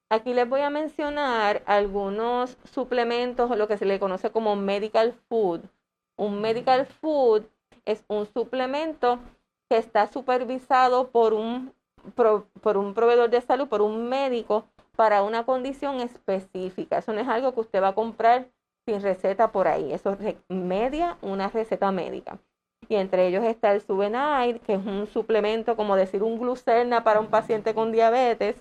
Aquí 0.10 0.34
les 0.34 0.50
voy 0.50 0.62
a 0.62 0.70
mencionar 0.70 1.62
algunos 1.66 2.58
suplementos 2.72 3.50
o 3.50 3.56
lo 3.56 3.68
que 3.68 3.78
se 3.78 3.86
le 3.86 4.00
conoce 4.00 4.32
como 4.32 4.56
medical 4.56 5.14
food. 5.30 5.62
Un 6.18 6.42
medical 6.42 6.86
food 6.86 7.44
es 7.86 8.04
un 8.08 8.26
suplemento 8.26 9.20
que 9.70 9.78
está 9.78 10.08
supervisado 10.08 11.10
por 11.10 11.34
un 11.34 11.74
por 12.16 12.78
un 12.78 12.94
proveedor 12.94 13.30
de 13.30 13.42
salud, 13.42 13.68
por 13.68 13.82
un 13.82 14.08
médico, 14.08 14.66
para 14.96 15.24
una 15.24 15.46
condición 15.46 16.00
específica. 16.02 16.98
Eso 16.98 17.14
no 17.14 17.22
es 17.22 17.28
algo 17.28 17.54
que 17.54 17.62
usted 17.62 17.82
va 17.82 17.90
a 17.90 17.96
comprar 17.96 18.48
sin 18.90 19.02
receta 19.02 19.52
por 19.52 19.68
ahí. 19.68 19.94
Eso 19.94 20.18
media 20.48 21.18
una 21.22 21.50
receta 21.50 21.92
médica. 21.92 22.40
Y 22.88 22.96
entre 22.96 23.28
ellos 23.28 23.44
está 23.44 23.72
el 23.72 23.82
Subenide, 23.82 24.60
que 24.66 24.74
es 24.74 24.86
un 24.86 25.08
suplemento, 25.08 25.76
como 25.76 25.96
decir 25.96 26.24
un 26.24 26.40
glucerna 26.40 27.04
para 27.04 27.20
un 27.20 27.28
paciente 27.28 27.76
con 27.76 27.92
diabetes. 27.92 28.56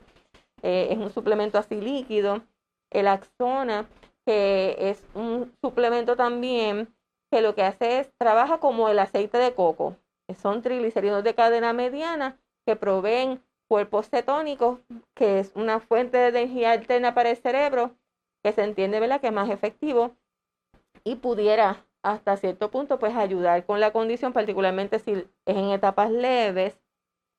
Eh, 0.63 0.89
es 0.91 0.99
un 0.99 1.11
suplemento 1.11 1.59
así 1.59 1.81
líquido. 1.81 2.43
El 2.91 3.09
Axona, 3.09 3.87
que 4.27 4.77
es 4.79 5.03
un 5.15 5.53
suplemento 5.63 6.15
también 6.17 6.89
que 7.31 7.41
lo 7.41 7.55
que 7.55 7.63
hace 7.63 8.01
es, 8.01 8.11
trabaja 8.19 8.59
como 8.59 8.89
el 8.89 8.99
aceite 8.99 9.39
de 9.39 9.55
coco. 9.55 9.97
Son 10.43 10.61
triglicéridos 10.61 11.25
de 11.25 11.35
cadena 11.35 11.73
mediana 11.73 12.39
que 12.67 12.77
proveen 12.77 13.43
cuerpos 13.67 14.09
cetónicos, 14.11 14.81
que 15.15 15.39
es 15.39 15.53
una 15.55 15.81
fuente 15.81 16.19
de 16.19 16.29
energía 16.29 16.73
alterna 16.73 17.15
para 17.15 17.31
el 17.31 17.37
cerebro, 17.37 17.93
que 18.43 18.53
se 18.53 18.63
entiende 18.63 19.01
¿verdad? 19.01 19.21
que 19.21 19.29
es 19.29 19.33
más 19.33 19.51
efectivo 19.51 20.17
y 21.05 21.17
pudiera 21.17 21.85
hasta 22.03 22.37
cierto 22.37 22.71
punto 22.71 22.99
pues 22.99 23.15
ayudar 23.17 23.65
con 23.67 23.81
la 23.81 23.93
condición, 23.93 24.33
particularmente 24.33 24.99
si 24.99 25.13
es 25.13 25.27
en 25.47 25.71
etapas 25.71 26.11
leves. 26.11 26.79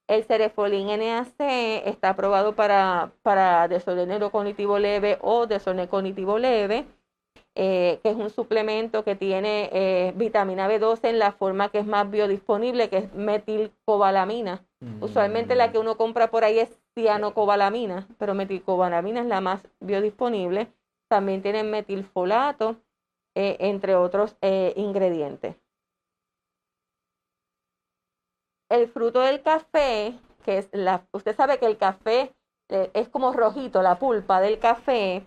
El 0.07 0.23
cerefolín 0.23 0.87
NAC 0.87 1.35
está 1.85 2.09
aprobado 2.09 2.55
para, 2.55 3.11
para 3.21 3.67
desorden 3.67 4.09
neurocognitivo 4.09 4.79
leve 4.79 5.19
o 5.21 5.45
desorden 5.45 5.87
cognitivo 5.87 6.39
leve, 6.39 6.85
eh, 7.53 7.99
que 8.01 8.09
es 8.09 8.15
un 8.15 8.31
suplemento 8.31 9.03
que 9.03 9.15
tiene 9.15 9.69
eh, 9.71 10.13
vitamina 10.15 10.67
B12 10.67 11.09
en 11.09 11.19
la 11.19 11.31
forma 11.31 11.69
que 11.69 11.79
es 11.79 11.85
más 11.85 12.09
biodisponible, 12.09 12.89
que 12.89 12.97
es 12.97 13.13
metilcobalamina 13.13 14.63
Usualmente 15.01 15.55
la 15.55 15.71
que 15.71 15.77
uno 15.77 15.97
compra 15.97 16.31
por 16.31 16.45
ahí 16.45 16.59
es 16.59 16.79
cianocobalamina, 16.95 18.07
pero 18.17 18.33
metilcobalamina 18.33 19.21
es 19.21 19.27
la 19.27 19.41
más 19.41 19.67
biodisponible. 19.81 20.71
También 21.09 21.41
tiene 21.41 21.63
metilfolato, 21.63 22.77
eh, 23.35 23.57
entre 23.59 23.95
otros 23.95 24.37
eh, 24.41 24.73
ingredientes. 24.77 25.57
El 28.69 28.87
fruto 28.87 29.19
del 29.19 29.41
café, 29.41 30.17
que 30.45 30.59
es 30.59 30.69
la, 30.71 31.05
usted 31.11 31.35
sabe 31.35 31.57
que 31.57 31.65
el 31.65 31.77
café 31.77 32.33
eh, 32.69 32.91
es 32.93 33.09
como 33.09 33.33
rojito, 33.33 33.81
la 33.81 33.99
pulpa 33.99 34.39
del 34.39 34.59
café, 34.59 35.23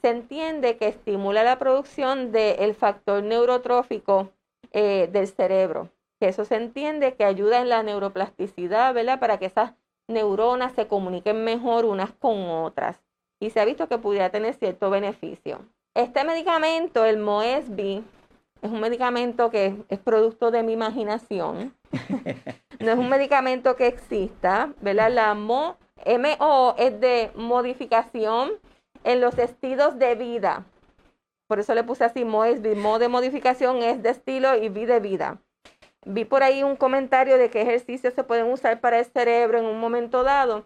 se 0.00 0.10
entiende 0.10 0.76
que 0.76 0.88
estimula 0.88 1.42
la 1.42 1.58
producción 1.58 2.30
del 2.30 2.74
factor 2.74 3.22
neurotrófico 3.22 4.30
del 4.72 5.28
cerebro 5.28 5.88
eso 6.26 6.44
se 6.44 6.56
entiende 6.56 7.14
que 7.14 7.24
ayuda 7.24 7.60
en 7.60 7.68
la 7.68 7.82
neuroplasticidad, 7.82 8.94
¿verdad? 8.94 9.20
Para 9.20 9.38
que 9.38 9.46
esas 9.46 9.74
neuronas 10.08 10.72
se 10.74 10.88
comuniquen 10.88 11.44
mejor 11.44 11.84
unas 11.84 12.12
con 12.12 12.48
otras 12.48 13.02
y 13.40 13.50
se 13.50 13.60
ha 13.60 13.64
visto 13.64 13.88
que 13.88 13.98
pudiera 13.98 14.30
tener 14.30 14.54
cierto 14.54 14.90
beneficio. 14.90 15.60
Este 15.94 16.24
medicamento, 16.24 17.04
el 17.04 17.18
Moesbi, 17.18 18.04
es 18.62 18.70
un 18.70 18.80
medicamento 18.80 19.50
que 19.50 19.76
es 19.88 19.98
producto 19.98 20.50
de 20.50 20.62
mi 20.62 20.72
imaginación. 20.72 21.74
no 22.80 22.90
es 22.90 22.98
un 22.98 23.08
medicamento 23.08 23.76
que 23.76 23.86
exista, 23.86 24.72
¿verdad? 24.80 25.10
La 25.10 25.34
MO, 25.34 25.76
MO 26.06 26.74
es 26.78 26.98
de 27.00 27.30
modificación 27.34 28.52
en 29.04 29.20
los 29.20 29.38
estilos 29.38 29.98
de 29.98 30.14
vida. 30.14 30.64
Por 31.46 31.60
eso 31.60 31.74
le 31.74 31.84
puse 31.84 32.04
así 32.04 32.24
Moesbi. 32.24 32.74
Mo 32.74 32.98
de 32.98 33.08
modificación 33.08 33.82
es 33.82 34.02
de 34.02 34.10
estilo 34.10 34.56
y 34.56 34.70
vi 34.70 34.86
de 34.86 34.98
vida. 34.98 35.38
Vi 36.06 36.24
por 36.24 36.42
ahí 36.42 36.62
un 36.62 36.76
comentario 36.76 37.38
de 37.38 37.50
qué 37.50 37.62
ejercicios 37.62 38.14
se 38.14 38.24
pueden 38.24 38.46
usar 38.46 38.80
para 38.80 38.98
el 38.98 39.04
cerebro 39.04 39.58
en 39.58 39.66
un 39.66 39.78
momento 39.78 40.22
dado. 40.22 40.64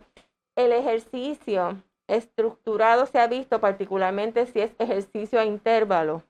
El 0.57 0.73
ejercicio 0.73 1.83
estructurado 2.09 3.07
se 3.07 3.19
ha 3.19 3.27
visto, 3.29 3.61
particularmente 3.61 4.47
si 4.47 4.61
es 4.61 4.75
ejercicio 4.79 5.39
a 5.39 5.45
intervalo, 5.45 6.23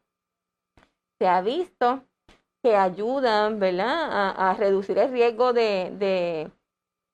se 1.18 1.26
ha 1.26 1.40
visto 1.40 2.02
que 2.62 2.76
ayudan, 2.76 3.60
¿verdad?, 3.60 4.34
a, 4.36 4.54
reducir 4.54 4.98
el 4.98 5.10
riesgo 5.12 5.52
de, 5.52 6.50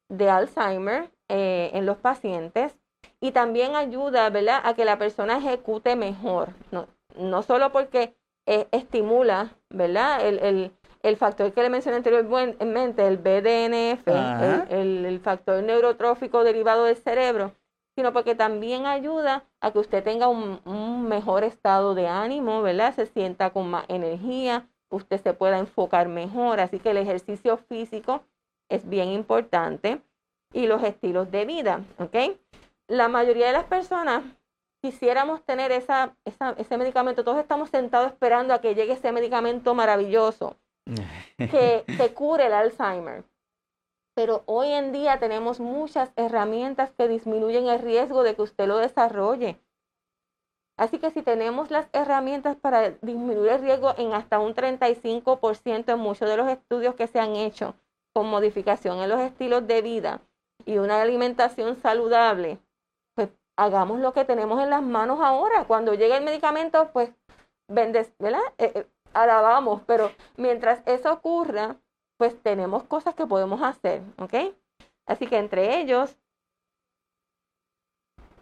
de, 0.08 0.30
Alzheimer 0.30 1.10
eh, 1.28 1.70
en 1.74 1.84
los 1.84 1.98
pacientes 1.98 2.74
y 3.20 3.32
también 3.32 3.76
ayuda, 3.76 4.30
¿verdad?, 4.30 4.60
a 4.64 4.74
que 4.74 4.86
la 4.86 4.98
persona 4.98 5.38
ejecute 5.38 5.96
mejor, 5.96 6.48
no, 6.70 6.86
no 7.16 7.42
solo 7.42 7.72
porque 7.72 8.16
eh, 8.46 8.66
estimula, 8.72 9.54
¿verdad?, 9.68 10.26
el, 10.26 10.72
el, 11.02 11.16
factor 11.18 11.52
que 11.52 11.62
le 11.62 11.68
mencioné 11.68 11.98
anteriormente, 11.98 13.06
el 13.06 13.18
BDNF, 13.18 14.08
el, 14.70 15.04
el 15.04 15.20
factor 15.20 15.62
neurotrófico 15.62 16.42
derivado 16.42 16.84
del 16.84 16.96
cerebro, 16.96 17.52
sino 17.96 18.12
porque 18.12 18.34
también 18.34 18.86
ayuda 18.86 19.44
a 19.60 19.72
que 19.72 19.78
usted 19.78 20.02
tenga 20.02 20.28
un, 20.28 21.08
mejor 21.08 21.44
estado 21.44 21.94
de 21.94 22.08
ánimo, 22.08 22.62
¿verdad? 22.62 22.94
Se 22.94 23.06
sienta 23.06 23.50
con 23.50 23.70
más 23.70 23.84
energía, 23.88 24.68
usted 24.90 25.20
se 25.20 25.32
pueda 25.32 25.58
enfocar 25.58 26.08
mejor. 26.08 26.60
Así 26.60 26.78
que 26.78 26.90
el 26.90 26.96
ejercicio 26.96 27.56
físico 27.56 28.24
es 28.68 28.88
bien 28.88 29.08
importante 29.10 30.00
y 30.52 30.66
los 30.66 30.82
estilos 30.82 31.30
de 31.30 31.44
vida, 31.44 31.84
¿ok? 31.98 32.36
La 32.88 33.08
mayoría 33.08 33.46
de 33.46 33.52
las 33.52 33.64
personas 33.64 34.22
quisiéramos 34.82 35.42
tener 35.44 35.72
esa, 35.72 36.16
ese 36.56 36.76
medicamento, 36.76 37.24
todos 37.24 37.38
estamos 37.38 37.70
sentados 37.70 38.12
esperando 38.12 38.52
a 38.52 38.60
que 38.60 38.74
llegue 38.74 38.92
ese 38.92 39.12
medicamento 39.12 39.74
maravilloso 39.74 40.56
que, 41.38 41.84
que 41.86 42.14
cure 42.14 42.46
el 42.46 42.52
Alzheimer 42.52 43.24
pero 44.14 44.42
hoy 44.46 44.68
en 44.68 44.92
día 44.92 45.18
tenemos 45.18 45.60
muchas 45.60 46.12
herramientas 46.16 46.90
que 46.96 47.08
disminuyen 47.08 47.66
el 47.68 47.80
riesgo 47.80 48.22
de 48.22 48.34
que 48.34 48.42
usted 48.42 48.66
lo 48.66 48.78
desarrolle. 48.78 49.60
Así 50.76 50.98
que 50.98 51.10
si 51.10 51.22
tenemos 51.22 51.70
las 51.70 51.88
herramientas 51.92 52.56
para 52.56 52.90
disminuir 52.90 53.50
el 53.50 53.60
riesgo 53.60 53.94
en 53.96 54.12
hasta 54.12 54.40
un 54.40 54.54
35% 54.54 55.92
en 55.92 55.98
muchos 55.98 56.28
de 56.28 56.36
los 56.36 56.48
estudios 56.48 56.94
que 56.94 57.06
se 57.06 57.20
han 57.20 57.36
hecho 57.36 57.74
con 58.12 58.28
modificación 58.28 58.98
en 58.98 59.08
los 59.08 59.20
estilos 59.20 59.66
de 59.66 59.82
vida 59.82 60.20
y 60.64 60.78
una 60.78 61.00
alimentación 61.00 61.76
saludable, 61.76 62.58
pues 63.14 63.28
hagamos 63.56 64.00
lo 64.00 64.12
que 64.12 64.24
tenemos 64.24 64.62
en 64.62 64.70
las 64.70 64.82
manos 64.82 65.20
ahora. 65.20 65.64
Cuando 65.64 65.94
llegue 65.94 66.16
el 66.16 66.24
medicamento, 66.24 66.90
pues 66.92 67.12
¿verdad? 67.68 68.40
Eh, 68.58 68.72
eh, 68.74 68.86
alabamos, 69.12 69.82
pero 69.86 70.10
mientras 70.36 70.82
eso 70.86 71.12
ocurra, 71.12 71.76
pues 72.16 72.40
tenemos 72.42 72.84
cosas 72.84 73.14
que 73.14 73.26
podemos 73.26 73.62
hacer, 73.62 74.02
¿ok? 74.18 74.54
Así 75.06 75.26
que 75.26 75.38
entre 75.38 75.80
ellos, 75.80 76.16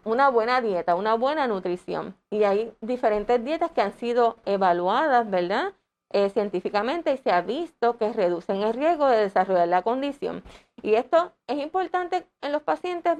una 0.05 0.29
buena 0.29 0.61
dieta, 0.61 0.95
una 0.95 1.15
buena 1.15 1.47
nutrición. 1.47 2.15
Y 2.29 2.43
hay 2.43 2.73
diferentes 2.81 3.43
dietas 3.43 3.71
que 3.71 3.81
han 3.81 3.93
sido 3.93 4.37
evaluadas, 4.45 5.29
¿verdad? 5.29 5.73
Eh, 6.13 6.29
científicamente 6.29 7.11
y 7.11 7.17
se 7.17 7.31
ha 7.31 7.41
visto 7.41 7.97
que 7.97 8.13
reducen 8.13 8.61
el 8.61 8.75
riesgo 8.75 9.07
de 9.07 9.17
desarrollar 9.17 9.67
la 9.67 9.81
condición. 9.81 10.43
Y 10.83 10.93
esto 10.93 11.33
es 11.47 11.57
importante 11.57 12.27
en 12.41 12.51
los 12.51 12.61
pacientes, 12.61 13.17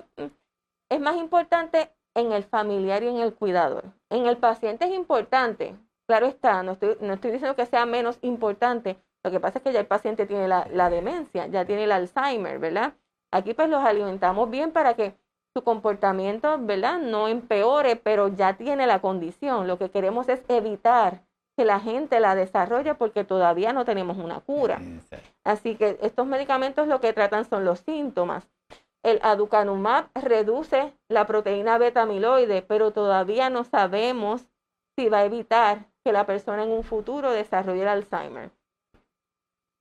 es 0.89 0.99
más 0.99 1.15
importante 1.17 1.91
en 2.13 2.31
el 2.31 2.43
familiar 2.43 3.01
y 3.01 3.07
en 3.07 3.17
el 3.17 3.33
cuidador. 3.33 3.85
En 4.11 4.27
el 4.27 4.37
paciente 4.37 4.85
es 4.85 4.91
importante, 4.91 5.75
claro 6.05 6.27
está, 6.27 6.61
no 6.61 6.73
estoy, 6.73 6.95
no 7.01 7.13
estoy 7.13 7.31
diciendo 7.31 7.55
que 7.55 7.65
sea 7.65 7.87
menos 7.87 8.19
importante, 8.21 8.97
lo 9.24 9.32
que 9.32 9.39
pasa 9.39 9.59
es 9.59 9.63
que 9.63 9.71
ya 9.71 9.80
el 9.80 9.88
paciente 9.88 10.26
tiene 10.26 10.47
la, 10.47 10.89
demencia, 10.89 11.47
ya 11.47 11.65
tiene 11.65 11.86
el 11.86 11.91
Alzheimer, 11.91 12.59
¿verdad? 12.59 12.93
Aquí 13.32 13.53
pues 13.53 13.69
los 13.69 13.84
alimentamos 13.84 14.49
bien 14.49 14.71
para 14.71 14.95
que 14.95 15.15
su 15.55 15.63
comportamiento, 15.63 16.57
¿verdad? 16.59 16.99
No 16.99 17.28
empeore, 17.28 17.95
pero 17.95 18.28
ya 18.28 18.57
tiene 18.57 18.86
la 18.86 18.99
condición. 18.99 19.67
Lo 19.67 19.78
que 19.78 19.89
queremos 19.89 20.28
es 20.28 20.43
evitar 20.49 21.24
que 21.55 21.63
la 21.63 21.80
gente 21.80 22.19
la 22.19 22.36
desarrolle 22.36 22.95
porque 22.95 23.24
todavía 23.24 23.71
no 23.71 23.86
tenemos 23.86 24.17
una 24.17 24.39
cura. 24.41 24.82
Así 25.43 25.76
que 25.76 25.97
estos 26.01 26.28
medicamentos 26.28 26.88
lo 26.88 26.99
que 26.99 27.13
tratan 27.13 27.45
son 27.45 27.63
los 27.63 27.80
síntomas. 27.80 28.47
El 29.03 29.19
aducanumab 29.21 30.07
reduce 30.15 30.93
la 31.07 31.28
proteína 31.28 31.78
beta 31.78 32.01
amiloide, 32.01 32.61
pero 32.61 32.91
todavía 32.91 33.49
no 33.49 33.63
sabemos 33.63 34.47
si 34.97 35.09
va 35.09 35.19
a 35.19 35.26
evitar 35.26 35.86
que 36.03 36.11
la 36.11 36.26
persona 36.26 36.63
en 36.63 36.71
un 36.71 36.84
futuro 36.84 37.32
desarrolle 37.32 37.84
el 37.84 37.88
Alzheimer. 37.88 38.51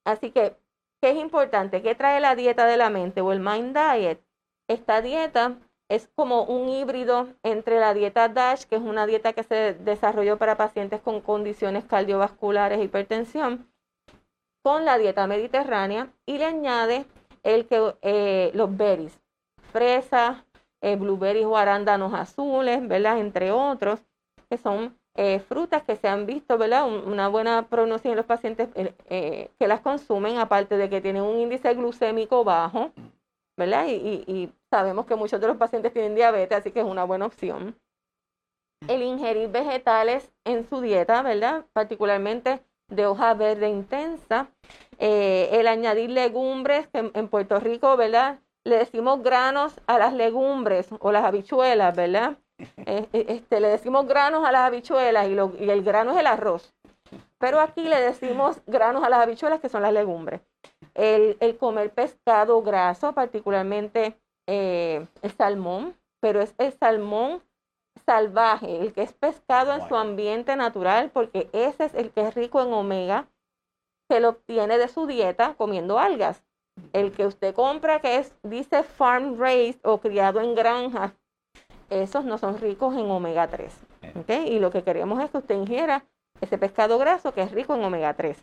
Así 0.04 0.30
que, 0.30 0.56
¿qué 1.00 1.10
es 1.10 1.16
importante? 1.16 1.82
¿Qué 1.82 1.94
trae 1.94 2.20
la 2.20 2.34
dieta 2.34 2.66
de 2.66 2.76
la 2.76 2.90
mente 2.90 3.20
o 3.20 3.32
el 3.32 3.40
Mind 3.40 3.76
Diet? 3.76 4.20
Esta 4.68 5.02
dieta 5.02 5.58
es 5.88 6.08
como 6.14 6.44
un 6.44 6.68
híbrido 6.68 7.28
entre 7.42 7.78
la 7.78 7.92
dieta 7.92 8.28
DASH, 8.28 8.64
que 8.64 8.76
es 8.76 8.82
una 8.82 9.06
dieta 9.06 9.32
que 9.34 9.42
se 9.42 9.74
desarrolló 9.74 10.38
para 10.38 10.56
pacientes 10.56 11.00
con 11.00 11.20
condiciones 11.20 11.84
cardiovasculares 11.84 12.78
e 12.78 12.84
hipertensión, 12.84 13.70
con 14.62 14.84
la 14.84 14.96
dieta 14.96 15.26
mediterránea 15.26 16.10
y 16.24 16.38
le 16.38 16.46
añade 16.46 17.04
el 17.42 17.66
que, 17.66 17.94
eh, 18.02 18.50
los 18.54 18.74
berries, 18.74 19.20
fresas, 19.72 20.44
eh, 20.80 20.96
blueberries 20.96 21.46
o 21.46 21.56
arándanos 21.56 22.14
azules, 22.14 22.86
¿verdad? 22.86 23.18
Entre 23.18 23.50
otros, 23.50 24.00
que 24.48 24.56
son 24.56 24.98
eh, 25.14 25.40
frutas 25.40 25.82
que 25.82 25.96
se 25.96 26.08
han 26.08 26.24
visto, 26.24 26.56
¿verdad? 26.56 26.88
una 26.88 27.28
buena 27.28 27.68
prognosis 27.68 28.06
en 28.06 28.16
los 28.16 28.24
pacientes 28.24 28.70
eh, 28.74 28.94
eh, 29.10 29.50
que 29.58 29.68
las 29.68 29.80
consumen, 29.80 30.38
aparte 30.38 30.78
de 30.78 30.88
que 30.88 31.02
tienen 31.02 31.22
un 31.22 31.38
índice 31.38 31.74
glucémico 31.74 32.44
bajo, 32.44 32.92
¿verdad? 33.58 33.86
Y, 33.88 34.50
sabemos 34.70 35.04
que 35.04 35.14
muchos 35.14 35.38
de 35.38 35.48
los 35.48 35.58
pacientes 35.58 35.92
tienen 35.92 36.14
diabetes, 36.14 36.56
así 36.56 36.70
que 36.70 36.80
es 36.80 36.86
una 36.86 37.04
buena 37.04 37.26
opción. 37.26 37.76
El 38.88 39.02
ingerir 39.02 39.50
vegetales 39.50 40.32
en 40.44 40.66
su 40.66 40.80
dieta, 40.80 41.20
¿verdad? 41.20 41.66
Particularmente 41.74 42.62
de 42.88 43.06
hoja 43.06 43.34
verde 43.34 43.68
intensa. 43.68 44.48
el 44.98 45.66
añadir 45.66 46.08
legumbres, 46.08 46.88
que 46.88 47.10
en 47.12 47.28
Puerto 47.28 47.60
Rico, 47.60 47.98
¿verdad? 47.98 48.40
Le 48.64 48.78
decimos 48.78 49.22
granos 49.22 49.78
a 49.86 49.98
las 49.98 50.14
legumbres 50.14 50.88
o 51.00 51.12
las 51.12 51.24
habichuelas, 51.24 51.94
¿verdad? 51.94 52.38
Eh, 52.58 53.08
eh, 53.12 53.24
este, 53.28 53.60
le 53.60 53.68
decimos 53.68 54.06
granos 54.06 54.44
a 54.44 54.52
las 54.52 54.62
habichuelas 54.62 55.26
y, 55.28 55.32
y, 55.64 55.70
el 55.70 55.82
grano 55.82 56.12
es 56.12 56.18
el 56.18 56.26
arroz. 56.26 56.72
Pero 57.38 57.60
aquí 57.60 57.82
le 57.82 58.00
decimos 58.00 58.60
granos 58.66 59.02
a 59.02 59.08
las 59.08 59.20
habichuelas, 59.20 59.60
que 59.60 59.68
son 59.68 59.82
las 59.82 59.92
legumbres. 59.92 60.40
El, 60.94 61.36
el 61.40 61.56
comer 61.56 61.90
pescado 61.90 62.62
graso, 62.62 63.12
particularmente 63.12 64.16
eh, 64.46 65.06
el 65.22 65.32
salmón, 65.32 65.96
pero 66.20 66.40
es 66.40 66.54
el 66.58 66.72
salmón 66.72 67.42
salvaje, 68.06 68.80
el 68.80 68.92
que 68.92 69.02
es 69.02 69.12
pescado 69.12 69.72
en 69.74 69.86
su 69.88 69.96
ambiente 69.96 70.56
natural, 70.56 71.10
porque 71.10 71.48
ese 71.52 71.84
es 71.84 71.94
el 71.94 72.10
que 72.10 72.22
es 72.22 72.34
rico 72.34 72.62
en 72.62 72.72
omega, 72.72 73.28
se 74.08 74.20
lo 74.20 74.30
obtiene 74.30 74.78
de 74.78 74.88
su 74.88 75.06
dieta 75.06 75.54
comiendo 75.54 75.98
algas. 75.98 76.42
El 76.92 77.12
que 77.12 77.26
usted 77.26 77.54
compra, 77.54 78.00
que 78.00 78.16
es, 78.16 78.34
dice 78.42 78.82
farm 78.82 79.38
raised 79.38 79.80
o 79.84 80.00
criado 80.00 80.40
en 80.40 80.54
granjas, 80.54 81.12
esos 82.00 82.24
no 82.24 82.38
son 82.38 82.58
ricos 82.58 82.94
en 82.94 83.10
omega 83.10 83.48
3. 83.48 83.74
Y 84.46 84.58
lo 84.58 84.70
que 84.70 84.82
queremos 84.82 85.22
es 85.22 85.30
que 85.30 85.38
usted 85.38 85.54
ingiera 85.56 86.04
ese 86.40 86.58
pescado 86.58 86.98
graso 86.98 87.32
que 87.32 87.42
es 87.42 87.52
rico 87.52 87.74
en 87.74 87.84
omega 87.84 88.14
3. 88.14 88.42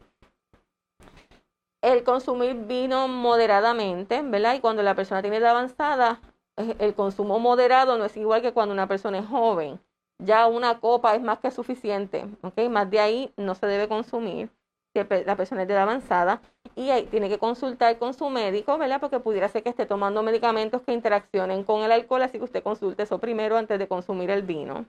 El 1.82 2.04
consumir 2.04 2.56
vino 2.56 3.08
moderadamente, 3.08 4.22
¿verdad? 4.22 4.56
Y 4.56 4.60
cuando 4.60 4.84
la 4.84 4.96
persona 4.96 5.22
tiene 5.22 5.38
edad 5.38 5.52
avanzada, 5.52 6.20
el 6.58 6.94
consumo 6.94 7.40
moderado 7.40 7.98
no 7.98 8.06
es 8.06 8.18
igual 8.18 8.42
que 8.42 8.52
cuando 8.52 8.74
una 8.74 8.88
persona 8.88 9.20
es 9.20 9.26
joven. 9.26 9.80
Ya 10.22 10.48
una 10.48 10.82
copa 10.82 11.16
es 11.16 11.22
más 11.22 11.40
que 11.40 11.52
suficiente, 11.52 12.26
¿ok? 12.42 12.70
Más 12.70 12.90
de 12.90 13.00
ahí 13.00 13.34
no 13.38 13.56
se 13.56 13.68
debe 13.68 13.88
consumir 13.88 14.50
la 14.94 15.36
persona 15.36 15.62
es 15.62 15.68
de 15.68 15.74
edad 15.74 15.84
avanzada 15.84 16.42
y 16.76 16.90
ahí 16.90 17.06
tiene 17.06 17.30
que 17.30 17.38
consultar 17.38 17.98
con 17.98 18.14
su 18.14 18.30
médico, 18.30 18.78
¿verdad? 18.78 19.00
Porque 19.00 19.20
pudiera 19.20 19.48
ser 19.48 19.64
que 19.64 19.70
esté 19.70 19.86
tomando 19.86 20.24
medicamentos 20.24 20.82
que 20.82 20.94
interaccionen 20.94 21.64
con 21.64 21.84
el 21.84 21.92
alcohol, 21.92 22.24
así 22.24 22.38
que 22.38 22.46
usted 22.46 22.64
consulte 22.64 23.04
eso 23.04 23.20
primero 23.20 23.58
antes 23.58 23.78
de 23.78 23.88
consumir 23.88 24.30
el 24.32 24.44
vino. 24.44 24.86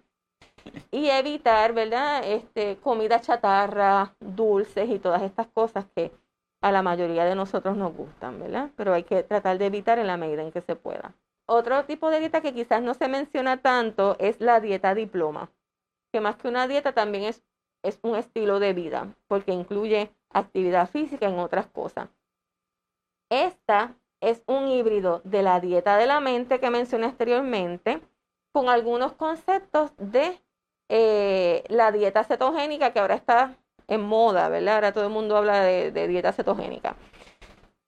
Y 0.91 1.09
evitar, 1.09 1.73
¿verdad? 1.73 2.23
Este, 2.25 2.77
comida 2.77 3.21
chatarra, 3.21 4.15
dulces 4.21 4.89
y 4.89 4.99
todas 4.99 5.23
estas 5.23 5.47
cosas 5.49 5.87
que 5.95 6.13
a 6.63 6.73
la 6.73 6.83
mayoría 6.83 7.25
de 7.25 7.35
nosotros 7.35 7.77
nos 7.77 7.95
gustan, 7.95 8.39
¿verdad? 8.39 8.71
Pero 8.77 8.93
hay 8.93 9.05
que 9.05 9.23
tratar 9.23 9.59
de 9.59 9.67
evitar 9.67 9.99
en 9.99 10.07
la 10.07 10.17
medida 10.17 10.43
en 10.43 10.53
que 10.53 10.61
se 10.61 10.77
pueda. 10.77 11.15
Otro 11.47 11.85
tipo 11.85 12.11
de 12.11 12.21
dieta 12.21 12.43
que 12.43 12.55
quizás 12.55 12.83
no 12.83 12.95
se 12.95 13.09
menciona 13.09 13.57
tanto 13.57 14.17
es 14.19 14.41
la 14.41 14.61
dieta 14.61 14.95
diploma, 14.95 15.51
que 16.13 16.21
más 16.21 16.37
que 16.37 16.49
una 16.49 16.69
dieta 16.69 16.93
también 16.93 17.25
es, 17.25 17.43
es 17.83 17.99
un 18.03 18.17
estilo 18.17 18.61
de 18.61 18.73
vida, 18.73 19.15
porque 19.29 19.53
incluye 19.53 20.11
actividad 20.31 20.89
física 20.89 21.29
en 21.29 21.39
otras 21.39 21.67
cosas. 21.67 22.09
Esta 23.31 23.95
es 24.21 24.43
un 24.47 24.69
híbrido 24.69 25.23
de 25.25 25.43
la 25.43 25.61
dieta 25.61 25.97
de 25.97 26.07
la 26.07 26.21
mente 26.21 26.61
que 26.61 26.71
mencioné 26.71 27.07
anteriormente, 27.07 28.01
con 28.53 28.69
algunos 28.69 29.13
conceptos 29.13 29.93
de 29.97 30.41
eh, 30.89 31.65
la 31.69 31.93
dieta 31.93 32.25
cetogénica 32.25 32.93
que 32.93 32.99
ahora 32.99 33.15
está 33.15 33.57
en 33.87 34.03
moda, 34.03 34.49
¿verdad? 34.49 34.75
Ahora 34.75 34.93
todo 34.93 35.05
el 35.05 35.11
mundo 35.11 35.37
habla 35.37 35.61
de, 35.63 35.93
de 35.93 36.09
dieta 36.09 36.33
cetogénica. 36.33 36.97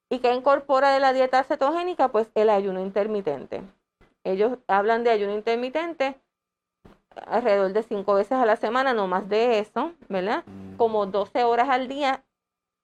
¿Y 0.08 0.20
qué 0.20 0.32
incorpora 0.32 0.92
de 0.92 1.00
la 1.00 1.12
dieta 1.12 1.42
cetogénica? 1.42 2.08
Pues 2.08 2.30
el 2.34 2.50
ayuno 2.50 2.80
intermitente. 2.80 3.62
Ellos 4.24 4.58
hablan 4.68 5.04
de 5.04 5.10
ayuno 5.10 5.34
intermitente 5.34 6.20
alrededor 7.26 7.72
de 7.72 7.82
cinco 7.82 8.14
veces 8.14 8.32
a 8.32 8.46
la 8.46 8.56
semana, 8.56 8.94
no 8.94 9.06
más 9.06 9.28
de 9.28 9.58
eso, 9.58 9.92
¿verdad? 10.08 10.44
Mm. 10.46 10.76
Como 10.76 11.06
12 11.06 11.44
horas 11.44 11.68
al 11.68 11.88
día 11.88 12.24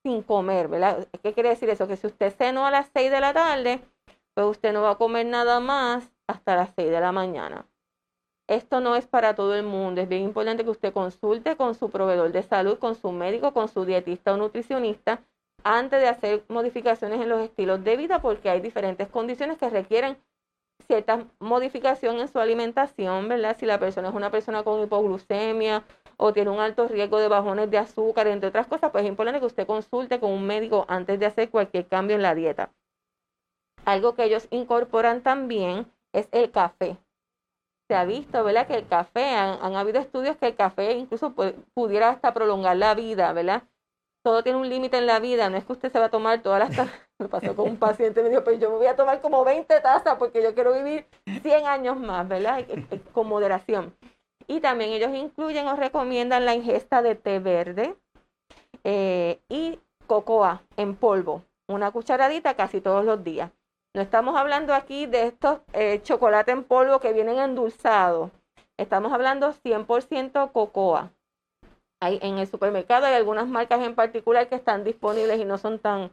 sin 0.03 0.22
comer, 0.22 0.68
¿verdad? 0.68 1.09
¿Qué 1.22 1.33
quiere 1.33 1.51
decir 1.51 1.68
eso? 1.70 1.87
Que 1.89 1.97
si 1.97 2.07
usted 2.07 2.35
cenó 2.35 2.66
a 2.66 2.70
las 2.70 2.91
6 2.95 3.11
de 3.11 3.20
la 3.20 3.33
tarde, 3.33 3.81
pues 4.35 4.47
usted 4.47 4.72
no 4.72 4.83
va 4.83 4.93
a 4.93 4.99
comer 4.99 5.26
nada 5.26 5.61
más 5.61 6.11
hasta 6.26 6.57
las 6.57 6.70
6 6.76 6.91
de 6.91 7.01
la 7.01 7.12
mañana. 7.12 7.66
Esto 8.49 8.81
no 8.81 8.97
es 8.97 9.07
para 9.07 9.35
todo 9.35 9.55
el 9.55 9.64
mundo. 9.64 10.01
Es 10.01 10.09
bien 10.09 10.22
importante 10.22 10.64
que 10.64 10.70
usted 10.70 10.93
consulte 10.93 11.57
con 11.57 11.74
su 11.74 11.91
proveedor 11.91 12.33
de 12.33 12.43
salud, 12.43 12.79
con 12.79 12.95
su 12.95 13.12
médico, 13.12 13.53
con 13.53 13.68
su 13.68 13.85
dietista 13.85 14.33
o 14.33 14.37
nutricionista 14.37 15.22
antes 15.64 16.01
de 16.01 16.09
hacer 16.09 16.45
modificaciones 16.49 17.20
en 17.20 17.29
los 17.29 17.43
estilos 17.43 17.83
de 17.85 17.97
vida 17.97 18.22
porque 18.22 18.49
hay 18.49 18.61
diferentes 18.61 19.09
condiciones 19.09 19.59
que 19.59 19.68
requieren 19.68 20.16
cierta 20.87 21.26
modificación 21.39 22.18
en 22.18 22.29
su 22.29 22.39
alimentación, 22.39 23.29
¿verdad? 23.29 23.57
Si 23.59 23.66
la 23.66 23.79
persona 23.79 24.09
es 24.09 24.14
una 24.14 24.31
persona 24.31 24.62
con 24.62 24.83
hipoglucemia 24.83 25.85
o 26.16 26.33
tiene 26.33 26.51
un 26.51 26.61
alto 26.61 26.89
riesgo 26.89 27.18
de 27.18 27.29
bajones 27.29 27.70
de 27.70 27.79
azúcar, 27.79 28.26
entre 28.26 28.49
otras 28.49 28.66
cosas, 28.66 28.91
pues 28.91 29.05
es 29.05 29.09
importante 29.11 29.41
que 29.41 29.47
usted 29.47 29.66
consulte 29.66 30.18
con 30.18 30.31
un 30.31 30.47
médico 30.47 30.85
antes 30.89 31.18
de 31.20 31.26
hacer 31.26 31.51
cualquier 31.51 31.87
cambio 31.87 32.16
en 32.16 32.22
la 32.22 32.35
dieta. 32.35 32.70
Algo 33.85 34.14
que 34.14 34.24
ellos 34.24 34.49
incorporan 34.51 35.22
también 35.22 35.87
es 36.12 36.29
el 36.33 36.51
café. 36.51 36.99
Se 37.89 37.95
ha 37.95 38.05
visto, 38.05 38.45
¿verdad? 38.45 38.66
Que 38.66 38.74
el 38.74 38.87
café, 38.87 39.24
han, 39.31 39.76
habido 39.76 39.99
estudios 40.01 40.37
que 40.37 40.49
el 40.49 40.57
café 40.57 40.93
incluso 40.93 41.35
pudiera 41.74 42.11
hasta 42.11 42.35
prolongar 42.35 42.76
la 42.76 42.95
vida, 42.95 43.33
¿verdad? 43.33 43.62
Todo 44.22 44.43
tiene 44.43 44.59
un 44.59 44.68
límite 44.68 44.99
en 44.99 45.07
la 45.07 45.20
vida, 45.20 45.49
no 45.49 45.57
es 45.57 45.64
que 45.64 45.72
usted 45.72 45.91
se 45.91 45.99
va 45.99 46.07
a 46.07 46.11
tomar 46.11 46.43
todas 46.43 46.76
las. 46.76 46.89
Me 47.18 47.28
pasó 47.28 47.56
con 47.56 47.68
un 47.68 47.76
paciente, 47.76 48.22
me 48.22 48.28
dijo, 48.28 48.44
pues 48.44 48.60
yo 48.60 48.70
me 48.70 48.76
voy 48.76 48.86
a 48.86 48.94
tomar 48.94 49.20
como 49.20 49.44
20 49.44 49.80
tazas 49.80 50.16
porque 50.18 50.40
yo 50.42 50.54
quiero 50.54 50.72
vivir 50.72 51.04
100 51.42 51.66
años 51.66 51.98
más, 51.98 52.28
¿verdad? 52.28 52.64
Con 53.12 53.26
moderación. 53.26 53.92
Y 54.46 54.60
también 54.60 54.90
ellos 54.90 55.14
incluyen 55.14 55.66
o 55.66 55.74
recomiendan 55.74 56.44
la 56.44 56.54
ingesta 56.54 57.02
de 57.02 57.16
té 57.16 57.40
verde 57.40 57.96
eh, 58.84 59.40
y 59.48 59.80
cocoa 60.06 60.62
en 60.76 60.94
polvo, 60.94 61.42
una 61.68 61.90
cucharadita 61.90 62.54
casi 62.54 62.80
todos 62.80 63.04
los 63.04 63.22
días. 63.24 63.50
No 63.94 64.02
estamos 64.02 64.36
hablando 64.36 64.72
aquí 64.72 65.06
de 65.06 65.26
estos 65.26 65.58
eh, 65.72 66.00
chocolate 66.02 66.52
en 66.52 66.62
polvo 66.62 67.00
que 67.00 67.12
vienen 67.12 67.38
endulzados. 67.38 68.30
Estamos 68.76 69.12
hablando 69.12 69.52
100% 69.52 70.52
cocoa. 70.52 71.10
Hay, 72.00 72.20
en 72.22 72.38
el 72.38 72.46
supermercado 72.46 73.06
hay 73.06 73.14
algunas 73.14 73.48
marcas 73.48 73.82
en 73.82 73.96
particular 73.96 74.48
que 74.48 74.54
están 74.54 74.84
disponibles 74.84 75.40
y 75.40 75.44
no 75.44 75.58
son 75.58 75.80
tan, 75.80 76.12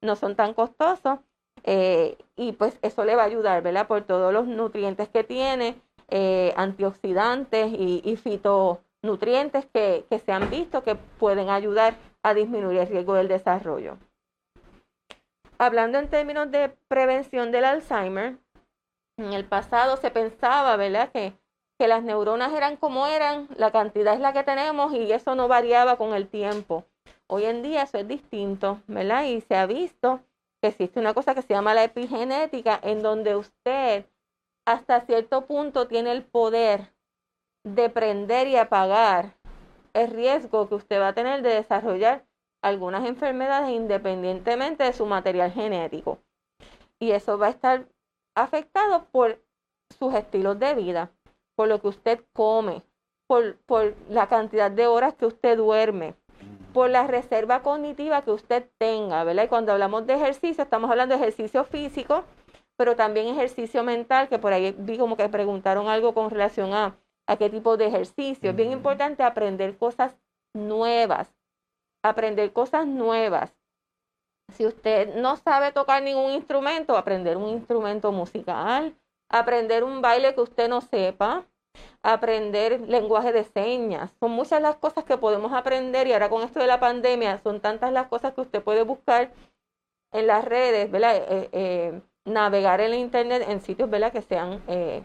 no 0.00 0.16
son 0.16 0.36
tan 0.36 0.54
costosos. 0.54 1.18
Eh, 1.64 2.16
y 2.36 2.52
pues 2.52 2.78
eso 2.82 3.04
le 3.04 3.16
va 3.16 3.22
a 3.22 3.26
ayudar, 3.26 3.62
¿verdad? 3.62 3.86
Por 3.86 4.02
todos 4.02 4.32
los 4.32 4.46
nutrientes 4.46 5.08
que 5.08 5.24
tiene 5.24 5.80
eh, 6.08 6.52
antioxidantes 6.56 7.70
y, 7.72 8.16
fitonutrientes 8.16 9.66
que, 9.66 10.06
que 10.08 10.18
se 10.18 10.32
han 10.32 10.48
visto 10.50 10.82
que 10.82 10.94
pueden 10.94 11.50
ayudar 11.50 11.96
a 12.22 12.34
disminuir 12.34 12.78
el 12.80 12.88
riesgo 12.88 13.14
del 13.14 13.28
desarrollo. 13.28 13.98
Hablando 15.58 15.98
en 15.98 16.08
términos 16.08 16.50
de 16.50 16.70
prevención 16.88 17.52
del 17.52 17.66
Alzheimer, 17.66 18.38
en 19.18 19.32
el 19.32 19.44
pasado 19.44 19.98
se 19.98 20.10
pensaba, 20.10 20.76
¿verdad?, 20.76 21.10
que, 21.12 21.34
que 21.78 21.86
las 21.86 22.02
neuronas 22.02 22.52
eran 22.52 22.76
como 22.76 23.06
eran, 23.06 23.48
la 23.56 23.70
cantidad 23.70 24.14
es 24.14 24.20
la 24.20 24.32
que 24.32 24.42
tenemos 24.42 24.92
y 24.94 25.12
eso 25.12 25.34
no 25.34 25.48
variaba 25.48 25.96
con 25.96 26.14
el 26.14 26.28
tiempo. 26.28 26.86
Hoy 27.32 27.44
en 27.44 27.62
día 27.62 27.82
eso 27.82 27.96
es 27.96 28.08
distinto, 28.08 28.82
¿verdad? 28.88 29.22
Y 29.22 29.40
se 29.42 29.54
ha 29.54 29.64
visto 29.64 30.18
que 30.60 30.66
existe 30.66 30.98
una 30.98 31.14
cosa 31.14 31.32
que 31.32 31.42
se 31.42 31.54
llama 31.54 31.74
la 31.74 31.84
epigenética, 31.84 32.80
en 32.82 33.04
donde 33.04 33.36
usted 33.36 34.04
hasta 34.66 35.02
cierto 35.02 35.46
punto 35.46 35.86
tiene 35.86 36.10
el 36.10 36.24
poder 36.24 36.92
de 37.62 37.88
prender 37.88 38.48
y 38.48 38.56
apagar 38.56 39.36
el 39.94 40.10
riesgo 40.10 40.68
que 40.68 40.74
usted 40.74 41.00
va 41.00 41.08
a 41.08 41.14
tener 41.14 41.42
de 41.42 41.50
desarrollar 41.50 42.26
algunas 42.62 43.06
enfermedades 43.06 43.70
independientemente 43.70 44.82
de 44.82 44.92
su 44.92 45.06
material 45.06 45.52
genético. 45.52 46.18
Y 46.98 47.12
eso 47.12 47.38
va 47.38 47.46
a 47.46 47.50
estar 47.50 47.86
afectado 48.34 49.04
por 49.12 49.40
sus 49.96 50.14
estilos 50.14 50.58
de 50.58 50.74
vida, 50.74 51.12
por 51.54 51.68
lo 51.68 51.80
que 51.80 51.88
usted 51.88 52.24
come, 52.32 52.82
por, 53.28 53.56
por 53.58 53.94
la 54.08 54.28
cantidad 54.28 54.72
de 54.72 54.88
horas 54.88 55.14
que 55.14 55.26
usted 55.26 55.56
duerme, 55.56 56.16
por 56.72 56.90
la 56.90 57.06
reserva 57.06 57.62
cognitiva 57.62 58.22
que 58.22 58.30
usted 58.30 58.68
tenga, 58.78 59.24
¿verdad? 59.24 59.44
Y 59.44 59.48
cuando 59.48 59.72
hablamos 59.72 60.06
de 60.06 60.14
ejercicio, 60.14 60.64
estamos 60.64 60.90
hablando 60.90 61.14
de 61.16 61.20
ejercicio 61.20 61.64
físico, 61.64 62.24
pero 62.76 62.96
también 62.96 63.28
ejercicio 63.28 63.82
mental, 63.84 64.28
que 64.28 64.38
por 64.38 64.52
ahí 64.52 64.74
vi 64.78 64.98
como 64.98 65.16
que 65.16 65.28
preguntaron 65.28 65.88
algo 65.88 66.14
con 66.14 66.30
relación 66.30 66.72
a, 66.72 66.96
a 67.26 67.36
qué 67.36 67.50
tipo 67.50 67.76
de 67.76 67.86
ejercicio. 67.86 68.50
Es 68.50 68.56
bien 68.56 68.72
importante 68.72 69.22
aprender 69.22 69.76
cosas 69.76 70.16
nuevas, 70.54 71.34
aprender 72.02 72.52
cosas 72.52 72.86
nuevas. 72.86 73.54
Si 74.54 74.66
usted 74.66 75.14
no 75.14 75.36
sabe 75.36 75.72
tocar 75.72 76.02
ningún 76.02 76.32
instrumento, 76.32 76.96
aprender 76.96 77.36
un 77.36 77.48
instrumento 77.48 78.10
musical, 78.10 78.96
aprender 79.28 79.84
un 79.84 80.02
baile 80.02 80.34
que 80.34 80.40
usted 80.40 80.68
no 80.68 80.80
sepa, 80.80 81.44
aprender 82.02 82.80
lenguaje 82.88 83.32
de 83.32 83.44
señas. 83.44 84.10
Son 84.20 84.30
muchas 84.30 84.62
las 84.62 84.76
cosas 84.76 85.04
que 85.04 85.18
podemos 85.18 85.52
aprender 85.52 86.06
y 86.06 86.12
ahora 86.12 86.30
con 86.30 86.42
esto 86.42 86.60
de 86.60 86.66
la 86.66 86.80
pandemia 86.80 87.40
son 87.42 87.60
tantas 87.60 87.92
las 87.92 88.08
cosas 88.08 88.34
que 88.34 88.40
usted 88.42 88.62
puede 88.62 88.82
buscar 88.82 89.32
en 90.12 90.26
las 90.26 90.44
redes, 90.44 90.90
¿verdad? 90.90 91.16
Eh, 91.16 91.48
eh, 91.52 92.00
navegar 92.24 92.80
en 92.80 92.90
la 92.90 92.96
internet 92.96 93.44
en 93.48 93.60
sitios 93.60 93.90
¿verdad? 93.90 94.12
que 94.12 94.22
sean 94.22 94.62
eh, 94.68 95.02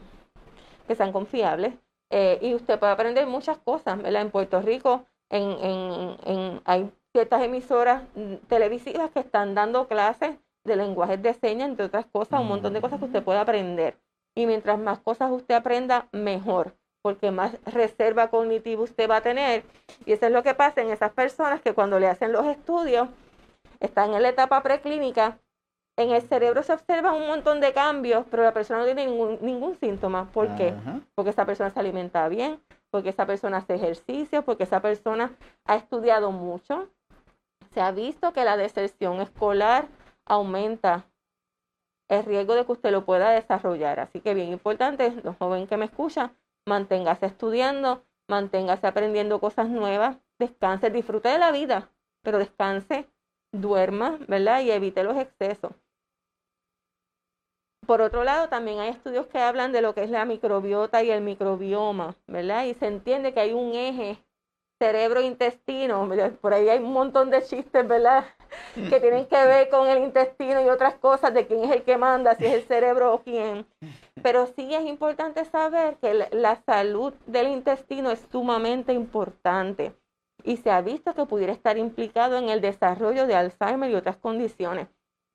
que 0.88 0.96
sean 0.96 1.12
confiables 1.12 1.74
eh, 2.10 2.40
y 2.42 2.54
usted 2.54 2.80
puede 2.80 2.92
aprender 2.92 3.26
muchas 3.28 3.58
cosas 3.58 4.00
en 4.04 4.32
Puerto 4.32 4.62
Rico 4.62 5.06
en, 5.30 6.18
en, 6.26 6.62
hay 6.66 6.92
ciertas 7.12 7.42
emisoras 7.42 8.04
televisivas 8.48 9.10
que 9.12 9.20
están 9.20 9.56
dando 9.56 9.88
clases 9.88 10.38
de 10.64 10.76
lenguajes 10.76 11.22
de 11.22 11.34
señas 11.34 11.70
entre 11.70 11.86
otras 11.86 12.06
cosas 12.06 12.42
un 12.42 12.48
montón 12.48 12.74
de 12.74 12.82
cosas 12.82 13.00
que 13.00 13.06
usted 13.06 13.24
puede 13.24 13.40
aprender 13.40 13.98
y 14.36 14.46
mientras 14.46 14.78
más 14.78 15.00
cosas 15.00 15.32
usted 15.32 15.56
aprenda 15.56 16.08
mejor 16.12 16.76
porque 17.06 17.30
más 17.30 17.56
reserva 17.66 18.32
cognitiva 18.32 18.82
usted 18.82 19.08
va 19.08 19.18
a 19.18 19.22
tener 19.22 19.64
y 20.08 20.14
eso 20.14 20.26
es 20.26 20.32
lo 20.32 20.42
que 20.42 20.56
pasa 20.56 20.82
en 20.82 20.90
esas 20.90 21.12
personas 21.12 21.62
que 21.62 21.72
cuando 21.72 22.00
le 22.00 22.08
hacen 22.08 22.32
los 22.32 22.48
estudios 22.48 23.10
están 23.80 24.16
en 24.16 24.24
la 24.24 24.30
etapa 24.30 24.64
preclínica 24.64 25.38
en 25.98 26.10
el 26.10 26.24
cerebro 26.24 26.64
se 26.64 26.74
observan 26.74 27.14
un 27.14 27.28
montón 27.28 27.60
de 27.62 27.74
cambios, 27.74 28.26
pero 28.32 28.42
la 28.42 28.54
persona 28.54 28.80
no 28.80 28.86
tiene 28.86 29.06
ningún, 29.06 29.38
ningún 29.40 29.78
síntoma. 29.80 30.32
¿Por 30.32 30.56
qué? 30.56 30.74
Porque 31.14 31.30
esa 31.30 31.46
persona 31.46 31.70
se 31.70 31.80
alimenta 31.80 32.28
bien, 32.28 32.60
porque 32.90 33.10
esa 33.10 33.28
persona 33.28 33.58
hace 33.58 33.76
ejercicio, 33.76 34.42
porque 34.44 34.64
esa 34.64 34.82
persona 34.82 35.32
ha 35.66 35.76
estudiado 35.76 36.32
mucho. 36.32 36.90
Se 37.76 37.82
ha 37.82 37.92
visto 37.92 38.34
que 38.34 38.44
la 38.44 38.58
deserción 38.58 39.22
escolar 39.22 39.88
aumenta 40.26 41.06
el 42.10 42.26
riesgo 42.26 42.56
de 42.56 42.66
que 42.66 42.72
usted 42.72 42.92
lo 42.92 43.06
pueda 43.06 43.30
desarrollar. 43.30 44.00
Así 44.00 44.22
que 44.22 44.34
bien 44.34 44.50
importante, 44.52 45.12
los 45.24 45.38
jóvenes 45.38 45.70
que 45.70 45.78
me 45.78 45.86
escuchan, 45.86 46.36
manténgase 46.66 47.28
estudiando, 47.28 48.06
manténgase 48.28 48.88
aprendiendo 48.88 49.40
cosas 49.40 49.70
nuevas, 49.70 50.18
descanse, 50.40 50.90
disfrute 50.90 51.30
de 51.30 51.40
la 51.40 51.52
vida, 51.52 51.92
pero 52.24 52.40
descanse, 52.40 53.08
duerma, 53.52 54.18
¿verdad? 54.28 54.62
Y 54.62 54.72
evite 54.72 55.04
los 55.04 55.18
excesos. 55.18 55.74
Por 57.86 58.02
otro 58.02 58.24
lado, 58.24 58.50
también 58.50 58.80
hay 58.80 58.90
estudios 58.90 59.28
que 59.28 59.38
hablan 59.38 59.72
de 59.72 59.82
lo 59.82 59.94
que 59.94 60.04
es 60.04 60.10
la 60.10 60.26
microbiota 60.26 61.04
y 61.04 61.12
el 61.12 61.22
microbioma, 61.22 62.16
¿verdad? 62.26 62.66
Y 62.66 62.74
se 62.74 62.88
entiende 62.88 63.34
que 63.34 63.42
hay 63.42 63.54
un 63.54 63.76
eje 63.76 64.18
cerebro-intestino, 64.80 66.10
por 66.42 66.54
ahí 66.54 66.68
hay 66.68 66.80
un 66.80 66.94
montón 66.94 67.30
de 67.30 67.44
chistes, 67.44 67.88
¿verdad? 67.88 68.26
Que 68.76 69.00
tienen 69.00 69.26
que 69.26 69.46
ver 69.46 69.70
con 69.70 69.88
el 69.88 70.04
intestino 70.04 70.62
y 70.62 70.70
otras 70.70 70.96
cosas, 70.96 71.34
de 71.34 71.48
quién 71.48 71.64
es 71.64 71.72
el 71.72 71.84
que 71.84 71.98
manda, 71.98 72.36
si 72.36 72.46
es 72.46 72.54
el 72.54 72.64
cerebro 72.64 73.14
o 73.14 73.20
quién. 73.24 73.66
Pero 74.22 74.48
sí 74.48 74.74
es 74.74 74.84
importante 74.86 75.46
saber 75.46 75.96
que 75.98 76.28
la 76.32 76.58
salud 76.66 77.14
del 77.26 77.48
intestino 77.48 78.12
es 78.12 78.20
sumamente 78.32 78.92
importante. 78.94 79.94
y 80.46 80.58
se 80.58 80.72
ha 80.72 80.82
visto 80.82 81.14
que 81.14 81.26
pudiera 81.26 81.52
estar 81.52 81.78
implicado 81.78 82.38
en 82.38 82.50
el 82.50 82.62
desarrollo 82.62 83.26
de 83.28 83.36
Alzheimer 83.36 83.90
y 83.90 83.96
otras 83.96 84.18
condiciones. 84.18 84.88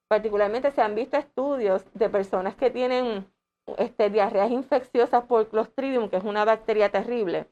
Particularmente 0.08 0.70
se 0.70 0.82
han 0.82 0.94
visto 0.94 1.16
estudios 1.16 1.84
de 1.94 2.08
personas 2.08 2.54
que 2.54 2.70
tienen 2.70 3.26
este, 3.76 4.10
diarreas 4.10 4.50
infecciosas 4.50 5.24
por 5.24 5.48
Clostridium, 5.48 6.08
que 6.08 6.16
es 6.16 6.24
una 6.24 6.44
bacteria 6.44 6.90
terrible. 6.90 7.46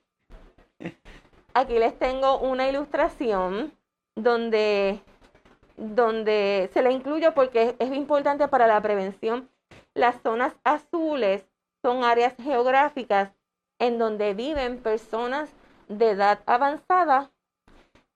Aquí 1.55 1.78
les 1.78 1.99
tengo 1.99 2.39
una 2.39 2.69
ilustración 2.69 3.73
donde, 4.16 5.01
donde 5.78 6.68
se 6.74 6.82
la 6.82 6.90
incluyo 6.90 7.32
porque 7.34 7.62
es, 7.62 7.74
es 7.78 7.96
importante 7.96 8.48
para 8.48 8.66
la 8.66 8.80
prevención. 8.80 9.48
Las 9.94 10.20
zonas 10.22 10.55
azules 10.64 11.46
son 11.82 12.05
áreas 12.05 12.34
geográficas 12.42 13.32
en 13.78 13.98
donde 13.98 14.34
viven 14.34 14.78
personas 14.78 15.50
de 15.88 16.10
edad 16.10 16.40
avanzada 16.46 17.30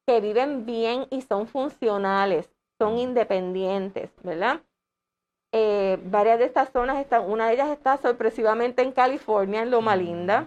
que 0.06 0.20
viven 0.20 0.66
bien 0.66 1.06
y 1.10 1.22
son 1.22 1.46
funcionales, 1.46 2.50
son 2.78 2.98
independientes, 2.98 4.10
¿verdad? 4.22 4.60
Eh, 5.52 5.98
varias 6.04 6.38
de 6.38 6.46
estas 6.46 6.70
zonas 6.70 6.98
están, 6.98 7.30
una 7.30 7.46
de 7.46 7.54
ellas 7.54 7.70
está 7.70 7.98
sorpresivamente 7.98 8.82
en 8.82 8.92
California, 8.92 9.62
en 9.62 9.70
Loma 9.70 9.96
Linda. 9.96 10.46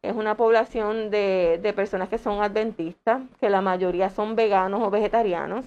Es 0.00 0.14
una 0.14 0.36
población 0.36 1.10
de, 1.10 1.58
de 1.62 1.72
personas 1.72 2.08
que 2.08 2.18
son 2.18 2.42
adventistas, 2.42 3.22
que 3.40 3.50
la 3.50 3.62
mayoría 3.62 4.10
son 4.10 4.36
veganos 4.36 4.82
o 4.82 4.90
vegetarianos. 4.90 5.64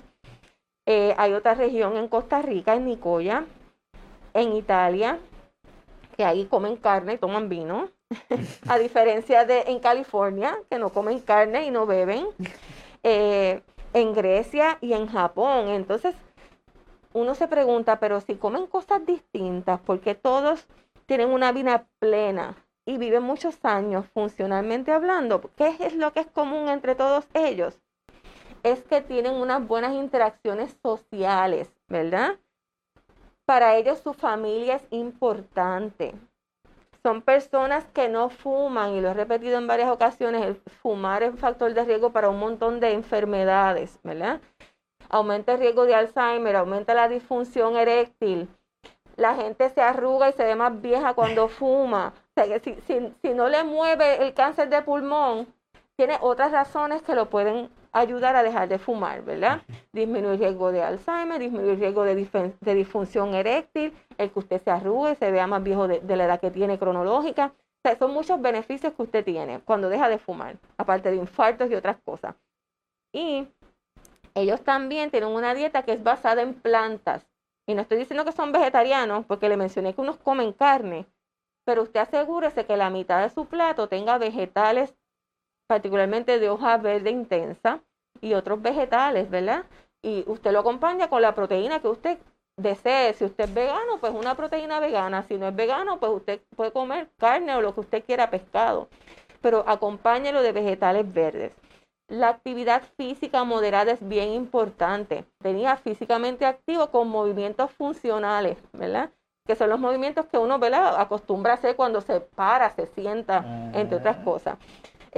Eh, 0.87 1.13
hay 1.17 1.33
otra 1.33 1.53
región 1.53 1.97
en 1.97 2.07
Costa 2.07 2.41
Rica, 2.41 2.73
en 2.73 2.85
Nicoya, 2.85 3.45
en 4.33 4.53
Italia, 4.53 5.19
que 6.15 6.23
ahí 6.23 6.45
comen 6.45 6.77
carne 6.77 7.13
y 7.13 7.17
toman 7.17 7.49
vino. 7.49 7.89
a 8.69 8.79
diferencia 8.79 9.43
de 9.43 9.63
en 9.67 9.79
California, 9.79 10.57
que 10.69 10.79
no 10.79 10.89
comen 10.89 11.19
carne 11.19 11.65
y 11.65 11.71
no 11.71 11.85
beben. 11.85 12.27
Eh, 13.03 13.61
en 13.93 14.13
Grecia 14.13 14.79
y 14.81 14.91
en 14.93 15.07
Japón. 15.07 15.69
Entonces, 15.69 16.15
uno 17.13 17.35
se 17.35 17.47
pregunta, 17.47 17.99
pero 17.99 18.19
si 18.19 18.35
comen 18.35 18.67
cosas 18.67 19.05
distintas, 19.05 19.79
porque 19.79 20.15
todos 20.15 20.67
tienen 21.05 21.29
una 21.29 21.51
vida 21.51 21.87
plena 21.99 22.57
y 22.85 22.97
viven 22.97 23.23
muchos 23.23 23.63
años 23.63 24.05
funcionalmente 24.13 24.91
hablando, 24.91 25.41
¿qué 25.55 25.77
es 25.79 25.95
lo 25.95 26.11
que 26.11 26.21
es 26.21 26.27
común 26.27 26.67
entre 26.67 26.95
todos 26.95 27.27
ellos? 27.33 27.79
Es 28.63 28.83
que 28.83 29.01
tienen 29.01 29.33
unas 29.33 29.65
buenas 29.65 29.93
interacciones 29.93 30.75
sociales, 30.81 31.69
¿verdad? 31.87 32.35
Para 33.45 33.75
ellos 33.77 33.99
su 33.99 34.13
familia 34.13 34.75
es 34.75 34.87
importante. 34.91 36.13
Son 37.03 37.21
personas 37.21 37.85
que 37.93 38.09
no 38.09 38.29
fuman, 38.29 38.93
y 38.93 39.01
lo 39.01 39.09
he 39.09 39.13
repetido 39.13 39.57
en 39.57 39.67
varias 39.67 39.89
ocasiones, 39.89 40.43
el 40.45 40.55
fumar 40.55 41.23
es 41.23 41.31
un 41.31 41.37
factor 41.37 41.73
de 41.73 41.85
riesgo 41.85 42.11
para 42.11 42.29
un 42.29 42.39
montón 42.39 42.79
de 42.79 42.91
enfermedades, 42.91 43.99
¿verdad? 44.03 44.41
aumenta 45.09 45.53
el 45.53 45.59
riesgo 45.59 45.85
de 45.85 45.95
Alzheimer, 45.95 46.55
aumenta 46.55 46.93
la 46.93 47.07
disfunción 47.07 47.77
eréctil, 47.77 48.49
la 49.15 49.35
gente 49.35 49.69
se 49.69 49.81
arruga 49.81 50.29
y 50.29 50.33
se 50.33 50.43
ve 50.43 50.55
más 50.55 50.81
vieja 50.81 51.13
cuando 51.13 51.47
fuma. 51.47 52.13
O 52.15 52.33
sea, 52.35 52.47
que 52.47 52.59
si, 52.59 53.13
si, 53.21 53.33
no 53.33 53.49
le 53.49 53.63
mueve 53.63 54.23
el 54.23 54.33
cáncer 54.33 54.69
de 54.69 54.81
pulmón, 54.81 55.47
tiene 55.95 56.17
otras 56.21 56.51
razones 56.51 57.01
que 57.01 57.15
lo 57.15 57.29
pueden 57.29 57.69
ayudar 57.91 58.35
a 58.35 58.43
dejar 58.43 58.67
de 58.67 58.79
fumar, 58.79 59.23
¿verdad? 59.23 59.61
Disminuir 59.91 60.33
el 60.33 60.39
riesgo 60.39 60.71
de 60.71 60.83
Alzheimer, 60.83 61.39
disminuir 61.39 61.71
el 61.71 61.79
riesgo 61.79 62.03
de, 62.03 62.53
de 62.59 62.73
disfunción 62.75 63.33
eréctil, 63.33 63.93
el 64.17 64.31
que 64.31 64.39
usted 64.39 64.61
se 64.61 64.71
arrugue, 64.71 65.15
se 65.15 65.31
vea 65.31 65.47
más 65.47 65.63
viejo 65.63 65.87
de, 65.87 65.99
de, 65.99 66.15
la 66.15 66.25
edad 66.25 66.39
que 66.39 66.51
tiene 66.51 66.77
cronológica. 66.77 67.53
O 67.55 67.81
sea, 67.83 67.97
son 67.97 68.13
muchos 68.13 68.41
beneficios 68.41 68.93
que 68.93 69.03
usted 69.03 69.23
tiene 69.23 69.59
cuando 69.59 69.89
deja 69.89 70.09
de 70.09 70.17
fumar, 70.17 70.57
aparte 70.77 71.11
de 71.11 71.17
infartos 71.17 71.69
y 71.69 71.75
otras 71.75 71.97
cosas. 72.03 72.35
Y 73.13 73.47
ellos 74.35 74.61
también 74.61 75.09
tienen 75.09 75.29
una 75.29 75.53
dieta 75.53 75.83
que 75.83 75.93
es 75.93 76.03
basada 76.03 76.41
en 76.41 76.53
plantas. 76.53 77.25
Y 77.67 77.73
no 77.73 77.81
estoy 77.81 77.97
diciendo 77.97 78.23
que 78.23 78.31
son 78.31 78.51
vegetarianos, 78.51 79.25
porque 79.25 79.49
le 79.49 79.57
mencioné 79.57 79.93
que 79.93 80.01
unos 80.01 80.17
comen 80.17 80.53
carne, 80.53 81.05
pero 81.65 81.83
usted 81.83 81.99
asegúrese 81.99 82.65
que 82.65 82.77
la 82.77 82.89
mitad 82.89 83.21
de 83.21 83.29
su 83.29 83.45
plato 83.45 83.89
tenga 83.89 84.17
vegetales, 84.17 84.95
particularmente 85.67 86.39
de 86.39 86.49
hoja 86.49 86.77
verde 86.77 87.11
intensa, 87.11 87.81
y 88.21 88.33
otros 88.33 88.61
vegetales, 88.61 89.29
¿verdad? 89.29 89.65
Y 90.01 90.23
usted 90.27 90.51
lo 90.51 90.59
acompaña 90.59 91.09
con 91.09 91.21
la 91.21 91.35
proteína 91.35 91.79
que 91.79 91.87
usted 91.87 92.17
desee. 92.57 93.13
Si 93.13 93.25
usted 93.25 93.45
es 93.45 93.53
vegano, 93.53 93.99
pues 93.99 94.13
una 94.13 94.35
proteína 94.35 94.79
vegana. 94.79 95.23
Si 95.23 95.37
no 95.37 95.47
es 95.47 95.55
vegano, 95.55 95.99
pues 95.99 96.11
usted 96.11 96.41
puede 96.55 96.71
comer 96.71 97.09
carne 97.17 97.55
o 97.55 97.61
lo 97.61 97.73
que 97.73 97.81
usted 97.81 98.03
quiera, 98.03 98.29
pescado. 98.29 98.89
Pero 99.41 99.63
acompáñelo 99.67 100.41
de 100.41 100.51
vegetales 100.51 101.11
verdes. 101.11 101.53
La 102.07 102.29
actividad 102.29 102.83
física 102.95 103.43
moderada 103.43 103.91
es 103.91 104.07
bien 104.07 104.29
importante. 104.29 105.25
Tenía 105.39 105.75
físicamente 105.75 106.45
activo 106.45 106.89
con 106.89 107.09
movimientos 107.09 107.71
funcionales, 107.71 108.57
¿verdad? 108.71 109.11
Que 109.45 109.55
son 109.55 109.69
los 109.69 109.79
movimientos 109.79 110.25
que 110.27 110.37
uno 110.37 110.57
¿verdad? 110.57 110.99
acostumbra 110.99 111.53
a 111.53 111.55
hacer 111.55 111.75
cuando 111.75 112.01
se 112.01 112.21
para, 112.21 112.69
se 112.71 112.87
sienta, 112.87 113.71
entre 113.73 113.97
otras 113.97 114.17
cosas. 114.17 114.57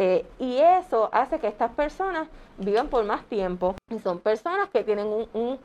Eh, 0.02 0.26
y 0.40 0.60
eso 0.60 1.10
hace 1.12 1.40
que 1.40 1.48
estas 1.48 1.72
personas 1.72 2.30
vivan 2.58 2.88
por 2.88 3.04
más 3.04 3.26
tiempo. 3.26 3.76
Y 3.90 4.00
son 4.00 4.20
personas 4.20 4.70
que 4.70 4.86
tienen 4.86 5.08
un, 5.08 5.60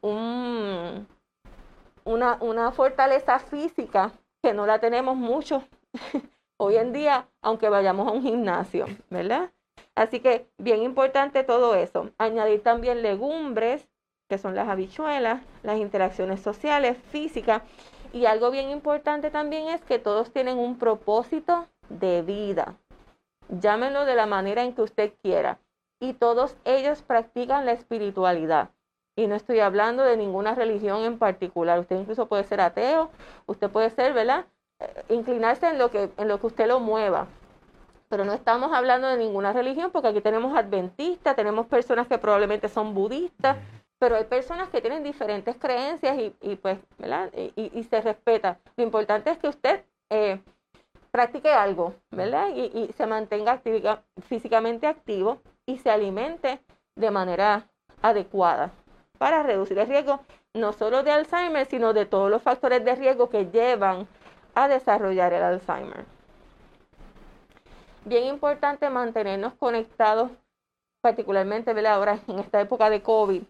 un, 0.00 1.06
una, 2.04 2.38
una 2.40 2.72
fortaleza 2.72 3.38
física 3.38 4.12
que 4.42 4.54
no 4.54 4.64
la 4.64 4.78
tenemos 4.78 5.14
mucho 5.14 5.62
hoy 6.56 6.76
en 6.76 6.94
día, 6.94 7.28
aunque 7.42 7.68
vayamos 7.68 8.08
a 8.08 8.12
un 8.12 8.22
gimnasio, 8.22 8.86
¿verdad? 9.10 9.50
Así 9.94 10.20
que 10.20 10.48
bien 10.56 10.82
importante 10.82 11.44
todo 11.44 11.74
eso. 11.74 12.08
Añadir 12.16 12.62
también 12.62 13.02
legumbres, 13.02 13.86
que 14.30 14.38
son 14.38 14.54
las 14.54 14.68
habichuelas, 14.68 15.42
las 15.62 15.76
interacciones 15.76 16.40
sociales, 16.40 16.96
físicas. 17.10 17.60
Y 18.14 18.24
algo 18.24 18.50
bien 18.50 18.70
importante 18.70 19.30
también 19.30 19.68
es 19.68 19.82
que 19.82 19.98
todos 19.98 20.32
tienen 20.32 20.56
un 20.56 20.78
propósito 20.78 21.66
de 21.90 22.22
vida. 22.22 22.74
Llámenlo 23.48 24.04
de 24.04 24.14
la 24.14 24.26
manera 24.26 24.62
en 24.62 24.74
que 24.74 24.82
usted 24.82 25.12
quiera. 25.22 25.58
Y 26.00 26.14
todos 26.14 26.56
ellos 26.64 27.02
practican 27.02 27.66
la 27.66 27.72
espiritualidad. 27.72 28.70
Y 29.16 29.26
no 29.28 29.34
estoy 29.34 29.60
hablando 29.60 30.02
de 30.02 30.16
ninguna 30.16 30.54
religión 30.54 31.04
en 31.04 31.18
particular. 31.18 31.78
Usted 31.78 31.98
incluso 31.98 32.26
puede 32.26 32.44
ser 32.44 32.60
ateo, 32.60 33.10
usted 33.46 33.70
puede 33.70 33.90
ser, 33.90 34.12
¿verdad? 34.12 34.46
Eh, 34.80 35.04
inclinarse 35.08 35.68
en 35.68 35.78
lo 35.78 35.90
que, 35.90 36.10
en 36.16 36.28
lo 36.28 36.38
que 36.38 36.46
usted 36.48 36.66
lo 36.66 36.80
mueva 36.80 37.26
pero 38.08 38.24
no 38.24 38.32
estamos 38.32 38.72
hablando 38.72 39.08
de 39.08 39.16
ninguna 39.16 39.52
religión 39.52 39.90
porque 39.90 40.08
aquí 40.08 40.20
tenemos 40.20 40.56
adventistas, 40.56 41.36
tenemos 41.36 41.66
personas 41.66 42.06
que 42.06 42.18
probablemente 42.18 42.68
son 42.68 42.94
budistas, 42.94 43.56
pero 43.98 44.16
hay 44.16 44.24
personas 44.24 44.68
que 44.68 44.80
tienen 44.80 45.02
diferentes 45.02 45.56
creencias 45.56 46.16
y, 46.40 46.56
pues, 46.56 46.78
¿verdad? 46.98 47.30
Y, 47.34 47.82
se 47.84 48.00
respeta. 48.00 48.58
Lo 48.76 48.84
importante 48.84 49.30
es 49.30 49.38
que 49.38 49.48
usted 49.48 49.84
eh, 50.10 50.40
practique 51.16 51.50
algo, 51.50 51.94
¿verdad? 52.10 52.48
Y, 52.54 52.92
se 52.96 53.06
mantenga 53.06 53.60
físicamente 54.28 54.86
activo 54.86 55.40
y 55.64 55.78
se 55.78 55.90
alimente 55.90 56.60
de 56.94 57.10
manera 57.10 57.68
adecuada 58.02 58.70
para 59.18 59.42
reducir 59.42 59.78
el 59.78 59.88
riesgo 59.88 60.20
no 60.54 60.72
solo 60.72 61.02
de 61.02 61.12
Alzheimer, 61.12 61.66
sino 61.66 61.92
de 61.92 62.06
todos 62.06 62.30
los 62.30 62.42
factores 62.42 62.84
de 62.84 62.94
riesgo 62.94 63.30
que 63.30 63.46
llevan 63.46 64.06
a 64.54 64.68
desarrollar 64.68 65.32
el 65.32 65.42
Alzheimer 65.42 66.04
bien 68.06 68.24
importante 68.24 68.88
mantenernos 68.88 69.54
conectados, 69.54 70.30
particularmente 71.02 71.72
ahora 71.86 72.18
en 72.28 72.38
esta 72.38 72.60
época 72.60 72.88
de 72.88 73.02
COVID. 73.02 73.42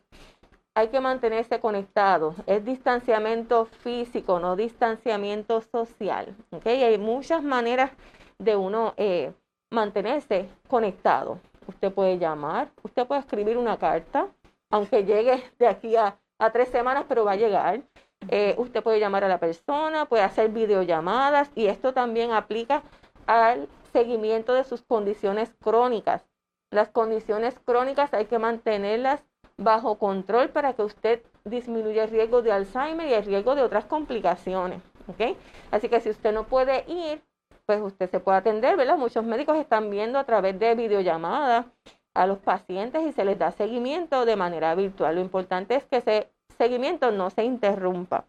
Hay 0.76 0.88
que 0.88 1.00
mantenerse 1.00 1.58
conectados. 1.58 2.34
Es 2.44 2.62
distanciamiento 2.62 3.64
físico, 3.64 4.38
no 4.38 4.56
distanciamiento 4.56 5.62
social. 5.62 6.36
Hay 6.66 6.98
muchas 6.98 7.42
maneras 7.42 7.92
de 8.38 8.56
uno 8.56 8.92
eh, 8.98 9.32
mantenerse 9.70 10.50
conectado. 10.68 11.40
Usted 11.66 11.90
puede 11.90 12.18
llamar, 12.18 12.68
usted 12.82 13.06
puede 13.06 13.22
escribir 13.22 13.56
una 13.56 13.78
carta, 13.78 14.28
aunque 14.68 15.06
llegue 15.06 15.42
de 15.58 15.66
aquí 15.66 15.96
a, 15.96 16.18
tres 16.52 16.68
semanas, 16.68 17.06
pero 17.08 17.24
va 17.24 17.32
a 17.32 17.36
llegar. 17.36 17.80
Eh, 18.28 18.54
usted 18.58 18.82
puede 18.82 19.00
llamar 19.00 19.24
a 19.24 19.28
la 19.28 19.40
persona, 19.40 20.04
puede 20.04 20.24
hacer 20.24 20.50
videollamadas 20.50 21.50
y 21.54 21.68
esto 21.68 21.94
también 21.94 22.32
aplica 22.32 22.82
al 23.26 23.66
seguimiento 23.94 24.52
de 24.52 24.64
sus 24.64 24.82
condiciones 24.82 25.54
crónicas. 25.58 26.26
Las 26.70 26.90
condiciones 26.90 27.58
crónicas 27.64 28.12
hay 28.12 28.26
que 28.26 28.38
mantenerlas 28.38 29.24
bajo 29.58 29.98
control 29.98 30.50
para 30.50 30.74
que 30.74 30.82
usted 30.82 31.22
disminuya 31.44 32.04
el 32.04 32.10
riesgo 32.10 32.42
de 32.42 32.52
Alzheimer 32.52 33.08
y 33.08 33.14
el 33.14 33.24
riesgo 33.24 33.54
de 33.54 33.62
otras 33.62 33.86
complicaciones. 33.86 34.82
¿okay? 35.08 35.36
Así 35.70 35.88
que 35.88 36.00
si 36.00 36.10
usted 36.10 36.32
no 36.32 36.44
puede 36.44 36.84
ir, 36.88 37.22
pues 37.64 37.80
usted 37.80 38.10
se 38.10 38.20
puede 38.20 38.38
atender, 38.38 38.76
¿verdad? 38.76 38.98
Muchos 38.98 39.24
médicos 39.24 39.56
están 39.56 39.90
viendo 39.90 40.18
a 40.18 40.24
través 40.24 40.58
de 40.58 40.74
videollamadas 40.74 41.66
a 42.14 42.26
los 42.26 42.38
pacientes 42.38 43.02
y 43.02 43.12
se 43.12 43.24
les 43.24 43.38
da 43.38 43.50
seguimiento 43.50 44.24
de 44.24 44.36
manera 44.36 44.74
virtual. 44.74 45.16
Lo 45.16 45.20
importante 45.20 45.74
es 45.74 45.84
que 45.84 45.96
ese 45.98 46.30
seguimiento 46.56 47.10
no 47.10 47.30
se 47.30 47.44
interrumpa 47.44 48.26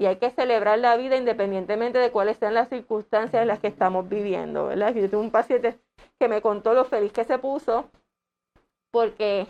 y 0.00 0.06
hay 0.06 0.16
que 0.16 0.30
celebrar 0.30 0.78
la 0.78 0.96
vida 0.96 1.16
independientemente 1.16 1.98
de 1.98 2.10
cuáles 2.10 2.38
sean 2.38 2.54
las 2.54 2.70
circunstancias 2.70 3.42
en 3.42 3.48
las 3.48 3.58
que 3.58 3.66
estamos 3.66 4.08
viviendo, 4.08 4.68
¿verdad? 4.68 4.94
Yo 4.94 5.10
tengo 5.10 5.22
un 5.22 5.30
paciente 5.30 5.78
que 6.18 6.26
me 6.26 6.40
contó 6.40 6.72
lo 6.72 6.86
feliz 6.86 7.12
que 7.12 7.24
se 7.24 7.38
puso 7.38 7.90
porque 8.90 9.46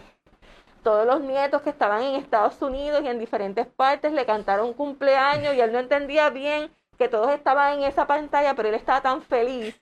todos 0.82 1.06
los 1.06 1.20
nietos 1.20 1.62
que 1.62 1.70
estaban 1.70 2.02
en 2.02 2.14
Estados 2.16 2.60
Unidos 2.62 3.02
y 3.04 3.08
en 3.08 3.18
diferentes 3.18 3.66
partes 3.66 4.12
le 4.12 4.26
cantaron 4.26 4.72
cumpleaños 4.72 5.54
y 5.54 5.60
él 5.60 5.72
no 5.72 5.78
entendía 5.78 6.30
bien 6.30 6.70
que 6.98 7.08
todos 7.08 7.30
estaban 7.30 7.78
en 7.78 7.84
esa 7.84 8.06
pantalla, 8.06 8.54
pero 8.54 8.68
él 8.68 8.74
estaba 8.74 9.00
tan 9.00 9.22
feliz 9.22 9.80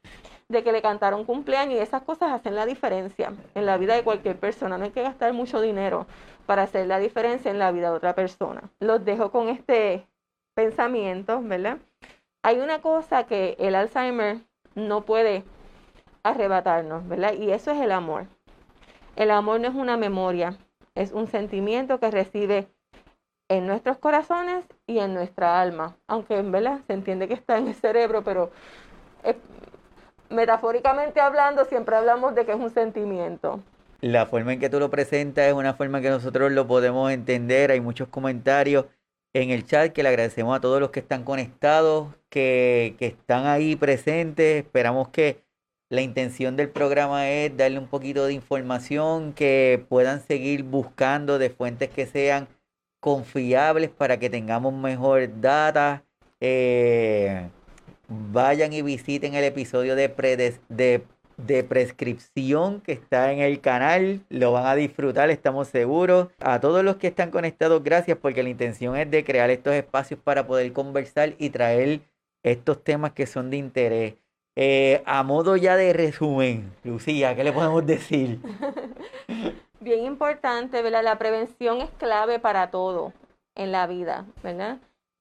de 0.49 0.63
que 0.63 0.73
le 0.73 0.81
cantaron 0.81 1.25
cumpleaños 1.25 1.75
y 1.75 1.79
esas 1.79 2.03
cosas 2.03 2.33
hacen 2.33 2.55
la 2.55 2.65
diferencia 2.65 3.33
en 3.55 3.67
la 3.67 3.77
vida 3.77 3.95
de 3.95 4.03
cualquier 4.03 4.39
persona. 4.39 4.79
No 4.79 4.85
hay 4.85 4.91
que 4.91 5.03
gastar 5.03 5.33
mucho 5.33 5.61
dinero 5.61 6.07
para 6.47 6.63
hacer 6.63 6.87
la 6.87 6.99
diferencia 6.99 7.51
en 7.51 7.59
la 7.59 7.71
vida 7.73 7.91
de 7.91 7.97
otra 7.97 8.15
persona. 8.15 8.71
Los 8.81 9.05
dejo 9.05 9.31
con 9.31 9.49
este 9.49 10.07
pensamiento, 10.55 11.41
¿verdad? 11.43 11.79
Hay 12.43 12.61
una 12.61 12.81
cosa 12.81 13.25
que 13.25 13.57
el 13.59 13.75
Alzheimer 13.75 14.39
no 14.75 15.03
puede 15.03 15.45
arrebatarnos, 16.23 17.07
¿verdad? 17.07 17.35
Y 17.35 17.51
eso 17.51 17.73
es 17.73 17.81
el 17.81 17.93
amor. 17.93 18.27
El 19.17 19.31
amor 19.31 19.61
no 19.61 19.69
es 19.69 19.75
una 19.75 19.97
memoria, 19.97 20.57
es 20.99 21.13
un 21.13 21.29
sentimiento 21.29 22.01
que 22.01 22.11
recibe 22.11 22.67
en 23.49 23.67
nuestros 23.67 23.99
corazones 23.99 24.65
y 24.87 24.99
en 24.99 25.15
nuestra 25.15 25.61
alma, 25.61 25.97
aunque 26.09 26.37
en 26.37 26.51
verdad 26.51 26.81
se 26.87 26.93
entiende 26.93 27.29
que 27.29 27.35
está 27.35 27.57
en 27.57 27.69
el 27.69 27.75
cerebro, 27.75 28.25
pero 28.25 28.51
metafóricamente 30.29 31.21
hablando 31.21 31.65
siempre 31.65 31.97
hablamos 31.97 32.35
de 32.35 32.45
que 32.45 32.53
es 32.53 32.59
un 32.59 32.71
sentimiento. 32.71 33.61
La 34.01 34.27
forma 34.27 34.53
en 34.53 34.61
que 34.61 34.69
tú 34.69 34.81
lo 34.81 34.91
presentas 34.91 35.47
es 35.47 35.55
una 35.55 35.75
forma 35.75 36.01
que 36.01 36.11
nosotros 36.11 36.51
lo 36.51 36.67
podemos 36.67 37.11
entender, 37.13 37.71
hay 37.71 37.81
muchos 37.81 38.09
comentarios 38.09 38.87
en 39.33 39.51
el 39.51 39.65
chat 39.65 39.93
que 39.93 40.03
le 40.03 40.09
agradecemos 40.09 40.57
a 40.57 40.61
todos 40.61 40.81
los 40.81 40.91
que 40.91 41.01
están 41.01 41.23
conectados, 41.23 42.09
que, 42.29 42.97
que 42.99 43.07
están 43.07 43.47
ahí 43.47 43.77
presentes, 43.77 44.65
esperamos 44.65 45.09
que 45.09 45.45
la 45.91 46.03
intención 46.03 46.57
del 46.57 46.69
programa 46.69 47.31
es 47.31 47.57
darle 47.57 47.79
un 47.79 47.89
poquito 47.89 48.27
de 48.27 48.35
información 48.35 49.33
que 49.33 49.85
puedan 49.89 50.21
seguir 50.23 50.63
buscando 50.63 51.39
de 51.39 51.51
fuentes 51.51 51.89
que 51.89 52.07
sean 52.07 52.49
confiables 53.01 53.91
para 53.91 54.19
que 54.19 54.29
tengamos 54.29 54.75
mejor 54.75 55.41
data. 55.41 56.05
Eh, 56.41 57.49
vayan 58.09 58.73
y 58.73 58.83
visiten 58.83 59.35
el 59.35 59.45
episodio 59.45 59.97
de, 59.97 60.09
de, 60.69 61.03
de, 61.39 61.65
prescripción 61.65 62.81
que 62.83 62.93
está 62.93 63.33
en 63.33 63.39
el 63.41 63.61
canal. 63.61 64.21
Lo 64.29 64.53
van 64.53 64.67
a 64.67 64.75
disfrutar, 64.75 65.31
estamos 65.31 65.69
seguros. 65.69 66.29
A 66.41 66.61
todos 66.61 66.85
los 66.85 66.97
que 66.97 67.07
están 67.09 67.31
conectados, 67.31 67.83
gracias 67.83 68.19
porque 68.21 68.43
la 68.43 68.51
intención 68.51 68.97
es 68.97 69.11
de 69.11 69.25
crear 69.25 69.49
estos 69.51 69.75
espacios 69.75 70.21
para 70.23 70.47
poder 70.47 70.71
conversar 70.75 71.35
y 71.39 71.51
traer 71.51 72.01
estos 72.43 72.85
temas 72.85 73.13
que 73.13 73.27
son 73.27 73.51
de 73.51 73.57
interés. 73.57 74.15
Eh, 74.61 75.05
a 75.07 75.23
modo 75.23 75.55
ya 75.55 75.77
de 75.77 75.93
resumen, 75.93 76.75
Lucía, 76.83 77.37
¿qué 77.37 77.45
le 77.45 77.53
podemos 77.53 77.87
decir? 77.87 78.41
Bien 79.81 80.03
importante, 80.03 80.83
¿verdad? 80.83 81.05
La 81.05 81.17
prevención 81.17 81.81
es 81.81 81.91
clave 81.93 82.41
para 82.41 82.73
todo 82.73 83.13
en 83.55 83.71
la 83.71 83.87
vida, 83.87 84.27
¿verdad? 84.43 84.79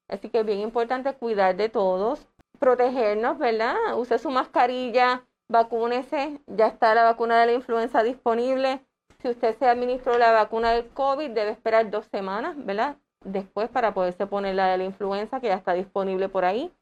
Así 0.08 0.28
que 0.28 0.40
es 0.40 0.44
bien 0.44 0.58
importante 0.58 1.12
cuidar 1.12 1.54
de 1.54 1.68
todos, 1.68 2.26
protegernos, 2.58 3.38
¿verdad? 3.38 3.76
Use 3.96 4.18
su 4.18 4.30
mascarilla, 4.30 5.22
vacúnese, 5.48 6.40
ya 6.48 6.66
está 6.66 6.96
la 6.96 7.04
vacuna 7.04 7.38
de 7.38 7.46
la 7.46 7.52
influenza 7.52 8.02
disponible. 8.02 8.80
Si 9.22 9.28
usted 9.28 9.56
se 9.56 9.68
administró 9.68 10.18
la 10.18 10.32
vacuna 10.32 10.72
del 10.72 10.88
COVID, 10.88 11.30
debe 11.30 11.52
esperar 11.52 11.88
dos 11.92 12.06
semanas, 12.06 12.56
¿verdad? 12.56 12.96
Después 13.24 13.68
para 13.68 13.94
poderse 13.94 14.26
poner 14.26 14.56
la 14.56 14.66
de 14.66 14.78
la 14.78 14.84
influenza, 14.84 15.38
que 15.38 15.46
ya 15.46 15.54
está 15.54 15.74
disponible 15.74 16.28
por 16.28 16.44
ahí. 16.44 16.72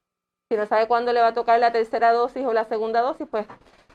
Si 0.49 0.57
no 0.57 0.67
sabe 0.67 0.87
cuándo 0.87 1.13
le 1.13 1.21
va 1.21 1.29
a 1.29 1.35
tocar 1.35 1.59
la 1.59 1.73
tercera 1.73 2.13
dosis 2.13 2.45
o 2.47 2.53
la 2.53 2.65
segunda 2.65 3.01
dosis, 3.01 3.27
pues, 3.29 3.47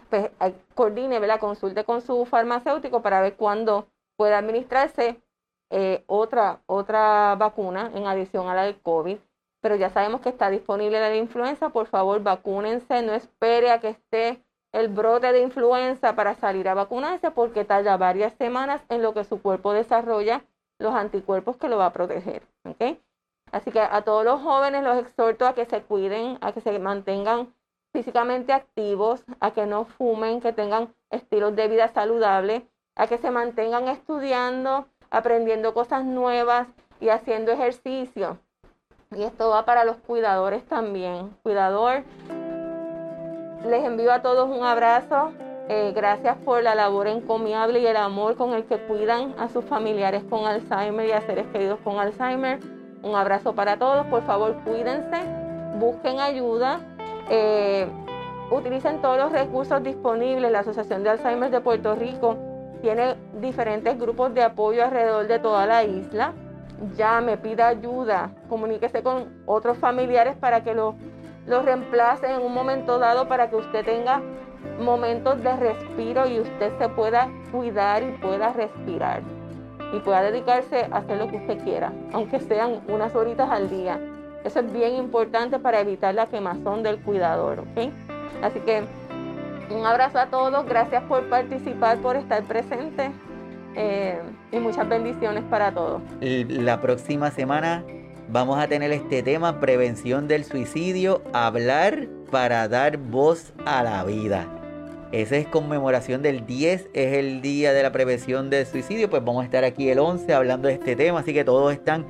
pues 0.10 0.30
coordine, 0.76 1.20
¿verdad? 1.20 1.40
Consulte 1.40 1.86
con 1.86 2.02
su 2.02 2.26
farmacéutico 2.26 3.02
para 3.02 3.22
ver 3.22 3.36
cuándo 3.36 3.88
puede 4.18 4.34
administrarse 4.34 5.22
eh, 5.70 6.04
otra, 6.08 6.62
otra 6.66 7.36
vacuna 7.36 7.92
en 7.96 8.06
adición 8.06 8.50
a 8.50 8.56
la 8.56 8.64
del 8.64 8.82
COVID. 8.82 9.18
Pero 9.62 9.76
ya 9.76 9.90
sabemos 9.90 10.22
que 10.22 10.30
está 10.30 10.50
disponible 10.50 11.00
la 11.00 11.10
de 11.10 11.18
influenza. 11.18 11.70
Por 11.70 11.88
favor, 11.88 12.22
vacúnense. 12.22 13.02
No 13.04 13.14
espere 13.14 13.72
a 13.72 13.80
que 13.80 13.90
esté 13.90 14.44
el 14.74 14.90
brote 14.90 15.32
de 15.32 15.42
influenza 15.42 16.16
para 16.16 16.36
salir 16.36 16.68
a 16.68 16.74
vacunarse 16.74 17.32
porque 17.32 17.66
tarda 17.66 17.98
varias 17.98 18.34
semanas 18.34 18.82
en 18.90 19.02
lo 19.02 19.14
que 19.14 19.24
su 19.24 19.42
cuerpo 19.42 19.74
desarrolla 19.74 20.44
los 20.80 20.94
anticuerpos 20.94 21.58
que 21.58 21.70
lo 21.70 21.78
va 21.78 21.88
a 21.88 21.94
proteger. 21.94 22.44
¿okay? 22.66 23.02
Así 23.52 23.72
que 23.72 23.82
a 23.82 24.02
todos 24.04 24.24
los 24.24 24.42
jóvenes 24.42 24.84
los 24.84 24.98
exhorto 24.98 25.46
a 25.46 25.54
que 25.54 25.66
se 25.66 25.82
cuiden, 25.82 26.38
a 26.42 26.54
que 26.54 26.62
se 26.62 26.78
mantengan 26.80 27.54
físicamente 27.92 28.54
activos, 28.54 29.24
a 29.40 29.52
que 29.52 29.66
no 29.66 29.86
fumen, 29.86 30.40
que 30.40 30.54
tengan 30.54 30.94
estilos 31.10 31.56
de 31.56 31.68
vida 31.68 31.90
saludables, 31.90 32.64
a 32.96 33.08
que 33.08 33.18
se 33.18 33.32
mantengan 33.32 33.90
estudiando, 33.90 34.88
aprendiendo 35.10 35.74
cosas 35.74 36.06
nuevas 36.06 36.68
y 37.02 37.10
haciendo 37.10 37.52
ejercicio. 37.52 38.40
Y 39.12 39.24
esto 39.24 39.50
va 39.50 39.66
para 39.66 39.84
los 39.84 39.98
cuidadores 39.98 40.66
también. 40.66 41.36
Cuidador, 41.44 42.04
les 43.66 43.84
envío 43.84 44.14
a 44.14 44.22
todos 44.22 44.50
un 44.50 44.64
abrazo. 44.64 45.34
Eh, 45.68 45.92
gracias 45.94 46.38
por 46.38 46.64
la 46.64 46.76
labor 46.76 47.08
encomiable 47.08 47.80
y 47.80 47.88
el 47.88 47.98
amor 47.98 48.36
con 48.36 48.54
el 48.54 48.66
que 48.66 48.78
cuidan 48.78 49.36
a 49.38 49.50
sus 49.50 49.66
familiares 49.66 50.24
con 50.30 50.46
Alzheimer 50.46 51.08
y 51.08 51.12
a 51.12 51.22
seres 51.22 51.48
queridos 51.48 51.80
con 51.84 52.00
Alzheimer. 52.00 52.60
Un 53.04 53.16
abrazo 53.16 53.54
para 53.54 53.78
todos, 53.78 54.06
por 54.08 54.24
favor 54.24 54.56
cuídense, 54.64 55.18
busquen 55.80 56.20
ayuda, 56.20 56.80
eh, 57.30 57.88
utilicen 58.52 59.02
todos 59.02 59.18
los 59.18 59.32
recursos 59.32 59.82
disponibles. 59.82 60.52
La 60.52 60.60
Asociación 60.60 61.04
de 61.04 61.10
Alzheimer 61.10 61.50
de 61.50 61.62
Puerto 61.62 61.96
Rico 61.96 62.38
tiene 62.82 63.16
diferentes 63.40 63.98
grupos 63.98 64.34
de 64.36 64.44
apoyo 64.44 64.84
alrededor 64.84 65.28
de 65.28 65.40
toda 65.40 65.66
la 65.66 65.84
isla. 65.84 66.34
Llame, 66.96 67.38
pida 67.38 67.70
ayuda, 67.70 68.32
comuníquese 68.50 69.02
con 69.02 69.44
otros 69.48 69.78
familiares 69.80 70.36
para 70.36 70.64
que 70.64 70.76
lo, 70.76 70.96
lo 71.48 71.64
reemplacen 71.64 72.32
en 72.32 72.42
un 72.42 72.54
momento 72.54 73.00
dado 73.00 73.28
para 73.28 73.50
que 73.50 73.56
usted 73.56 73.84
tenga 73.84 74.22
momentos 74.80 75.42
de 75.42 75.56
respiro 75.56 76.28
y 76.28 76.40
usted 76.40 76.72
se 76.78 76.90
pueda 76.90 77.30
cuidar 77.52 78.04
y 78.04 78.12
pueda 78.12 78.54
respirar 78.54 79.41
y 79.94 80.00
pueda 80.00 80.22
dedicarse 80.22 80.88
a 80.92 80.98
hacer 80.98 81.18
lo 81.18 81.28
que 81.28 81.38
usted 81.38 81.64
quiera, 81.64 81.92
aunque 82.14 82.40
sean 82.40 82.82
unas 82.88 83.16
horitas 83.16 83.50
al 83.50 83.70
día. 83.70 84.00
Eso 84.44 84.60
es 84.60 84.74
bien 84.74 84.96
importante 84.96 85.60
para 85.60 85.80
evitar 85.80 86.16
la 86.16 86.28
quemazón 86.28 86.84
del 86.84 87.00
cuidador, 87.00 87.60
¿ok? 87.60 87.92
Así 88.42 88.60
que 88.60 88.84
un 89.70 89.86
abrazo 89.86 90.20
a 90.20 90.28
todos, 90.28 90.66
gracias 90.66 91.04
por 91.04 91.30
participar, 91.30 91.98
por 91.98 92.16
estar 92.16 92.44
presente 92.44 93.12
eh, 93.76 94.20
y 94.52 94.60
muchas 94.60 94.88
bendiciones 94.90 95.44
para 95.46 95.72
todos. 95.72 96.02
La 96.20 96.82
próxima 96.82 97.32
semana 97.32 97.84
vamos 98.30 98.58
a 98.58 98.68
tener 98.68 98.92
este 98.92 99.24
tema, 99.24 99.60
prevención 99.60 100.28
del 100.28 100.44
suicidio, 100.44 101.22
hablar 101.34 102.08
para 102.32 102.68
dar 102.68 102.98
voz 102.98 103.54
a 103.66 103.84
la 103.84 104.04
vida. 104.04 104.61
Esa 105.12 105.36
es 105.36 105.48
conmemoración 105.48 106.22
del 106.22 106.46
10, 106.46 106.90
es 106.94 107.18
el 107.18 107.42
día 107.42 107.74
de 107.74 107.84
la 107.84 107.92
prevención 107.92 108.50
del 108.50 108.66
suicidio. 108.66 109.10
Pues 109.10 109.24
vamos 109.26 109.42
a 109.42 109.46
estar 109.46 109.66
aquí 109.66 109.90
el 109.90 110.00
11 110.00 110.34
hablando 110.34 110.70
de 110.70 110.76
este 110.76 110.96
tema, 110.96 111.20
así 111.20 111.34
que 111.34 111.44
todos 111.44 111.74
están 111.74 112.06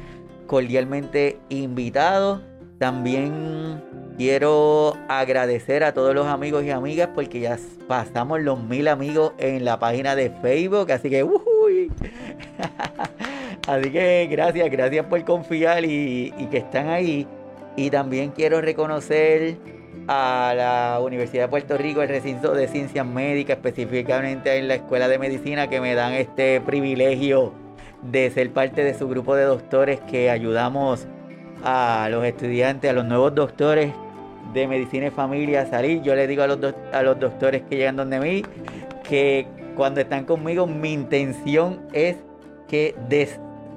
cordialmente 0.45 1.40
invitados. 1.49 2.41
También 2.78 3.82
quiero 4.18 4.95
agradecer 5.07 5.84
a 5.84 5.95
todos 5.95 6.14
los 6.14 6.28
amigos 6.28 6.64
y 6.64 6.69
amigas 6.69 7.10
porque 7.15 7.40
ya 7.40 7.57
pasamos 7.88 8.40
los 8.41 8.61
mil 8.64 8.88
amigos 8.88 9.34
en 9.40 9.65
la 9.65 9.80
página 9.80 10.15
de 10.15 10.30
Facebook, 10.30 10.91
así 10.91 11.10
que 11.10 11.23
uy. 11.23 11.91
así 13.68 13.90
que 13.90 14.28
gracias, 14.30 14.69
gracias 14.69 15.06
por 15.07 15.26
confiar 15.26 15.86
y, 15.86 16.32
y 16.38 16.45
que 16.52 16.57
están 16.57 16.90
ahí. 16.90 17.28
Y 17.76 17.90
también 17.90 18.30
quiero 18.30 18.61
reconocer 18.61 19.57
a 20.07 20.53
la 20.56 20.99
Universidad 21.02 21.44
de 21.44 21.49
Puerto 21.49 21.78
Rico, 21.78 22.02
el 22.02 22.10
recinto 22.10 22.53
de 22.53 22.68
ciencias 22.68 23.06
médicas, 23.06 23.57
específicamente 23.57 24.57
en 24.57 24.68
la 24.68 24.76
Escuela 24.76 25.07
de 25.07 25.19
Medicina, 25.19 25.68
que 25.68 25.82
me 25.82 25.95
dan 25.95 26.14
este 26.14 26.61
privilegio 26.61 27.53
de 28.02 28.30
ser 28.32 28.52
parte 28.52 28.84
de 28.84 28.94
su 28.94 29.07
grupo 29.07 29.36
de 29.36 29.44
doctores 29.44 29.99
que 30.02 30.30
ayudamos 30.30 31.07
a 31.64 32.07
los 32.10 32.26
estudiantes, 32.26 32.90
a 32.90 32.94
los 32.94 33.06
nuevos 33.06 33.36
doctores 33.36 33.94
de 34.53 34.68
medicina 34.68 35.07
y 35.07 35.11
familia 35.11 35.61
a 35.61 35.65
salir. 35.68 36.02
Yo 36.02 36.15
les 36.15 36.28
digo 36.28 36.44
a 36.44 36.48
los, 36.48 36.57
a 36.91 37.02
los 37.03 37.19
doctores 37.19 37.61
que 37.69 37.78
llegan 37.78 37.95
donde 37.95 38.19
mí 38.19 38.44
que 39.07 39.48
cuando 39.76 40.02
están 40.02 40.26
conmigo 40.26 40.68
mi 40.68 40.94
intención 40.94 41.82
es 41.94 42.18
que 42.68 42.95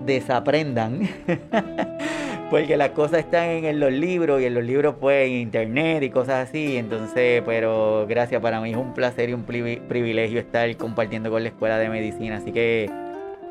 desaprendan 0.04 1.08
porque 2.50 2.76
las 2.76 2.90
cosas 2.90 3.20
están 3.20 3.64
en 3.64 3.80
los 3.80 3.92
libros 3.92 4.40
y 4.40 4.46
en 4.46 4.54
los 4.54 4.64
libros 4.64 4.96
pues 5.00 5.26
en 5.26 5.32
internet 5.32 6.02
y 6.02 6.10
cosas 6.10 6.48
así. 6.48 6.76
Entonces, 6.76 7.42
pero 7.44 8.06
gracias, 8.08 8.40
para 8.40 8.60
mí 8.60 8.70
es 8.70 8.76
un 8.76 8.92
placer 8.92 9.30
y 9.30 9.32
un 9.32 9.44
privilegio 9.44 10.40
estar 10.40 10.76
compartiendo 10.76 11.30
con 11.30 11.42
la 11.42 11.48
Escuela 11.48 11.78
de 11.78 11.88
Medicina. 11.88 12.36
Así 12.36 12.52
que, 12.52 12.90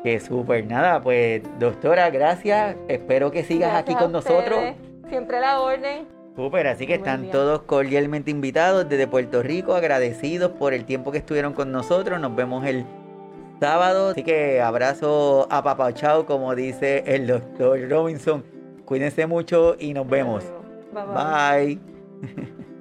que 0.02 0.20
súper. 0.20 0.66
Nada, 0.66 1.00
pues 1.02 1.42
doctora, 1.58 2.10
gracias. 2.10 2.76
Espero 2.88 3.30
que 3.30 3.44
sigas 3.44 3.74
aquí 3.74 3.94
con 3.94 4.12
nosotros. 4.12 4.60
Siempre 5.08 5.40
la 5.40 5.60
orden. 5.60 6.06
Súper, 6.36 6.66
así 6.66 6.86
que 6.86 6.94
están 6.94 7.30
todos 7.30 7.62
cordialmente 7.62 8.30
invitados 8.30 8.88
desde 8.88 9.06
Puerto 9.06 9.42
Rico, 9.42 9.74
agradecidos 9.74 10.50
por 10.50 10.74
el 10.74 10.84
tiempo 10.84 11.12
que 11.12 11.18
estuvieron 11.18 11.52
con 11.52 11.70
nosotros. 11.70 12.18
Nos 12.20 12.34
vemos 12.34 12.66
el 12.66 12.84
sábado. 13.60 14.10
Así 14.10 14.24
que 14.24 14.60
abrazo 14.60 15.46
a 15.50 15.62
Papá 15.62 15.92
Chao, 15.94 16.26
como 16.26 16.54
dice 16.54 17.04
el 17.06 17.26
doctor 17.26 17.78
Robinson. 17.88 18.53
Cuídense 18.84 19.26
mucho 19.26 19.76
y 19.78 19.94
nos 19.94 20.08
vemos. 20.08 20.44
Bye. 20.92 21.04
bye. 21.04 21.78
bye. 22.36 22.64